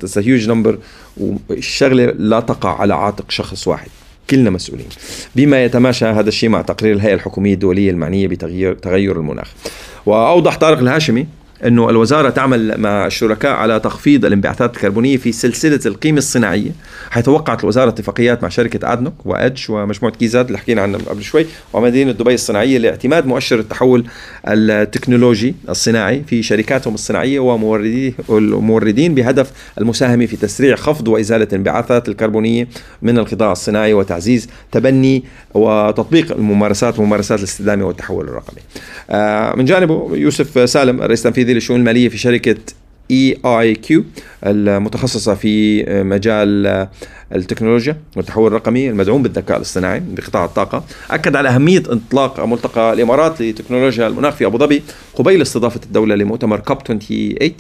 is 0.06 0.18
a 0.18 0.22
huge 0.22 0.48
number 0.48 0.76
والشغلة 1.18 2.06
لا 2.06 2.40
تقع 2.40 2.82
على 2.82 2.94
عاتق 2.94 3.32
شخص 3.32 3.68
واحد. 3.68 3.90
كلنا 4.30 4.50
مسؤولين. 4.50 4.88
بما 5.36 5.66
يتماشى 5.66 6.06
هذا 6.06 6.30
الشيء 6.30 6.50
مع 6.50 6.62
تقرير 6.62 6.96
الهيئة 6.96 7.14
الحكومية 7.14 7.54
الدولية 7.54 7.92
المعنية 7.92 8.28
بتغيير 8.28 8.74
تغير 8.74 9.16
المناخ. 9.20 9.54
وأوضح 10.06 10.58
طارق 10.58 10.80
الهاشمي 10.80 11.28
إنه 11.66 11.90
الوزارة 11.90 12.30
تعمل 12.30 12.78
مع 12.78 13.06
الشركاء 13.06 13.52
على 13.52 13.80
تخفيض 13.80 14.26
الانبعاثات 14.26 14.76
الكربونية 14.76 15.18
في 15.18 15.32
سلسلة 15.32 15.80
القيمة 15.86 16.18
الصناعية 16.18 16.72
حيث 17.10 17.30
وقعت 17.30 17.64
الوزاره 17.64 17.90
اتفاقيات 17.90 18.44
مع 18.44 18.50
شركة 18.50 18.94
أدنوك 18.94 19.26
وإدج 19.26 19.62
ومجموعة 19.70 20.16
كيزات 20.16 20.48
اللي 20.48 20.58
حكينا 20.58 20.82
عنها 20.82 21.00
قبل 21.00 21.24
شوي 21.24 21.46
ومدينة 21.74 22.12
دبي 22.12 22.34
الصناعية 22.34 22.78
لإعتماد 22.78 23.26
مؤشر 23.26 23.60
التحول 23.60 24.06
التكنولوجي 24.48 25.56
الصناعي 25.70 26.24
في 26.28 26.44
شركاتهم 26.44 26.94
الصناعية 26.94 27.40
وموردي 27.40 28.14
والموردين 28.28 29.16
بهدف 29.16 29.52
المساهمة 29.82 30.26
في 30.26 30.38
تسريع 30.38 30.76
خفض 30.76 31.08
وإزالة 31.08 31.48
الانبعاثات 31.52 32.10
الكربونية 32.10 32.68
من 33.02 33.18
القطاع 33.18 33.52
الصناعي 33.52 33.94
وتعزيز 33.94 34.50
تبني 34.72 35.24
وتطبيق 35.54 36.32
الممارسات 36.32 37.00
ممارسات 37.00 37.40
الاستدامه 37.40 37.86
والتحول 37.86 38.28
الرقمي. 38.28 38.62
آه، 39.10 39.56
من 39.56 39.66
جانبه 39.66 40.10
يوسف 40.14 40.70
سالم 40.70 41.02
الرئيس 41.02 41.26
التنفيذي 41.26 41.47
للشؤون 41.54 41.80
المالية 41.80 42.10
في 42.10 42.18
شركة 42.18 42.58
إي 43.12 43.38
آي 43.46 43.76
كيو 43.76 44.04
المتخصصة 44.46 45.36
في 45.36 45.84
مجال 46.04 46.88
التكنولوجيا 47.36 47.98
والتحول 48.16 48.48
الرقمي 48.48 48.90
المدعوم 48.90 49.24
بالذكاء 49.24 49.58
الاصطناعي 49.58 50.00
بقطاع 50.00 50.46
الطاقة. 50.46 50.84
أكد 51.12 51.36
على 51.36 51.50
أهمية 51.50 51.84
انطلاق 51.92 52.46
ملتقى 52.46 52.94
الإمارات 52.94 53.42
لتكنولوجيا 53.42 54.08
المناخ 54.08 54.36
في 54.36 54.46
أبو 54.46 54.58
ظبي 54.58 54.84
قبيل 55.16 55.42
استضافة 55.42 55.80
الدولة 55.86 56.16
لمؤتمر 56.16 56.60
كوب 56.60 56.78
28 56.88 57.52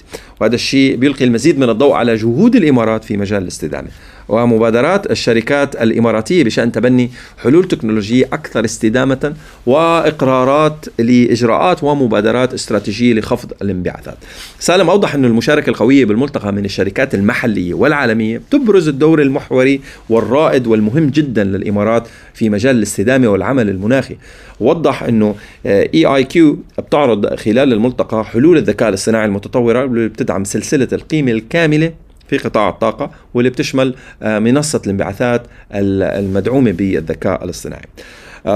وهذا 0.42 0.56
الشيء 0.56 0.96
بيلقي 0.96 1.26
المزيد 1.26 1.60
من 1.60 1.70
الضوء 1.70 1.94
على 1.94 2.16
جهود 2.16 2.56
الإمارات 2.56 3.04
في 3.04 3.18
مجال 3.18 3.44
الاستدامة. 3.44 3.88
ومبادرات 4.30 5.12
الشركات 5.12 5.76
الإماراتية 5.76 6.44
بشأن 6.44 6.72
تبني 6.72 7.12
حلول 7.38 7.68
تكنولوجية 7.68 8.26
أكثر 8.26 8.66
استدامة 8.66 9.34
وإقرارات 9.66 10.86
لإجراءات 11.00 11.84
ومبادرات 11.84 12.54
استراتيجية 12.54 13.14
لخفض 13.14 13.52
الانبعاثات. 13.62 14.18
سالم 14.60 14.90
أوضح 14.90 15.16
أن 15.16 15.26
المشاركة 15.26 15.70
القوية 15.70 16.06
بالملتقى 16.06 16.54
من 16.54 16.66
الشركات 16.66 17.16
المحلية 17.16 17.74
والعالمية 17.74 18.42
تبرز 18.52 18.88
الدور 18.88 19.22
المحوري 19.22 19.82
والرائد 20.10 20.68
والمهم 20.68 21.10
جدا 21.10 21.44
للإمارات 21.44 22.08
في 22.34 22.50
مجال 22.50 22.76
الاستدامة 22.76 23.28
والعمل 23.28 23.70
المناخي. 23.70 24.16
وضح 24.60 25.04
أنه 25.04 25.36
إي 25.66 26.06
آي 26.06 26.24
كيو 26.24 26.60
بتعرض 26.78 27.36
خلال 27.36 27.74
الملتقى 27.74 28.26
حلول 28.26 28.58
الذكاء 28.58 28.90
الاصطناعي 28.90 29.26
المتطورة 29.26 29.84
اللي 29.84 30.08
بتدعم 30.08 30.44
سلسلة 30.44 30.88
القيمة 30.94 31.32
الكاملة 31.32 31.92
في 32.28 32.38
قطاع 32.38 32.70
الطاقة 32.70 33.12
واللي 33.34 33.50
بتشمل 33.50 33.96
آه، 34.24 34.40
منصة 34.40 34.82
الانبعاثات 34.86 35.42
المدعومة 35.72 36.72
بالذكاء 36.72 37.44
الاصطناعي. 37.44 37.86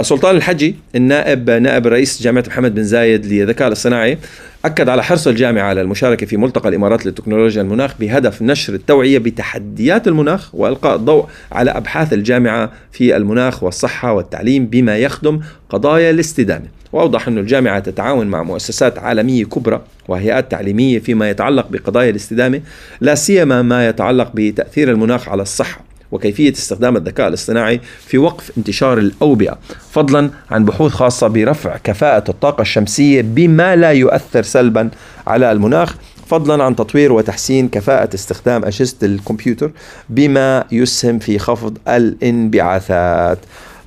سلطان 0.02 0.36
الحجي 0.36 0.76
النائب 0.96 1.50
نائب 1.50 1.88
رئيس 1.88 2.24
جامعة 2.24 2.44
محمد 2.48 2.76
بن 2.76 2.84
زايد 2.84 3.26
للذكاء 3.26 3.68
الاصطناعي 3.68 4.18
أكد 4.66 4.90
على 4.90 5.04
حرص 5.04 5.28
الجامعة 5.28 5.64
على 5.64 5.82
المشاركة 5.82 6.26
في 6.26 6.38
ملتقى 6.38 6.70
الإمارات 6.70 7.06
للتكنولوجيا 7.06 7.62
المناخ 7.62 7.96
بهدف 8.00 8.42
نشر 8.42 8.74
التوعية 8.74 9.18
بتحديات 9.18 10.08
المناخ 10.08 10.56
وإلقاء 10.56 10.96
الضوء 10.96 11.26
على 11.52 11.72
أبحاث 11.72 12.14
الجامعة 12.14 12.72
في 12.92 13.16
المناخ 13.16 13.64
والصحة 13.64 14.14
والتعليم 14.14 14.66
بما 14.66 14.98
يخدم 14.98 15.40
قضايا 15.70 16.12
الاستدامة. 16.12 16.66
وأوضح 16.94 17.28
أن 17.28 17.38
الجامعة 17.38 17.80
تتعاون 17.80 18.28
مع 18.28 18.44
مؤسسات 18.44 19.00
عالمية 19.00 19.46
كبرى 19.46 19.82
وهيئات 20.08 20.52
تعليمية 20.52 21.00
فيما 21.00 21.30
يتعلق 21.30 21.68
بقضايا 21.70 22.10
الاستدامة 22.10 22.62
لا 23.02 23.16
سيما 23.16 23.62
ما 23.62 23.88
يتعلق 23.88 24.32
بتأثير 24.34 24.92
المناخ 24.92 25.30
على 25.30 25.42
الصحة. 25.42 25.91
وكيفية 26.12 26.52
استخدام 26.52 26.98
الذكاء 26.98 27.28
الاصطناعي 27.28 27.82
في 28.08 28.18
وقف 28.18 28.52
انتشار 28.58 28.98
الأوبئة 28.98 29.58
فضلا 29.92 30.30
عن 30.52 30.66
بحوث 30.66 30.92
خاصة 30.92 31.28
برفع 31.28 31.78
كفاءة 31.78 32.32
الطاقة 32.32 32.62
الشمسية 32.62 33.22
بما 33.22 33.76
لا 33.76 33.92
يؤثر 33.92 34.44
سلبا 34.44 34.90
على 35.28 35.52
المناخ 35.52 35.96
فضلا 36.28 36.64
عن 36.64 36.76
تطوير 36.76 37.12
وتحسين 37.12 37.70
كفاءة 37.70 38.16
استخدام 38.16 38.66
أجهزة 38.66 38.98
الكمبيوتر 39.04 39.72
بما 40.10 40.66
يسهم 40.72 41.20
في 41.20 41.40
خفض 41.40 41.78
الانبعاثات. 41.88 43.38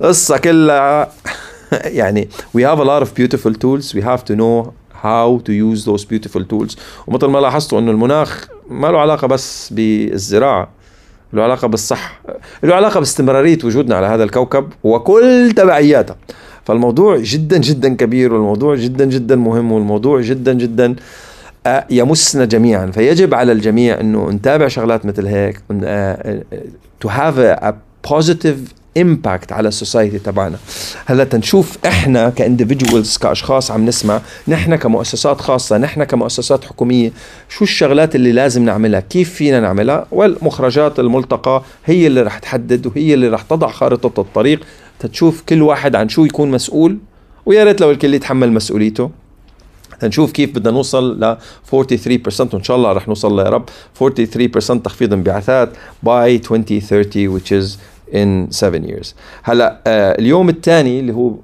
قصة 0.01 0.37
كلها 0.37 1.11
يعني 1.99 2.29
we 2.57 2.61
have 2.61 2.79
a 2.79 2.83
lot 2.83 3.01
of 3.01 3.15
beautiful 3.15 3.53
tools 3.53 3.93
we 3.93 4.01
have 4.01 4.23
to 4.25 4.35
know 4.35 4.73
how 5.03 5.39
to 5.45 5.51
use 5.51 5.85
those 5.85 6.05
beautiful 6.05 6.43
tools. 6.43 6.77
ومثل 7.07 7.27
ما 7.27 7.39
لاحظتوا 7.39 7.79
إنه 7.79 7.91
المناخ 7.91 8.47
ما 8.69 8.87
له 8.87 8.99
علاقة 8.99 9.27
بس 9.27 9.73
بالزراعة. 9.73 10.74
له 11.35 11.43
علاقة 11.43 11.67
بالصحة 11.67 12.21
له 12.63 12.75
علاقة 12.75 12.99
باستمرارية 12.99 13.57
وجودنا 13.63 13.95
على 13.95 14.07
هذا 14.07 14.23
الكوكب 14.23 14.69
وكل 14.83 15.51
تبعياته. 15.55 16.15
فالموضوع 16.63 17.17
جدا 17.17 17.57
جدا 17.57 17.95
كبير 17.95 18.33
والموضوع 18.33 18.75
جدا 18.75 19.05
جدا 19.05 19.35
مهم 19.35 19.71
والموضوع 19.71 20.21
جدا 20.21 20.53
جدا 20.53 20.95
آه، 21.67 21.85
يمسنا 21.89 22.45
جميعا. 22.45 22.91
فيجب 22.91 23.33
على 23.33 23.51
الجميع 23.51 23.99
إنه 23.99 24.29
نتابع 24.31 24.67
شغلات 24.67 25.05
مثل 25.05 25.27
هيك 25.27 25.61
آه، 25.71 25.83
آه، 25.83 26.43
to 27.05 27.09
have 27.09 27.63
a 27.63 27.73
positive 28.13 28.84
impact 28.97 29.51
على 29.51 29.67
ال 29.67 29.73
society 29.73 30.19
تبعنا. 30.19 30.57
هلا 31.05 31.23
تنشوف 31.23 31.77
إحنا 31.85 32.29
ك 32.29 32.36
individuals 32.36 33.17
كأشخاص 33.17 33.71
عم 33.71 33.85
نسمع 33.85 34.21
نحن 34.47 34.75
كمؤسسات 34.75 35.41
خاصة 35.41 35.77
نحن 35.77 36.03
كمؤسسات 36.03 36.65
حكومية 36.65 37.11
شو 37.49 37.63
الشغلات 37.63 38.15
اللي 38.15 38.31
لازم 38.31 38.65
نعملها؟ 38.65 38.99
كيف 38.99 39.33
فينا 39.33 39.59
نعملها؟ 39.59 40.05
والمخرجات 40.11 40.99
الملتقى 40.99 41.63
هي 41.85 42.07
اللي 42.07 42.21
رح 42.21 42.39
تحدد 42.39 42.87
وهي 42.87 43.13
اللي 43.13 43.27
رح 43.27 43.41
تضع 43.41 43.67
خارطة 43.67 44.21
الطريق 44.21 44.59
تتشوف 44.99 45.41
كل 45.49 45.61
واحد 45.61 45.95
عن 45.95 46.09
شو 46.09 46.25
يكون 46.25 46.51
مسؤول 46.51 46.97
ويا 47.45 47.63
ريت 47.63 47.81
لو 47.81 47.91
الكل 47.91 48.13
يتحمل 48.13 48.51
مسؤوليته. 48.51 49.11
تنشوف 49.99 50.31
كيف 50.31 50.55
بدنا 50.55 50.71
نوصل 50.71 51.23
ل 51.23 51.37
43% 51.71 52.53
وإن 52.53 52.63
شاء 52.63 52.77
الله 52.77 52.91
رح 52.91 53.07
نوصل 53.07 53.39
يا 53.39 53.49
رب 53.49 53.69
43% 54.03 54.81
تخفيض 54.83 55.13
انبعاثات 55.13 55.69
by 56.05 56.09
2030 56.09 57.39
which 57.39 57.51
is 57.51 57.77
in 58.13 58.51
7 58.51 58.81
years. 58.87 59.13
هلا 59.43 59.79
آه 59.87 60.11
اليوم 60.19 60.49
الثاني 60.49 60.99
اللي 60.99 61.13
هو 61.13 61.35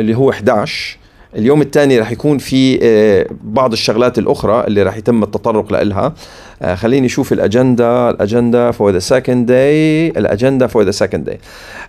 اللي 0.00 0.14
هو 0.14 0.30
11 0.30 0.98
اليوم 1.36 1.62
الثاني 1.62 1.98
رح 1.98 2.10
يكون 2.12 2.38
في 2.38 2.78
آه 2.82 3.26
بعض 3.44 3.72
الشغلات 3.72 4.18
الأخرى 4.18 4.66
اللي 4.66 4.82
رح 4.82 4.96
يتم 4.96 5.22
التطرق 5.22 5.82
لها 5.82 6.14
خليني 6.74 7.06
أشوف 7.06 7.32
الأجندة. 7.32 8.10
الأجندة 8.10 8.70
for 8.70 8.90
the 8.92 8.98
second 8.98 9.46
day 9.46 10.08
الأجندة 10.08 10.66
for 10.66 10.82
the 10.82 10.90
second 10.90 11.24
day 11.24 11.38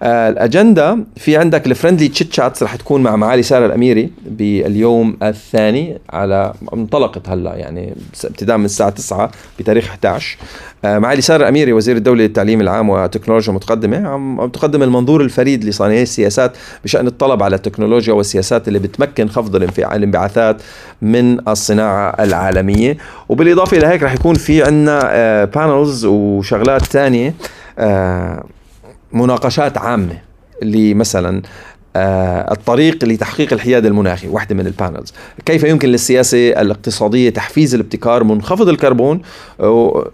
الأجندة 0.04 0.98
في 1.18 1.38
عندك 1.38 1.68
ال 1.68 1.72
friendly 1.72 2.08
chit 2.08 2.34
chats 2.34 2.64
رح 2.64 2.76
تكون 2.76 3.04
مع 3.04 3.16
معالي 3.16 3.44
سارة 3.44 3.66
الأميري 3.66 4.10
باليوم 4.26 5.18
الثاني 5.24 5.98
على 6.10 6.54
انطلقت 6.74 7.30
هلا 7.30 7.56
يعني 7.56 7.94
ابتداء 8.24 8.58
من 8.58 8.66
الساعة 8.66 8.90
9 8.90 9.32
بتاريخ 9.60 9.86
11 9.90 10.38
آه 10.86 11.00
معالي 11.00 11.22
سارة 11.22 11.42
الأميري 11.44 11.74
وزير 11.74 11.96
الدولة 11.98 12.24
للتعليم 12.24 12.62
العام 12.62 12.90
وتكنولوجيا 12.90 13.54
متقدمه 13.54 14.08
عم 14.08 14.48
تقدم 14.48 14.84
المنظور 14.84 15.22
الفريد 15.22 15.66
لصانعي 15.66 16.02
السياسات 16.04 16.58
بشأن 16.84 17.08
الطلب 17.08 17.44
على 17.44 17.56
التكنولوجيا 17.56 18.14
والسياسات 18.14 18.68
اللي 18.68 18.80
بتمكن 18.80 19.28
خفض 19.30 19.56
الانبعاثات 19.56 20.62
من 21.02 21.50
الصناعة 21.50 22.16
العالمية. 22.20 22.98
وبالإضافة 23.30 23.78
إلى 23.78 23.88
هيك 23.88 24.04
رح 24.04 24.14
يكون 24.14 24.36
في 24.36 24.59
عندنا 24.62 25.46
panels 25.46 26.06
وشغلات 26.06 26.82
ثانية 26.82 27.34
مناقشات 29.14 29.78
عامة 29.78 30.18
اللي 30.62 30.94
مثلا 30.94 31.38
آه 31.38 31.42
الطريق 31.96 33.06
لتحقيق 33.06 33.54
الحياد 33.54 33.86
المناخي 33.86 34.28
واحدة 34.28 34.56
من 34.56 34.68
ال 34.68 34.75
panels 34.75 35.14
كيف 35.46 35.64
يمكن 35.64 35.90
للسياسة 35.90 36.50
الاقتصادية 36.50 37.30
تحفيز 37.30 37.76
الابتكار 37.76 38.24
منخفض 38.24 38.70
الكربون 38.70 39.22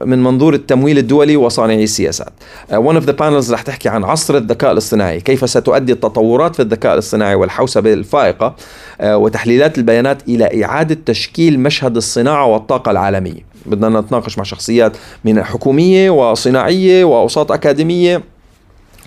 من 0.06 0.24
منظور 0.24 0.54
التمويل 0.54 0.98
الدولي 0.98 1.36
وصانعي 1.36 1.84
السياسات؟ 1.84 2.34
one 2.72 2.96
of 2.96 3.06
the 3.06 3.14
panels 3.14 3.52
رح 3.52 3.62
تحكي 3.62 3.90
عن 3.90 4.04
عصر 4.04 4.38
الذكاء 4.38 4.72
الاصطناعي 4.72 5.20
كيف 5.22 5.50
ستؤدي 5.50 5.92
التطورات 5.92 6.56
في 6.56 6.62
الذكاء 6.62 6.94
الاصطناعي 6.94 7.36
والحوسبة 7.36 7.94
الفائقة 7.94 8.56
uh, 8.56 9.04
وتحليلات 9.04 9.78
البيانات 9.78 10.22
إلى 10.28 10.66
إعادة 10.66 10.98
تشكيل 11.06 11.60
مشهد 11.60 11.96
الصناعة 11.96 12.46
والطاقة 12.46 12.92
العالمية. 12.92 13.46
بدنا 13.66 14.00
نتناقش 14.00 14.38
مع 14.38 14.44
شخصيات 14.44 14.98
من 15.26 15.44
حكومية 15.44 16.10
وصناعية 16.10 17.04
وأوساط 17.04 17.52
أكاديمية. 17.52 18.35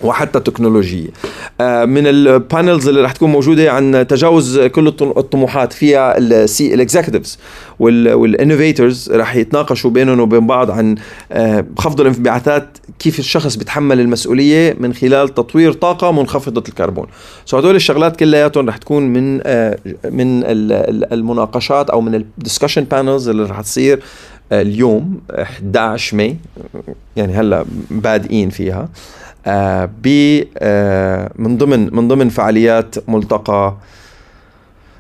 وحتى 0.03 0.41
تكنولوجية. 0.41 1.09
من 1.85 2.07
ال 2.07 2.18
panels 2.18 2.89
اللي 2.89 3.03
رح 3.03 3.13
تكون 3.13 3.31
موجودة 3.31 3.73
عن 3.73 4.07
تجاوز 4.09 4.59
كل 4.59 4.89
الطموحات 4.89 5.73
فيها 5.73 6.19
ال 6.19 6.47
C 6.47 6.75
ال 6.75 6.81
executives 6.81 7.39
وال 7.79 8.01
innovators 8.01 9.13
رح 9.13 9.37
يتناقشوا 9.37 9.91
بينهم 9.91 10.21
وبين 10.21 10.47
بعض 10.47 10.71
عن 10.71 10.97
خفض 11.79 12.01
الانبعاثات 12.01 12.79
كيف 12.99 13.19
الشخص 13.19 13.57
بيتحمل 13.57 14.01
المسؤولية 14.01 14.77
من 14.81 14.95
خلال 14.95 15.35
تطوير 15.35 15.73
طاقة 15.73 16.13
منخفضة 16.13 16.65
الكربون. 16.69 17.07
so 17.45 17.59
هدول 17.59 17.77
الشغلات 17.77 18.17
كلياتهم 18.17 18.69
رح 18.69 18.77
تكون 18.77 19.03
من 19.03 19.35
من 20.05 20.43
المناقشات 21.13 21.91
أو 21.91 22.01
من 22.01 22.15
ال 22.15 22.21
discussion 22.21 22.85
panels 22.85 23.29
اللي 23.29 23.43
رح 23.43 23.61
تصير 23.61 24.01
اليوم 24.53 25.21
11 25.31 26.17
ماي. 26.17 26.37
يعني 27.17 27.33
هلأ 27.33 27.65
بادئين 27.91 28.51
فيها. 28.51 28.81
آه 28.83 28.89
ب 30.03 30.07
آه 30.59 31.31
من 31.39 31.59
ضمن 31.59 31.95
من 31.95 32.09
ضمن 32.09 32.29
فعاليات 32.29 33.09
ملتقى 33.09 33.77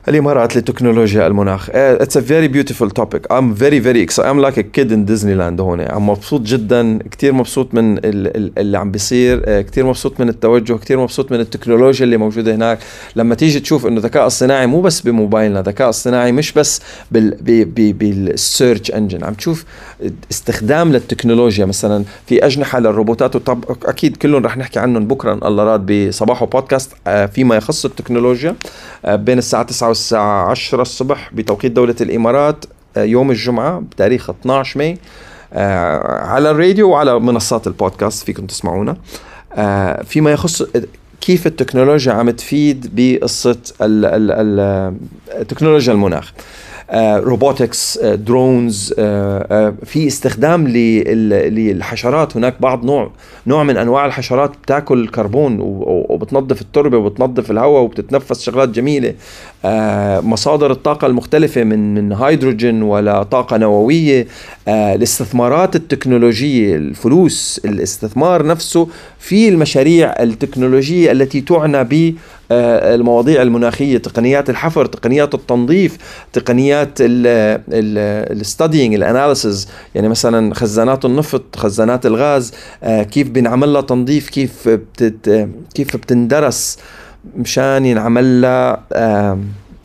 الامارات 0.08 0.56
لتكنولوجيا 0.56 1.26
المناخ. 1.26 1.70
it's 1.72 2.16
a 2.16 2.20
very 2.20 2.48
beautiful 2.48 2.90
topic 2.90 3.32
I'm 3.32 3.54
very 3.54 3.80
very 3.80 4.06
I'm 4.20 4.40
like 4.40 4.58
a 4.58 4.62
kid 4.62 4.92
in 4.92 5.04
Disneyland 5.04 5.60
هون. 5.60 5.80
I'm 5.80 6.08
مبسوط 6.08 6.40
جدا. 6.40 6.98
كثير 7.10 7.32
مبسوط 7.32 7.74
من 7.74 7.98
اللي 8.04 8.78
عم 8.78 8.90
بيصير. 8.90 9.62
كثير 9.62 9.86
مبسوط 9.86 10.20
من 10.20 10.28
التوجه. 10.28 10.72
كثير 10.72 11.00
مبسوط 11.00 11.32
من 11.32 11.40
التكنولوجيا 11.40 12.04
اللي 12.04 12.16
موجودة 12.16 12.54
هناك. 12.54 12.78
لما 13.16 13.34
تيجي 13.34 13.60
تشوف 13.60 13.86
إنه 13.86 13.96
الذكاء 13.96 14.26
الصناعي 14.26 14.66
مو 14.66 14.80
بس 14.80 15.00
بموبايلنا 15.00 15.60
الذكاء 15.60 15.88
الصناعي 15.88 16.32
مش 16.32 16.52
بس 16.52 16.80
بال 17.10 17.55
search 17.55 18.90
engine 18.90 19.24
عم 19.24 19.34
تشوف 19.34 19.64
استخدام 20.30 20.92
للتكنولوجيا. 20.92 21.64
مثلا 21.66 22.04
في 22.26 22.46
أجنحة 22.46 22.80
للروبوتات 22.80 23.36
وطب 23.36 23.64
أكيد 23.84 24.16
كلهم 24.16 24.46
رح 24.46 24.56
نحكي 24.56 24.78
عنهم 24.78 25.06
بكرة. 25.06 25.32
إن 25.32 25.40
الله 25.44 25.64
راد 25.64 25.92
بصباحو 25.92 26.46
بودكاست 26.46 26.90
فيما 27.32 27.56
يخص 27.56 27.84
التكنولوجيا. 27.84 28.54
بين 29.08 29.38
الساعة 29.38 29.62
9 29.62 29.90
والساعة 29.98 30.50
10 30.50 30.82
الصبح 30.82 31.30
بتوقيت 31.34 31.72
دولة 31.72 31.94
الإمارات 32.00 32.64
يوم 32.96 33.30
الجمعة 33.30 33.80
بتاريخ 33.80 34.30
12 34.30 34.78
ماي 34.78 34.98
على 36.32 36.50
الراديو 36.50 36.90
وعلى 36.90 37.20
منصات 37.20 37.66
البودكاست 37.66 38.24
فيكم 38.24 38.46
تسمعونا. 38.46 38.96
فيما 40.04 40.32
يخص 40.32 40.62
كيف 41.20 41.46
التكنولوجيا 41.46 42.12
عم 42.12 42.30
تفيد 42.30 42.90
بقصة 42.94 43.58
التكنولوجيا 45.40 45.92
المناخ. 45.92 46.32
robotics 46.94 47.98
drones 47.98 48.92
في 49.84 50.06
استخدام 50.06 50.68
للحشرات. 50.68 52.36
هناك 52.36 52.54
بعض 52.60 52.84
نوع 52.84 53.10
نوع 53.46 53.64
من 53.64 53.76
أنواع 53.76 54.06
الحشرات 54.06 54.52
بتاكل 54.62 55.08
كربون 55.08 55.56
وبتنظف 56.08 56.60
التربة 56.62 56.98
وبتنظف 56.98 57.50
الهواء 57.50 57.82
وبتتنفس 57.82 58.42
شغلات 58.42 58.68
جميلة. 58.68 59.14
مصادر 60.24 60.70
الطاقة 60.70 61.06
المختلفة 61.06 61.64
من 61.64 61.94
من 61.94 62.12
هيدروجين 62.12 62.82
ولا 62.82 63.22
طاقة 63.22 63.56
نووية. 63.56 64.26
الاستثمارات 64.68 65.76
التكنولوجية 65.76 66.76
الفلوس 66.76 67.60
الاستثمار 67.64 68.46
نفسه 68.46 68.88
في 69.18 69.48
المشاريع 69.48 70.22
التكنولوجية 70.22 71.12
التي 71.12 71.40
تعنى 71.40 71.84
ب 71.84 72.14
المواضيع 72.52 73.42
المناخية 73.42 73.98
تقنيات 73.98 74.50
الحفر 74.50 74.86
تقنيات 74.86 75.34
التنظيف 75.34 75.98
تقنيات 76.32 76.90
ال 77.00 77.22
studying 77.22 78.94
ال 78.94 79.02
analysis 79.02 79.68
يعني 79.94 80.08
مثلا 80.08 80.54
خزانات 80.54 81.04
النفط 81.04 81.56
خزانات 81.56 82.06
الغاز 82.06 82.52
كيف 82.84 83.30
بنعمل 83.30 83.72
لها 83.72 83.80
تنظيف 83.80 84.28
كيف 84.30 84.68
بتت 84.68 85.48
كيف 85.74 85.96
بتندرس 85.96 86.78
مشان 87.36 87.86
ينعمل 87.86 88.40
لها 88.40 88.82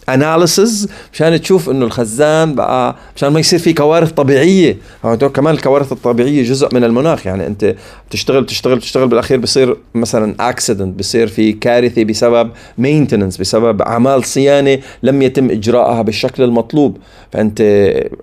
analysis 0.09 0.89
مشان 1.13 1.41
تشوف 1.41 1.69
إنه 1.69 1.85
الخزان 1.85 2.55
بقى 2.55 2.95
مشان 3.15 3.29
ما 3.29 3.39
يصير 3.39 3.59
في 3.59 3.73
كوارث 3.73 4.11
طبيعية. 4.11 4.77
كمان 5.33 5.53
الكوارث 5.53 5.91
الطبيعية 5.91 6.43
جزء 6.43 6.75
من 6.75 6.83
المناخ. 6.83 7.27
يعني 7.27 7.47
أنت 7.47 7.75
بتشتغل 8.09 8.43
بتشتغل 8.43 8.75
بتشتغل 8.75 9.07
بالأخير 9.07 9.37
بصير 9.37 9.77
مثلا 9.95 10.35
accident 10.39 10.99
بصير 10.99 11.27
في 11.27 11.51
كارثة 11.51 12.03
بسبب 12.03 12.51
maintenance 12.77 13.37
بسبب 13.37 13.81
أعمال 13.81 14.23
صيانة 14.23 14.79
لم 15.03 15.21
يتم 15.21 15.49
إجراءها 15.49 16.01
بالشكل 16.01 16.43
المطلوب. 16.43 16.97
فأنت 17.31 17.61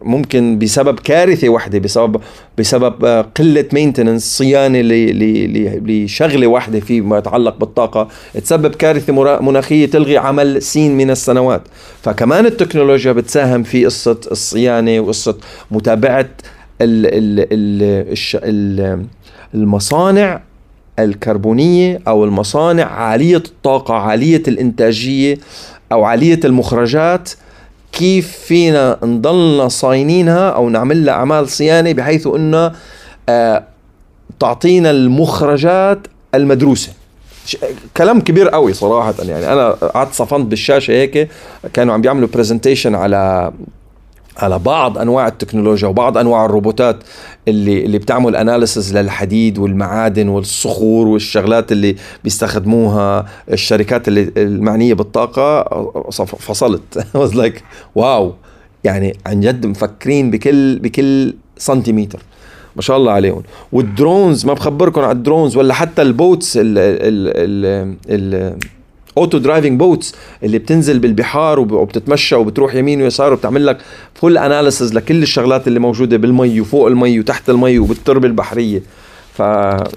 ممكن 0.02 0.58
بسبب 0.58 1.00
كارثة 1.00 1.48
واحدة 1.48 1.78
بسبب 1.78 2.20
بسبب 2.58 3.04
قلة 3.36 3.64
maintenance 3.72 4.38
صيانة 4.38 4.80
لشغلة 5.86 6.46
واحدة 6.46 6.80
فيما 6.80 7.18
يتعلق 7.18 7.56
بالطاقة 7.58 8.08
تسبب 8.34 8.74
كارثة 8.74 9.40
مناخية 9.40 9.86
تلغي 9.86 10.18
عمل 10.18 10.62
سين 10.62 10.96
من 10.96 11.10
السنوات. 11.10 11.62
فكمان 12.02 12.46
التكنولوجيا 12.46 13.12
بتساهم 13.12 13.62
في 13.62 13.84
قصة 13.84 14.20
الصيانة 14.30 15.00
وقصة 15.00 15.36
متابعة 15.70 16.28
ال 16.80 17.06
ال 17.52 18.16
ال 18.34 19.06
المصانع 19.54 20.40
الكربونية 20.98 22.00
أو 22.08 22.24
المصانع 22.24 22.84
عالية 22.84 23.36
الطاقة 23.36 23.94
عالية 23.94 24.42
الإنتاجية 24.48 25.38
أو 25.92 26.04
عالية 26.04 26.40
المخرجات. 26.44 27.30
كيف 27.92 28.32
فينا 28.32 28.98
نضلنا 29.02 29.68
صاينينها 29.68 30.50
أو 30.50 30.68
نعمل 30.68 31.04
لها 31.04 31.14
أعمال 31.14 31.48
صيانة 31.48 31.92
بحيث 31.92 32.26
أنه 32.26 32.72
آه 33.28 33.64
تعطينا 34.40 34.90
المخرجات 34.90 35.98
المدروسة؟ 36.34 36.92
كلام 37.96 38.20
كبير 38.20 38.48
قوي 38.48 38.72
صراحة. 38.72 39.14
يعني 39.18 39.52
أنا 39.52 39.70
قعدت 39.70 40.14
صفنت 40.14 40.46
بالشاشة 40.46 40.92
هيك 40.92 41.28
كانوا 41.72 41.94
عم 41.94 42.00
بيعملوا 42.00 42.28
presentation 42.28 42.94
على 42.94 43.52
على 44.36 44.58
بعض 44.58 44.98
أنواع 44.98 45.28
التكنولوجيا 45.28 45.88
وبعض 45.88 46.18
أنواع 46.18 46.44
الروبوتات 46.44 46.96
اللي 47.48 47.84
اللي 47.84 47.98
بتعمل 47.98 48.36
analysis 48.36 48.96
للحديد 48.96 49.58
والمعادن 49.58 50.28
والصخور 50.28 51.08
والشغلات 51.08 51.72
اللي 51.72 51.96
بيستخدموها 52.24 53.26
الشركات 53.52 54.08
اللي 54.08 54.32
المعنية 54.36 54.94
بالطاقة. 54.94 55.64
فصلت. 56.24 57.06
Was 57.14 57.34
like 57.34 57.64
wow. 57.94 58.34
يعني 58.84 59.16
عن 59.26 59.40
جد 59.40 59.66
مفكرين 59.66 60.30
بكل 60.30 60.78
بكل 60.78 61.34
سنتيمتر 61.56 62.22
ما 62.80 62.84
شاء 62.84 62.96
الله 62.96 63.12
عليهم. 63.12 63.42
وال 63.72 63.91
drones 63.91 64.46
ما 64.46 64.52
بخبركم 64.52 65.00
على 65.00 65.12
ال 65.12 65.18
drones 65.18 65.56
ولا 65.56 65.74
حتى 65.74 66.02
ال 66.02 66.11
boats 66.11 66.56
ال 66.56 66.78
ال 66.78 67.32
ال 67.36 67.96
ال 68.34 68.56
auto 69.18 69.38
driving 69.38 69.78
boats 69.78 70.14
اللي 70.42 70.58
بتنزل 70.58 70.98
بالبحار 70.98 71.60
وبتتمشى 71.60 72.34
وبتروح 72.34 72.74
يمين 72.74 73.02
ويسار 73.02 73.32
وبتعمل 73.32 73.66
لك 73.66 73.78
full 74.14 74.38
analysis 74.38 74.94
لكل 74.94 75.22
الشغلات 75.22 75.68
اللي 75.68 75.80
موجودة 75.80 76.16
بالمي 76.16 76.60
وفوق 76.60 76.86
المي 76.86 77.20
وتحت 77.20 77.50
المي 77.50 77.78
وبالتربة 77.78 78.26
البحرية. 78.28 78.82
ف 79.40 79.42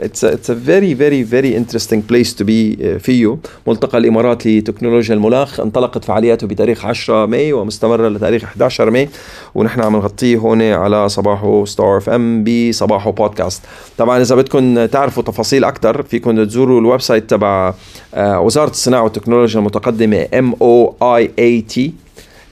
it's 0.05 0.49
a 0.49 0.55
very 0.55 0.93
very 0.93 1.21
very 1.23 1.51
interesting 1.61 2.01
place 2.11 2.33
to 2.33 2.43
be 2.43 2.77
uh, 2.79 2.97
فيه. 2.97 3.37
ملتقى 3.67 3.97
الإمارات 3.97 4.47
لتكنولوجيا 4.47 5.15
المناخ 5.15 5.59
انطلقت 5.59 6.05
فعالياته 6.05 6.47
بتاريخ 6.47 6.85
10 6.85 7.25
ماي 7.25 7.53
ومستمرة 7.53 8.09
لتاريخ 8.09 8.43
11 8.43 8.89
ماي. 8.89 9.09
ونحن 9.55 9.81
عم 9.81 9.95
نغطيه 9.95 10.37
هون 10.37 10.61
على 10.61 11.09
صباحو 11.09 11.65
ستار 11.65 11.97
FM 11.97 12.43
بصباحو 12.43 13.11
بودكاست 13.11 13.61
طبعا 13.97 14.21
إذا 14.21 14.35
بدكم 14.35 14.85
تعرفوا 14.85 15.23
تفاصيل 15.23 15.63
أكثر 15.63 16.03
فيكم 16.03 16.43
تزوروا 16.43 16.79
ال 16.79 17.01
website 17.01 17.29
تبع 17.29 17.73
وزارة 18.17 18.69
الصناعة 18.69 19.03
والتكنولوجيا 19.03 19.59
المتقدمة 19.59 20.27
M 20.33 20.53
O 20.61 20.95
I 21.01 21.31
A 21.39 21.61
T 21.61 21.93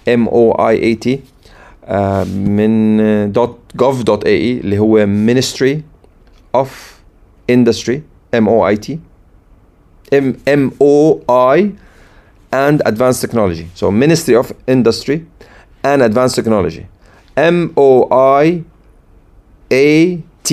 M 0.08 0.28
O 0.28 0.52
I 0.70 0.84
A 0.84 0.96
T 0.96 1.20
من 2.36 3.34
.gov.ae 3.82 4.26
اللي 4.28 4.80
هو 4.80 5.06
Ministry 5.06 5.91
of 6.54 6.70
Industry 7.48 7.98
M 8.34 8.48
O 8.48 8.64
I 8.64 8.76
T 8.76 9.00
M 10.12 10.28
M 10.48 10.72
O 10.82 11.22
I 11.58 11.72
and 12.54 12.82
Advanced 12.86 13.22
Technology. 13.22 13.68
So 13.76 13.92
Ministry 13.92 14.36
of 14.36 14.52
Industry 14.68 15.18
and 15.84 16.02
Advanced 16.02 16.36
Technology. 16.36 16.86
M 17.38 17.72
O 17.78 18.08
I 18.44 18.64
A 19.72 20.18
T 20.44 20.52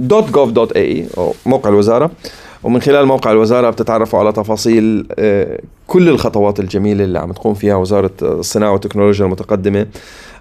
.gov.ae 0.00 1.18
أو 1.18 1.34
موقع 1.46 1.70
الوزارة. 1.70 2.10
ومن 2.62 2.80
خلال 2.80 3.06
موقع 3.06 3.32
الوزارة 3.32 3.70
بتتعرفوا 3.70 4.18
على 4.18 4.32
تفاصيل 4.32 5.06
كل 5.86 6.08
الخطوات 6.08 6.60
الجميلة 6.60 7.04
اللي 7.04 7.18
عم 7.18 7.32
تقوم 7.32 7.54
فيها 7.54 7.76
وزارة 7.76 8.10
الصناعة 8.22 8.72
والتكنولوجيا 8.72 9.26
المتقدمة. 9.26 9.86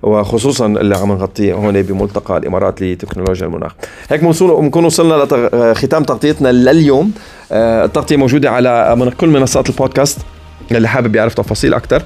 وخصوصا 0.04 0.66
اللي 0.66 0.98
عم 0.98 1.12
نغطيه 1.12 1.54
هون 1.54 1.82
بملتقى 1.82 2.38
الإمارات 2.38 2.82
لتكنولوجيا 2.82 3.46
المناخ. 3.46 3.72
هيك 4.10 4.24
بنكون 4.24 4.86
وصلنا 4.86 5.28
لختام 5.54 6.04
تغطيتنا 6.04 6.52
لليوم. 6.52 7.12
التغطية 7.52 8.16
موجودة 8.16 8.52
على 8.52 8.96
من 8.96 9.10
كل 9.10 9.28
منصات 9.28 9.70
البودكاست. 9.70 10.20
اللي 10.72 10.88
حابب 10.88 11.16
يعرف 11.16 11.34
تفاصيل 11.34 11.74
أكثر 11.74 12.04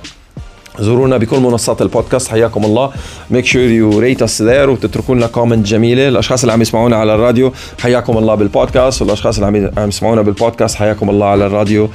زورونا 0.80 1.18
بكل 1.18 1.40
منصات 1.40 1.82
البودكاست. 1.82 2.28
حياكم 2.28 2.66
الله. 2.66 2.92
Make 3.30 3.46
sure 3.46 3.62
you 3.62 4.00
rate 4.00 4.22
us 4.22 4.42
there 4.42 4.70
وتتركوا 4.70 5.16
لنا 5.16 5.28
comment 5.28 5.68
جميلة. 5.68 6.08
الأشخاص 6.08 6.42
اللي 6.42 6.54
عم 6.54 6.62
يسمعونا 6.62 6.96
على 6.96 7.16
الراديو 7.16 7.54
حياكم 7.80 8.18
الله 8.18 8.36
بالبودكاست. 8.36 9.02
والأشخاص 9.02 9.40
اللي 9.40 9.72
عم 9.78 9.88
يسمعونا 9.88 10.22
بالبودكاست 10.22 10.76
حياكم 10.76 11.10
الله 11.10 11.26
على 11.26 11.46
الراديو. 11.46 11.90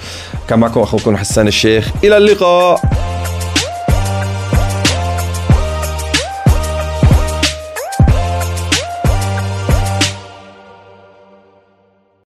كان 0.49 0.59
معكم 0.59 0.81
أخوكم 0.81 1.17
حسان 1.17 1.49
الشيخ. 1.49 1.91
إلى 2.05 2.17
اللقاء. 2.17 2.81